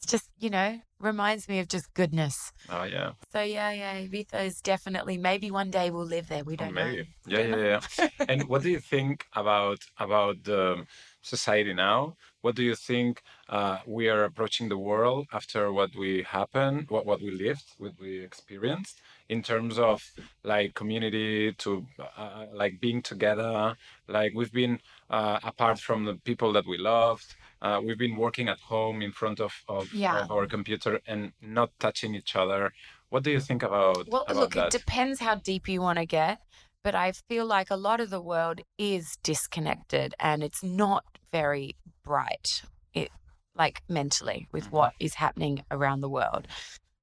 It's 0.01 0.11
just, 0.11 0.29
you 0.39 0.49
know, 0.49 0.79
reminds 0.99 1.47
me 1.47 1.59
of 1.59 1.67
just 1.67 1.93
goodness. 1.93 2.51
Oh 2.69 2.83
yeah, 2.83 3.11
So 3.31 3.41
yeah, 3.41 3.71
yeah, 3.71 4.01
Ibiza 4.01 4.45
is 4.45 4.59
definitely 4.59 5.17
maybe 5.17 5.51
one 5.51 5.69
day 5.69 5.91
we'll 5.91 6.05
live 6.05 6.27
there. 6.27 6.43
We 6.43 6.53
oh, 6.53 6.57
don't 6.57 6.73
maybe. 6.73 7.07
know. 7.27 7.37
Yeah, 7.37 7.55
yeah, 7.55 7.79
yeah. 7.99 8.09
and 8.27 8.47
what 8.47 8.63
do 8.63 8.71
you 8.71 8.79
think 8.79 9.25
about 9.35 9.79
about 9.99 10.43
the 10.43 10.85
society 11.21 11.73
now? 11.75 12.15
What 12.41 12.55
do 12.55 12.63
you 12.63 12.73
think 12.73 13.21
uh, 13.47 13.77
we 13.85 14.09
are 14.09 14.23
approaching 14.23 14.69
the 14.69 14.77
world 14.77 15.27
after 15.33 15.71
what 15.71 15.91
we 15.95 16.23
happened, 16.23 16.87
what 16.89 17.05
what 17.05 17.21
we 17.21 17.29
lived, 17.29 17.65
what 17.77 17.93
we 17.99 18.21
experienced, 18.21 19.01
in 19.29 19.43
terms 19.43 19.77
of 19.77 20.01
like 20.43 20.73
community 20.73 21.53
to 21.59 21.85
uh, 22.17 22.45
like 22.51 22.81
being 22.81 23.03
together? 23.03 23.75
Like 24.07 24.31
we've 24.33 24.51
been 24.51 24.79
uh, 25.11 25.39
apart 25.43 25.77
from 25.79 26.05
the 26.05 26.15
people 26.15 26.51
that 26.53 26.65
we 26.65 26.79
loved. 26.79 27.35
Uh, 27.61 27.79
we've 27.83 27.97
been 27.97 28.15
working 28.17 28.47
at 28.49 28.59
home 28.59 29.01
in 29.01 29.11
front 29.11 29.39
of, 29.39 29.53
of, 29.67 29.93
Yeah. 29.93 30.21
of 30.23 30.31
our 30.31 30.47
computer 30.47 30.99
and 31.05 31.33
not 31.41 31.69
touching 31.79 32.15
each 32.15 32.35
other. 32.35 32.73
What 33.09 33.23
do 33.23 33.31
you 33.31 33.39
think 33.39 33.61
about 33.61 34.07
Well, 34.09 34.23
about 34.23 34.35
look, 34.35 34.53
that? 34.55 34.73
it 34.73 34.79
depends 34.79 35.19
how 35.19 35.35
deep 35.35 35.67
you 35.67 35.81
want 35.81 35.99
to 35.99 36.05
get. 36.05 36.39
But 36.83 36.95
I 36.95 37.11
feel 37.11 37.45
like 37.45 37.69
a 37.69 37.75
lot 37.75 37.99
of 37.99 38.09
the 38.09 38.21
world 38.21 38.61
is 38.79 39.17
disconnected 39.21 40.15
and 40.19 40.41
it's 40.41 40.63
not 40.63 41.05
very 41.31 41.75
bright, 42.03 42.63
it, 42.95 43.11
like 43.55 43.83
mentally, 43.87 44.47
with 44.51 44.65
Mhm. 44.67 44.71
what 44.71 44.93
is 44.99 45.13
happening 45.15 45.63
around 45.69 46.01
the 46.01 46.09
world. 46.09 46.47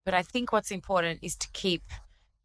But 0.05 0.15
I 0.15 0.23
think 0.25 0.51
what's 0.51 0.73
important 0.73 1.21
is 1.23 1.37
to 1.37 1.49
keep 1.53 1.85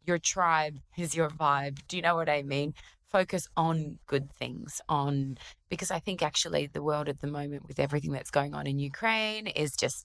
your 0.06 0.18
tribe 0.18 0.78
is 0.96 1.16
your 1.16 1.30
vibe. 1.30 1.80
Do 1.88 1.96
you 1.96 2.02
know 2.02 2.14
what 2.14 2.28
I 2.28 2.42
mean? 2.42 2.74
Focus 3.14 3.46
on 3.56 3.98
good 4.08 4.28
things, 4.32 4.80
on 4.88 5.38
because 5.68 5.92
I 5.92 6.00
think 6.00 6.20
actually 6.20 6.66
the 6.66 6.82
world 6.82 7.08
at 7.08 7.20
the 7.20 7.28
moment 7.28 7.62
with 7.68 7.78
everything 7.78 8.10
that's 8.10 8.32
going 8.32 8.54
on 8.54 8.66
in 8.66 8.80
Ukraine 8.80 9.46
is 9.46 9.76
just 9.76 10.04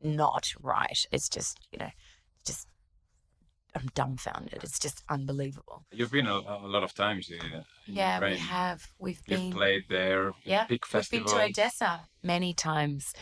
not 0.00 0.54
right. 0.62 1.06
It's 1.12 1.28
just, 1.28 1.58
you 1.70 1.78
know, 1.78 1.90
just 2.46 2.66
I'm 3.74 3.88
dumbfounded. 3.94 4.64
It's 4.64 4.78
just 4.78 5.02
unbelievable. 5.10 5.84
You've 5.92 6.12
been 6.12 6.26
a, 6.26 6.38
a 6.38 6.66
lot 6.66 6.82
of 6.82 6.94
times 6.94 7.30
in, 7.30 7.64
Yeah, 7.86 8.20
we 8.20 8.38
have. 8.38 8.90
We've 8.98 9.20
You've 9.26 9.40
been 9.40 9.52
played 9.52 9.84
there. 9.90 10.32
Yeah, 10.42 10.66
Big 10.66 10.86
festival. 10.86 11.26
We've 11.26 11.34
been 11.34 11.52
to 11.52 11.60
Odessa 11.60 12.08
many 12.22 12.54
times. 12.54 13.12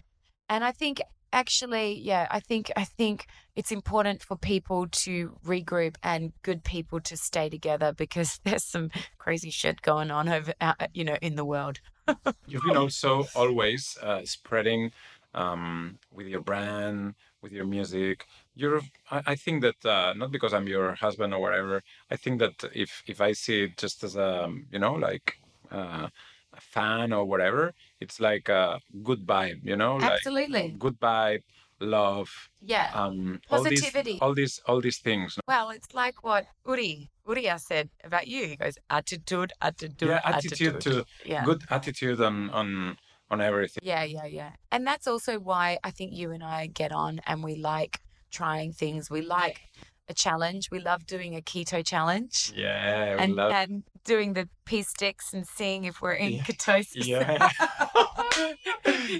And 0.48 0.62
I 0.62 0.72
think 0.72 1.02
actually, 1.32 2.00
yeah, 2.00 2.28
I 2.30 2.40
think 2.40 2.70
I 2.76 2.84
think 2.84 3.26
it's 3.58 3.72
important 3.72 4.22
for 4.22 4.36
people 4.36 4.86
to 4.86 5.36
regroup 5.44 5.96
and 6.04 6.32
good 6.42 6.62
people 6.62 7.00
to 7.00 7.16
stay 7.16 7.48
together 7.48 7.92
because 7.92 8.38
there's 8.44 8.64
some 8.64 8.88
crazy 9.18 9.50
shit 9.50 9.82
going 9.82 10.12
on 10.12 10.28
over 10.28 10.54
uh, 10.60 10.74
you 10.94 11.04
know 11.04 11.18
in 11.20 11.34
the 11.34 11.44
world. 11.44 11.80
You've 12.46 12.62
been 12.62 12.76
also 12.76 13.26
always 13.34 13.98
uh, 14.00 14.22
spreading 14.24 14.92
um, 15.34 15.98
with 16.10 16.28
your 16.28 16.40
brand, 16.40 17.14
with 17.42 17.52
your 17.52 17.66
music. 17.66 18.26
You're, 18.54 18.80
I, 19.10 19.22
I 19.26 19.34
think 19.34 19.62
that 19.62 19.84
uh, 19.84 20.14
not 20.14 20.30
because 20.30 20.54
I'm 20.54 20.68
your 20.68 20.94
husband 20.94 21.34
or 21.34 21.40
whatever. 21.40 21.82
I 22.12 22.16
think 22.16 22.38
that 22.38 22.56
if 22.72 23.02
if 23.08 23.20
I 23.20 23.32
see 23.32 23.64
it 23.64 23.76
just 23.76 24.04
as 24.04 24.14
a 24.14 24.54
you 24.70 24.78
know 24.78 24.94
like 24.94 25.40
uh, 25.72 26.08
a 26.54 26.60
fan 26.60 27.12
or 27.12 27.24
whatever, 27.24 27.74
it's 28.00 28.20
like 28.20 28.48
a 28.48 28.80
good 29.02 29.26
vibe. 29.26 29.64
You 29.64 29.76
know, 29.76 29.96
like 29.96 30.12
Absolutely. 30.12 30.76
good 30.78 30.98
vibe, 31.00 31.42
love, 31.80 32.28
Yeah. 32.60 32.90
um, 32.94 33.40
all 33.50 33.62
Positivity. 33.64 34.12
these 34.12 34.20
all 34.20 34.34
these 34.34 34.60
all 34.66 34.80
these 34.80 34.98
things. 34.98 35.38
well, 35.46 35.70
it's 35.70 35.94
like 35.94 36.22
what 36.24 36.46
Uri 36.66 37.10
Uriah 37.26 37.58
said 37.58 37.90
about 38.04 38.26
you. 38.26 38.46
He 38.46 38.56
goes 38.56 38.76
attitude, 38.90 39.52
attitude, 39.60 40.08
yeah, 40.08 40.20
attitude 40.24 40.80
to 40.80 41.04
yeah. 41.24 41.44
good 41.44 41.62
attitude 41.70 42.20
on 42.20 42.50
on 42.50 42.96
on 43.30 43.40
everything. 43.40 43.80
Yeah, 43.82 44.02
yeah, 44.04 44.24
yeah. 44.26 44.52
And 44.72 44.86
that's 44.86 45.06
also 45.06 45.38
why 45.38 45.78
I 45.84 45.90
think 45.90 46.12
you 46.14 46.32
and 46.32 46.42
I 46.42 46.66
get 46.66 46.92
on 46.92 47.20
and 47.26 47.44
we 47.44 47.54
like 47.56 48.00
trying 48.30 48.72
things. 48.72 49.10
We 49.10 49.20
like 49.22 49.60
a 50.08 50.14
challenge. 50.14 50.70
We 50.70 50.78
love 50.80 51.06
doing 51.06 51.36
a 51.36 51.42
keto 51.42 51.84
challenge 51.84 52.52
Yeah, 52.56 53.16
we 53.16 53.20
and, 53.22 53.34
love. 53.34 53.52
and 53.52 53.82
doing 54.04 54.32
the 54.32 54.48
pee 54.64 54.82
sticks 54.82 55.34
and 55.34 55.46
seeing 55.46 55.84
if 55.84 56.00
we're 56.00 56.12
in 56.14 56.32
Yeah. 56.32 56.42
ketosis. 56.44 57.04
Yeah. 57.06 57.50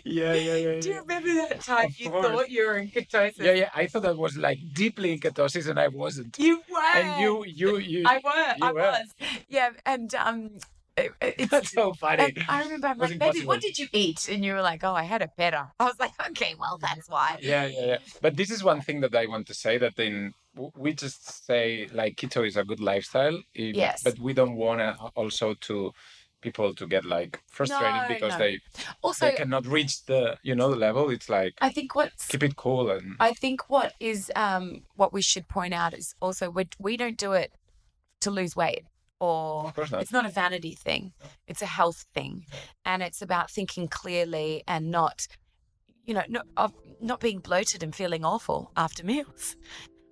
yeah, 0.04 0.34
yeah, 0.34 0.54
yeah. 0.54 0.80
Do 0.80 0.88
you 0.88 1.00
remember 1.00 1.34
that 1.34 1.60
time 1.60 1.88
you 1.96 2.10
thought 2.10 2.50
you 2.50 2.66
were 2.66 2.78
in 2.78 2.88
ketosis? 2.88 3.38
Yeah, 3.38 3.52
yeah. 3.52 3.70
I 3.74 3.86
thought 3.86 4.04
I 4.04 4.12
was 4.12 4.36
like 4.36 4.58
deeply 4.72 5.12
in 5.12 5.20
ketosis, 5.20 5.68
and 5.68 5.78
I 5.78 5.88
wasn't. 5.88 6.38
You 6.38 6.62
were. 6.70 6.78
And 6.94 7.20
you, 7.20 7.44
you, 7.44 7.78
you. 7.78 8.04
I 8.06 8.20
were. 8.24 8.54
you 8.56 8.64
I 8.66 8.72
were. 8.72 8.80
was. 8.80 9.06
Yeah, 9.48 9.70
and 9.86 10.14
um, 10.14 10.50
it, 10.98 11.12
it's 11.20 11.50
That's 11.50 11.72
so 11.72 11.92
funny. 11.94 12.34
I 12.48 12.62
remember 12.62 12.88
I'm 12.88 12.98
was 12.98 13.10
like, 13.10 13.18
baby, 13.18 13.46
what 13.46 13.60
did 13.60 13.78
you 13.78 13.88
eat? 13.92 14.28
And 14.28 14.44
you 14.44 14.52
were 14.52 14.62
like, 14.62 14.84
oh, 14.84 14.94
I 14.94 15.04
had 15.04 15.22
a 15.22 15.30
better. 15.36 15.68
I 15.78 15.84
was 15.84 15.98
like, 15.98 16.12
okay, 16.30 16.54
well, 16.58 16.78
that's 16.78 17.08
why. 17.08 17.38
Yeah, 17.40 17.66
yeah, 17.66 17.86
yeah. 17.86 17.98
But 18.20 18.36
this 18.36 18.50
is 18.50 18.62
one 18.62 18.80
thing 18.80 19.00
that 19.00 19.14
I 19.14 19.26
want 19.26 19.46
to 19.48 19.54
say 19.54 19.78
that 19.78 19.98
in 19.98 20.34
we 20.76 20.92
just 20.92 21.46
say 21.46 21.88
like 21.92 22.16
keto 22.16 22.46
is 22.46 22.56
a 22.56 22.64
good 22.64 22.80
lifestyle. 22.80 23.40
Yes. 23.54 24.02
But 24.02 24.18
we 24.18 24.32
don't 24.32 24.56
want 24.56 24.80
to 24.80 24.94
also 25.14 25.54
to 25.54 25.92
people 26.40 26.74
to 26.74 26.86
get 26.86 27.04
like 27.04 27.40
frustrated 27.48 28.02
No, 28.02 28.08
because 28.08 28.32
no. 28.32 28.38
they 28.38 28.60
Also, 29.02 29.26
they 29.26 29.36
cannot 29.36 29.66
reach 29.66 30.04
the 30.06 30.36
you 30.42 30.54
know 30.54 30.70
the 30.70 30.76
level. 30.76 31.10
It's 31.10 31.28
like 31.28 31.54
I 31.60 31.70
think 31.70 31.94
what's 31.94 32.26
keep 32.26 32.42
it 32.42 32.56
cool 32.56 32.90
and 32.90 33.16
I 33.20 33.32
think 33.32 33.68
what 33.68 33.94
is 34.00 34.30
um 34.36 34.82
what 34.94 35.12
we 35.12 35.22
should 35.22 35.48
point 35.48 35.74
out 35.74 35.94
is 35.94 36.14
also 36.20 36.50
we 36.50 36.68
we 36.78 36.96
don't 36.96 37.18
do 37.18 37.32
it 37.32 37.52
to 38.20 38.30
lose 38.30 38.56
weight 38.56 38.84
or 39.20 39.72
not. 39.90 40.02
it's 40.02 40.12
not 40.12 40.26
a 40.26 40.30
vanity 40.30 40.74
thing. 40.74 41.12
It's 41.46 41.62
a 41.62 41.66
health 41.66 42.06
thing, 42.14 42.46
and 42.84 43.02
it's 43.02 43.22
about 43.22 43.50
thinking 43.50 43.88
clearly 43.88 44.62
and 44.66 44.90
not, 44.90 45.26
you 46.04 46.14
know, 46.14 46.22
not 46.28 46.46
of 46.56 46.72
not 47.00 47.20
being 47.20 47.38
bloated 47.38 47.82
and 47.82 47.94
feeling 47.94 48.24
awful 48.24 48.70
after 48.76 49.04
meals. 49.04 49.56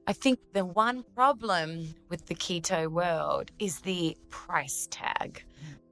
I 0.08 0.12
think 0.12 0.38
the 0.52 0.64
one 0.64 1.04
problem 1.14 1.94
with 2.08 2.26
the 2.26 2.34
keto 2.34 2.88
world 2.88 3.50
is 3.58 3.80
the 3.80 4.16
price 4.30 4.86
tag. 4.90 5.42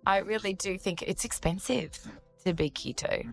I 0.06 0.18
really 0.18 0.52
do 0.54 0.78
think 0.78 1.02
it's 1.02 1.24
expensive 1.24 1.90
to 2.44 2.52
be 2.54 2.70
keto. 2.70 3.32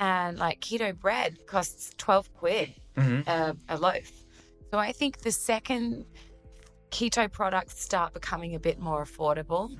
And 0.00 0.38
like 0.38 0.60
keto 0.60 0.98
bread 0.98 1.46
costs 1.46 1.90
12 1.98 2.34
quid 2.34 2.74
Mhm. 2.96 3.26
a, 3.26 3.56
a 3.68 3.76
loaf. 3.76 4.10
So 4.70 4.78
I 4.78 4.92
think 4.92 5.18
the 5.18 5.32
second 5.32 6.04
keto 6.90 7.30
products 7.30 7.80
start 7.82 8.12
becoming 8.12 8.54
a 8.54 8.58
bit 8.60 8.78
more 8.78 9.04
affordable 9.04 9.76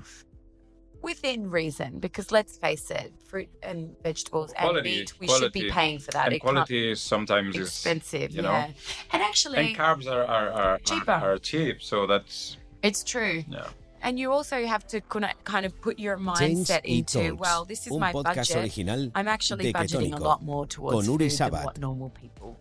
within 1.01 1.49
reason, 1.51 1.99
because 1.99 2.31
let's 2.31 2.57
face 2.57 2.89
it, 2.89 3.13
fruit 3.27 3.49
and 3.61 3.95
vegetables 4.01 4.51
Quality, 4.53 4.77
and 4.89 4.99
meat, 4.99 5.19
we 5.19 5.27
should 5.27 5.51
be 5.51 5.69
paying 5.69 5.99
for 5.99 6.11
that. 6.11 6.25
and 6.27 6.35
it 6.35 6.39
quality 6.39 6.89
is 6.91 6.99
sometimes 7.01 7.55
be 7.55 7.61
is 7.61 7.67
expensive, 7.67 8.31
you 8.31 8.41
know. 8.41 8.51
yeah. 8.51 8.71
And 9.11 9.21
actually, 9.21 9.59
and 9.69 9.77
carbs 9.77 10.07
are 10.07 10.25
are, 10.25 10.49
are, 10.51 10.77
Cheaper. 10.79 11.11
are, 11.11 11.33
are 11.33 11.37
cheap. 11.37 11.81
So 11.83 12.07
that's 12.07 12.57
it's 12.81 13.03
true. 13.03 13.43
yeah. 13.49 13.67
And 14.05 14.19
you 14.19 14.31
also 14.31 14.57
have 14.73 14.85
to 14.93 15.01
kinda- 15.01 15.69
put 15.81 15.97
your 15.99 16.17
mindset 16.17 16.83
into, 16.85 17.29
Talks, 17.29 17.39
well, 17.45 17.65
this 17.65 17.81
is 17.87 17.93
my 18.05 18.11
budget. 18.13 18.55
original 18.55 19.01
I'm 19.15 19.27
actually 19.27 19.65
de 19.71 19.73
budgeting 19.73 20.13
a 20.13 20.23
lot 20.29 20.43
more 20.43 20.65
towards 20.67 21.07
food 21.07 21.31
Sabat. 21.31 21.51
than 21.51 21.65
what 21.65 21.77
normal 21.79 22.09
people 22.11 22.51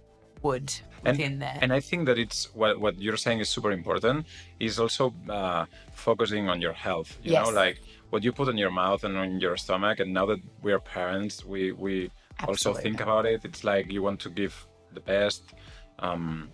would 0.42 0.72
And- 1.04 1.18
within 1.18 1.38
there. 1.44 1.59
And 1.61 1.70
I 1.78 1.80
think 1.80 2.07
that 2.09 2.18
it's 2.24 2.40
what 2.61 2.80
what 2.85 2.94
you're 3.04 3.22
saying 3.26 3.40
is 3.44 3.48
super 3.57 3.72
important. 3.80 4.26
Is 4.59 4.78
also 4.85 5.04
uh, 5.28 5.66
focusing 5.92 6.48
on 6.52 6.59
your 6.64 6.76
health. 6.87 7.11
You 7.22 7.33
know, 7.35 7.50
like 7.64 7.76
what 8.11 8.20
you 8.24 8.33
put 8.33 8.48
in 8.52 8.57
your 8.64 8.70
mouth 8.83 9.04
and 9.04 9.14
on 9.24 9.30
your 9.44 9.57
stomach. 9.64 9.96
And 10.00 10.09
now 10.18 10.26
that 10.30 10.40
we 10.64 10.70
are 10.72 10.83
parents, 10.98 11.35
we 11.44 11.72
we 11.72 11.94
also 12.48 12.72
think 12.85 12.98
about 13.07 13.24
it. 13.33 13.40
It's 13.48 13.62
like 13.72 13.85
you 13.94 14.02
want 14.09 14.18
to 14.26 14.30
give 14.30 14.54
the 14.96 15.00
best. 15.14 15.42
Um, 15.98 16.50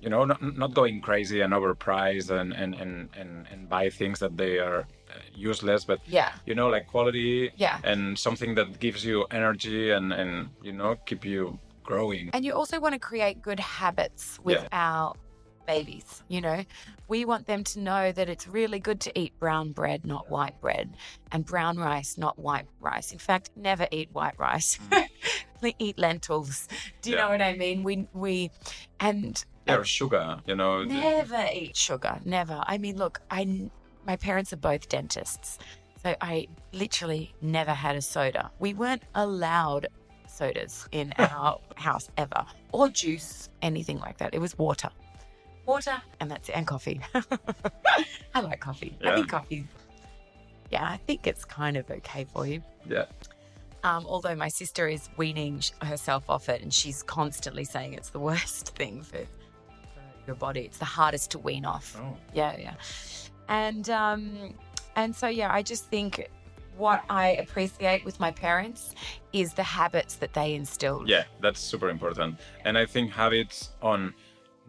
you 0.00 0.08
know, 0.08 0.24
not, 0.24 0.40
not 0.56 0.74
going 0.74 1.00
crazy 1.00 1.40
and 1.40 1.52
overpriced 1.52 2.30
and 2.30 2.52
and, 2.52 2.74
and, 2.74 3.08
and 3.16 3.46
and 3.50 3.68
buy 3.68 3.90
things 3.90 4.18
that 4.20 4.36
they 4.36 4.58
are 4.58 4.80
uh, 4.80 5.18
useless, 5.34 5.84
but 5.84 6.00
yeah, 6.06 6.32
you 6.46 6.54
know, 6.54 6.68
like 6.68 6.86
quality 6.86 7.50
yeah. 7.56 7.78
and 7.84 8.18
something 8.18 8.54
that 8.54 8.78
gives 8.78 9.04
you 9.04 9.26
energy 9.30 9.90
and 9.90 10.12
and 10.12 10.50
you 10.62 10.72
know 10.72 10.96
keep 11.06 11.24
you 11.24 11.58
growing. 11.82 12.30
And 12.32 12.44
you 12.44 12.52
also 12.52 12.78
want 12.80 12.94
to 12.94 12.98
create 12.98 13.42
good 13.42 13.60
habits 13.60 14.38
with 14.44 14.66
our 14.72 15.14
babies. 15.66 16.22
You 16.28 16.40
know, 16.40 16.64
we 17.08 17.24
want 17.24 17.46
them 17.46 17.64
to 17.64 17.80
know 17.80 18.12
that 18.12 18.28
it's 18.28 18.48
really 18.48 18.78
good 18.78 19.00
to 19.02 19.18
eat 19.18 19.38
brown 19.38 19.72
bread, 19.72 20.04
not 20.04 20.30
white 20.30 20.60
bread, 20.60 20.96
and 21.32 21.44
brown 21.44 21.76
rice, 21.76 22.18
not 22.18 22.38
white 22.38 22.66
rice. 22.80 23.12
In 23.12 23.18
fact, 23.18 23.50
never 23.56 23.86
eat 23.90 24.08
white 24.12 24.38
rice. 24.38 24.78
eat 25.78 25.98
lentils. 25.98 26.68
Do 27.02 27.10
you 27.10 27.16
Yeah. 27.16 27.22
know 27.22 27.30
what 27.30 27.42
I 27.42 27.54
mean? 27.54 27.82
We 27.82 28.06
we 28.12 28.50
and 29.00 29.44
Yeah, 29.68 29.76
or 29.76 29.84
sugar. 29.84 30.40
You 30.46 30.56
know. 30.56 30.82
never 30.84 31.46
eat 31.52 31.76
sugar. 31.76 32.18
Never. 32.24 32.62
I 32.66 32.78
mean, 32.78 32.96
look, 32.96 33.20
I 33.30 33.70
my 34.06 34.16
parents 34.16 34.52
are 34.52 34.56
both 34.56 34.88
dentists, 34.88 35.58
so 36.02 36.14
I 36.20 36.48
literally 36.72 37.34
never 37.42 37.72
had 37.72 37.96
a 37.96 38.02
soda. 38.02 38.50
We 38.58 38.74
weren't 38.74 39.02
allowed 39.14 39.88
sodas 40.26 40.88
in 40.92 41.12
our 41.18 41.60
house 41.76 42.08
ever, 42.16 42.46
or 42.72 42.88
juice, 42.88 43.48
anything 43.62 43.98
like 43.98 44.18
that. 44.18 44.34
It 44.34 44.40
was 44.40 44.56
water, 44.56 44.90
water, 45.66 46.00
and 46.20 46.30
that's 46.30 46.48
it, 46.48 46.52
and 46.52 46.66
coffee. 46.66 47.00
I 48.34 48.40
like 48.40 48.60
coffee. 48.60 48.96
I 49.04 49.16
think 49.16 49.28
coffee. 49.28 49.66
Yeah, 50.70 50.84
I 50.84 50.98
think 51.06 51.26
it's 51.26 51.44
kind 51.44 51.76
of 51.76 51.90
okay 51.90 52.26
for 52.32 52.46
you. 52.46 52.62
Yeah. 52.88 53.06
Um, 53.84 54.04
although 54.06 54.34
my 54.34 54.48
sister 54.48 54.88
is 54.88 55.08
weaning 55.16 55.62
herself 55.82 56.28
off 56.28 56.48
it, 56.48 56.62
and 56.62 56.72
she's 56.72 57.02
constantly 57.02 57.64
saying 57.64 57.94
it's 57.94 58.10
the 58.10 58.18
worst 58.18 58.68
thing 58.76 59.02
for 59.02 59.18
your 60.28 60.36
body. 60.36 60.60
It's 60.60 60.78
the 60.78 60.84
hardest 60.84 61.32
to 61.32 61.38
wean 61.40 61.64
off. 61.64 61.96
Oh. 62.00 62.16
Yeah, 62.32 62.56
yeah. 62.56 62.74
And 63.48 63.90
um, 63.90 64.54
and 64.94 65.16
so 65.16 65.26
yeah, 65.26 65.52
I 65.52 65.62
just 65.62 65.86
think 65.86 66.30
what 66.76 67.02
I 67.10 67.30
appreciate 67.44 68.04
with 68.04 68.20
my 68.20 68.30
parents 68.30 68.94
is 69.32 69.54
the 69.54 69.64
habits 69.64 70.14
that 70.16 70.32
they 70.34 70.54
instilled. 70.54 71.08
Yeah, 71.08 71.24
that's 71.40 71.58
super 71.58 71.88
important. 71.88 72.36
And 72.64 72.78
I 72.78 72.86
think 72.86 73.10
habits 73.10 73.70
on 73.82 74.14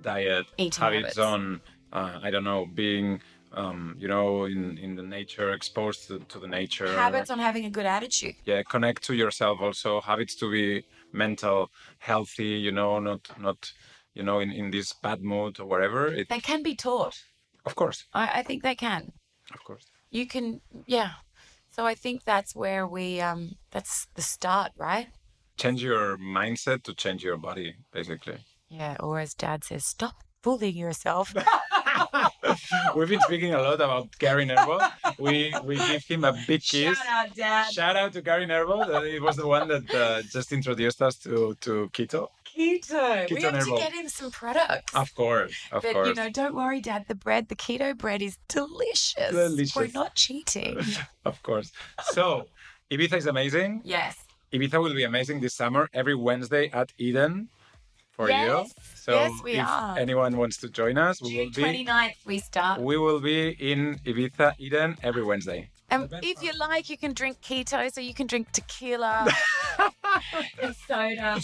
diet, 0.02 0.48
Eating 0.58 0.82
habits, 0.82 1.18
habits. 1.18 1.20
on 1.20 1.62
uh, 1.94 2.20
I 2.24 2.32
don't 2.32 2.44
know, 2.44 2.66
being 2.74 3.22
um, 3.54 3.96
you 4.00 4.08
know, 4.08 4.46
in, 4.46 4.78
in 4.78 4.96
the 4.96 5.02
nature, 5.02 5.54
exposed 5.54 6.08
to, 6.08 6.20
to 6.20 6.40
the 6.40 6.48
nature. 6.48 6.88
Habits 6.96 7.30
on 7.32 7.40
having 7.40 7.66
a 7.66 7.70
good 7.70 7.86
attitude. 7.86 8.36
Yeah, 8.46 8.62
connect 8.64 9.04
to 9.06 9.16
yourself 9.16 9.60
also. 9.60 10.02
Habits 10.02 10.36
to 10.36 10.52
be 10.52 10.86
mental, 11.12 11.72
healthy, 11.98 12.54
you 12.66 12.72
know, 12.72 13.00
not 13.00 13.28
not 13.40 13.72
you 14.20 14.26
know, 14.28 14.40
in, 14.44 14.52
in 14.52 14.70
this 14.72 14.94
bad 15.06 15.20
mood 15.22 15.60
or 15.62 15.66
whatever. 15.74 16.02
It, 16.20 16.28
They 16.30 16.42
can 16.52 16.62
be 16.64 16.76
taught. 16.76 17.16
of 17.66 17.74
course. 17.76 18.00
I, 18.14 18.40
I 18.40 18.44
think 18.44 18.64
they 18.64 18.76
can. 18.76 19.02
Of 19.58 19.62
course. 19.64 19.86
you 20.18 20.26
can 20.34 20.46
yeah 20.98 21.12
so 21.76 21.80
i 21.94 21.96
think 22.04 22.18
that's 22.24 22.52
where 22.64 22.84
we 22.96 23.06
um 23.30 23.42
that's 23.74 23.96
the 24.18 24.22
start 24.22 24.72
right 24.88 25.08
Change 25.64 25.82
your 25.92 26.18
mindset 26.40 26.80
to 26.84 26.94
change 27.04 27.22
your 27.30 27.38
body, 27.50 27.70
basically. 27.98 28.38
yeah 28.80 28.96
or 29.06 29.20
as 29.26 29.34
dad 29.44 29.64
says 29.64 29.84
stop 29.96 30.16
fooling 30.44 30.76
yourself 30.86 31.26
We've 32.96 33.10
been 33.10 33.22
speaking 33.22 33.54
a 33.54 33.62
lot 33.62 33.76
about 33.76 34.18
Gary 34.20 34.46
Nervo. 34.46 34.80
We 35.18 35.54
we 35.64 35.76
give 35.78 36.04
him 36.06 36.24
a 36.24 36.34
big 36.48 36.62
kiss. 36.62 36.98
Shout 36.98 37.08
out 37.08 37.36
dad 37.36 37.72
Shout 37.72 37.96
out 37.96 38.14
to 38.14 38.22
Gary 38.22 38.46
Nervo. 38.46 38.86
that 38.86 39.04
He 39.06 39.20
was 39.20 39.36
the 39.36 39.48
one 39.48 39.68
that 39.68 39.94
uh, 39.94 40.22
just 40.24 40.52
introduced 40.52 41.02
us 41.02 41.16
to, 41.20 41.56
to 41.62 41.90
keto. 41.94 42.28
keto, 42.46 43.30
we 43.30 43.38
Keto 43.38 43.42
have 43.42 43.54
Nervo. 43.54 43.76
to 43.76 43.82
get 43.82 43.94
him 43.94 44.08
some 44.10 44.32
products 44.32 44.94
Of 44.96 45.14
course, 45.16 45.54
of 45.72 45.82
but 45.84 45.94
course. 45.94 46.08
you 46.08 46.14
know 46.16 46.30
don't 46.30 46.56
worry 46.56 46.82
dad 46.82 47.06
the 47.08 47.16
bread 47.16 47.48
the 47.48 47.56
keto 47.56 47.96
bread 47.98 48.22
is 48.22 48.38
delicious 48.48 49.32
Delicious. 49.32 49.76
we're 49.76 49.88
not 50.02 50.16
cheating 50.16 50.78
of 51.26 51.42
course. 51.44 51.72
So, 52.12 52.48
Ibiza 52.92 53.18
is 53.18 53.28
amazing. 53.28 53.82
yes 53.86 54.16
Ibiza 54.52 54.82
will 54.82 54.96
be 54.96 55.04
amazing 55.04 55.40
this 55.42 55.54
summer 55.54 55.90
every 55.94 56.16
Wednesday 56.16 56.70
at 56.74 56.92
Eden 56.98 57.50
for 58.20 58.30
Yes. 58.30 58.48
you. 58.48 58.84
So 59.06 59.12
Yes, 59.14 59.32
we 59.44 59.52
if 59.54 59.66
are. 59.68 59.98
anyone 59.98 60.36
wants 60.36 60.58
to 60.58 60.68
join 60.70 60.98
us, 60.98 61.22
we 61.22 61.38
will 61.38 61.50
june 61.56 61.72
be 61.72 61.86
29th 61.86 62.18
we 62.26 62.38
start 62.40 62.82
we 62.82 62.98
will 62.98 63.22
be 63.22 63.42
in 63.72 63.80
Ibiza 64.10 64.48
Eden 64.66 64.98
every 65.10 65.24
Wednesday. 65.24 65.70
And 65.92 66.08
if 66.22 66.44
you 66.44 66.52
like, 66.68 66.86
you 66.92 66.98
can 67.04 67.14
drink 67.14 67.36
keto, 67.42 67.80
so 67.92 68.00
you 68.10 68.14
can 68.14 68.28
drink 68.28 68.46
tequila 68.52 69.26
and 70.62 70.76
soda. 70.88 71.40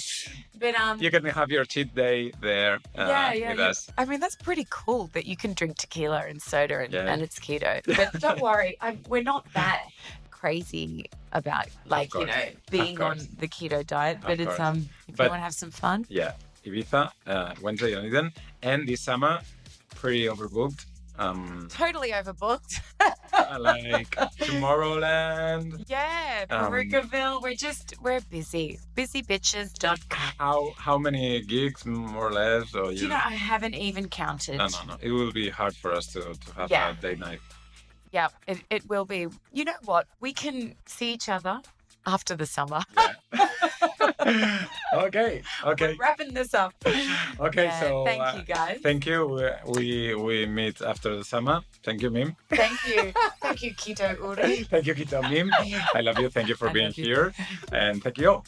But 0.61 0.76
um, 0.84 1.01
You 1.01 1.09
can 1.15 1.26
have 1.39 1.49
your 1.49 1.65
cheat 1.65 1.95
day 1.95 2.32
there 2.41 2.76
uh, 2.76 3.07
yeah, 3.13 3.34
yeah, 3.34 3.49
with 3.51 3.59
yeah. 3.59 3.69
us. 3.71 3.80
I 3.97 4.03
mean, 4.05 4.19
that's 4.19 4.36
pretty 4.36 4.67
cool 4.69 5.03
that 5.15 5.26
you 5.26 5.36
can 5.43 5.53
drink 5.53 5.78
tequila 5.78 6.21
and 6.30 6.39
soda 6.39 6.78
and, 6.84 6.93
Yeah. 6.93 7.11
and 7.11 7.23
it's 7.26 7.39
keto. 7.39 7.71
But 7.97 8.21
don't 8.21 8.39
worry, 8.49 8.78
I, 8.82 8.89
we're 9.09 9.23
not 9.34 9.43
that 9.55 9.82
crazy 10.30 11.05
about 11.32 11.67
like 11.88 12.13
you 12.13 12.26
know 12.28 12.43
being 12.69 13.01
on 13.01 13.17
the 13.39 13.47
keto 13.47 13.80
diet. 13.95 14.19
But 14.21 14.39
it's 14.39 14.59
um, 14.59 14.78
if 15.07 15.15
But- 15.15 15.23
you 15.23 15.30
want 15.32 15.39
to 15.39 15.43
have 15.49 15.55
some 15.55 15.71
fun, 15.71 16.05
Yeah, 16.07 16.34
Ibiza, 16.66 17.11
uh, 17.28 17.53
Wednesday 17.61 17.95
on 17.95 18.05
Eden. 18.05 18.32
And 18.61 18.88
this 18.88 19.01
summer, 19.01 19.39
pretty 19.95 20.26
overbooked. 20.26 20.86
Um, 21.18 21.68
totally 21.72 22.11
overbooked. 22.11 22.82
like 23.59 24.09
Tomorrowland. 24.38 25.86
yeah, 25.88 26.45
Um, 26.49 26.72
we're 26.72 27.53
just 27.55 27.93
we're 28.01 28.20
busy, 28.30 28.80
busybitches.com. 28.97 30.34
How 30.38 30.74
how 30.78 30.97
many 30.97 31.41
gigs 31.41 31.86
more 31.86 32.28
or 32.28 32.32
less? 32.34 32.76
Or 32.76 32.91
Do 32.91 32.95
you 32.95 33.07
know, 33.07 33.16
I 33.16 33.34
haven't 33.34 33.76
even 33.76 34.09
counted. 34.09 34.57
No, 34.57 34.68
no, 34.68 34.80
no. 34.88 34.97
It 35.01 35.11
will 35.11 35.32
be 35.32 35.49
hard 35.49 35.76
for 35.76 35.93
us 35.93 36.07
to, 36.13 36.22
to 36.34 36.53
have 36.55 36.70
Yeah. 36.72 36.89
a 36.91 36.93
date 37.01 37.20
night. 37.20 37.39
Yeah, 38.11 38.28
it, 38.47 38.59
it 38.70 38.89
will 38.89 39.05
be. 39.05 39.28
You 39.53 39.63
know 39.66 39.74
what? 39.86 40.07
We 40.20 40.34
can 40.34 40.76
see 40.86 41.13
each 41.13 41.30
other 41.30 41.61
after 42.05 42.36
the 42.36 42.45
summer. 42.45 42.82
okay, 44.26 45.41
okay, 45.63 45.88
We're 45.93 45.95
wrapping 45.99 46.34
this 46.34 46.53
up. 46.53 46.73
okay. 47.39 47.65
Yeah, 47.65 47.80
so 47.80 48.05
thank 48.05 48.21
uh, 48.21 48.34
you 48.38 48.43
guys. 48.43 48.80
Thank 48.82 49.05
you. 49.05 49.26
We, 49.28 49.45
we 49.73 50.15
we 50.15 50.45
meet 50.45 50.82
after 50.82 51.15
the 51.15 51.23
summer. 51.23 51.61
Thank 51.84 52.01
you, 52.01 52.09
Mim. 52.09 52.36
Thank 52.49 52.80
you. 52.88 53.13
Thank 53.41 53.61
you, 53.61 53.73
Kito 53.76 54.17
Uri. 54.17 54.63
Thank 54.71 54.88
you, 54.88 54.95
Kito 54.95 55.21
Mim. 55.30 55.51
I 55.93 56.01
love 56.01 56.17
you. 56.19 56.30
Thank 56.30 56.49
you 56.49 56.55
for 56.55 56.69
I 56.69 56.73
being 56.73 56.88
love 56.88 56.97
you. 56.97 57.05
here, 57.05 57.34
and 57.71 58.01
thank 58.01 58.17
you. 58.17 58.30
all. 58.32 58.45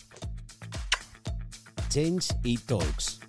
Change 1.89 2.27
y 2.43 2.57
Talks, 2.67 3.19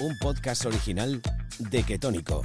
un 0.00 0.16
podcast 0.20 0.66
original 0.66 1.20
de 1.58 1.82
Ketónico. 1.82 2.42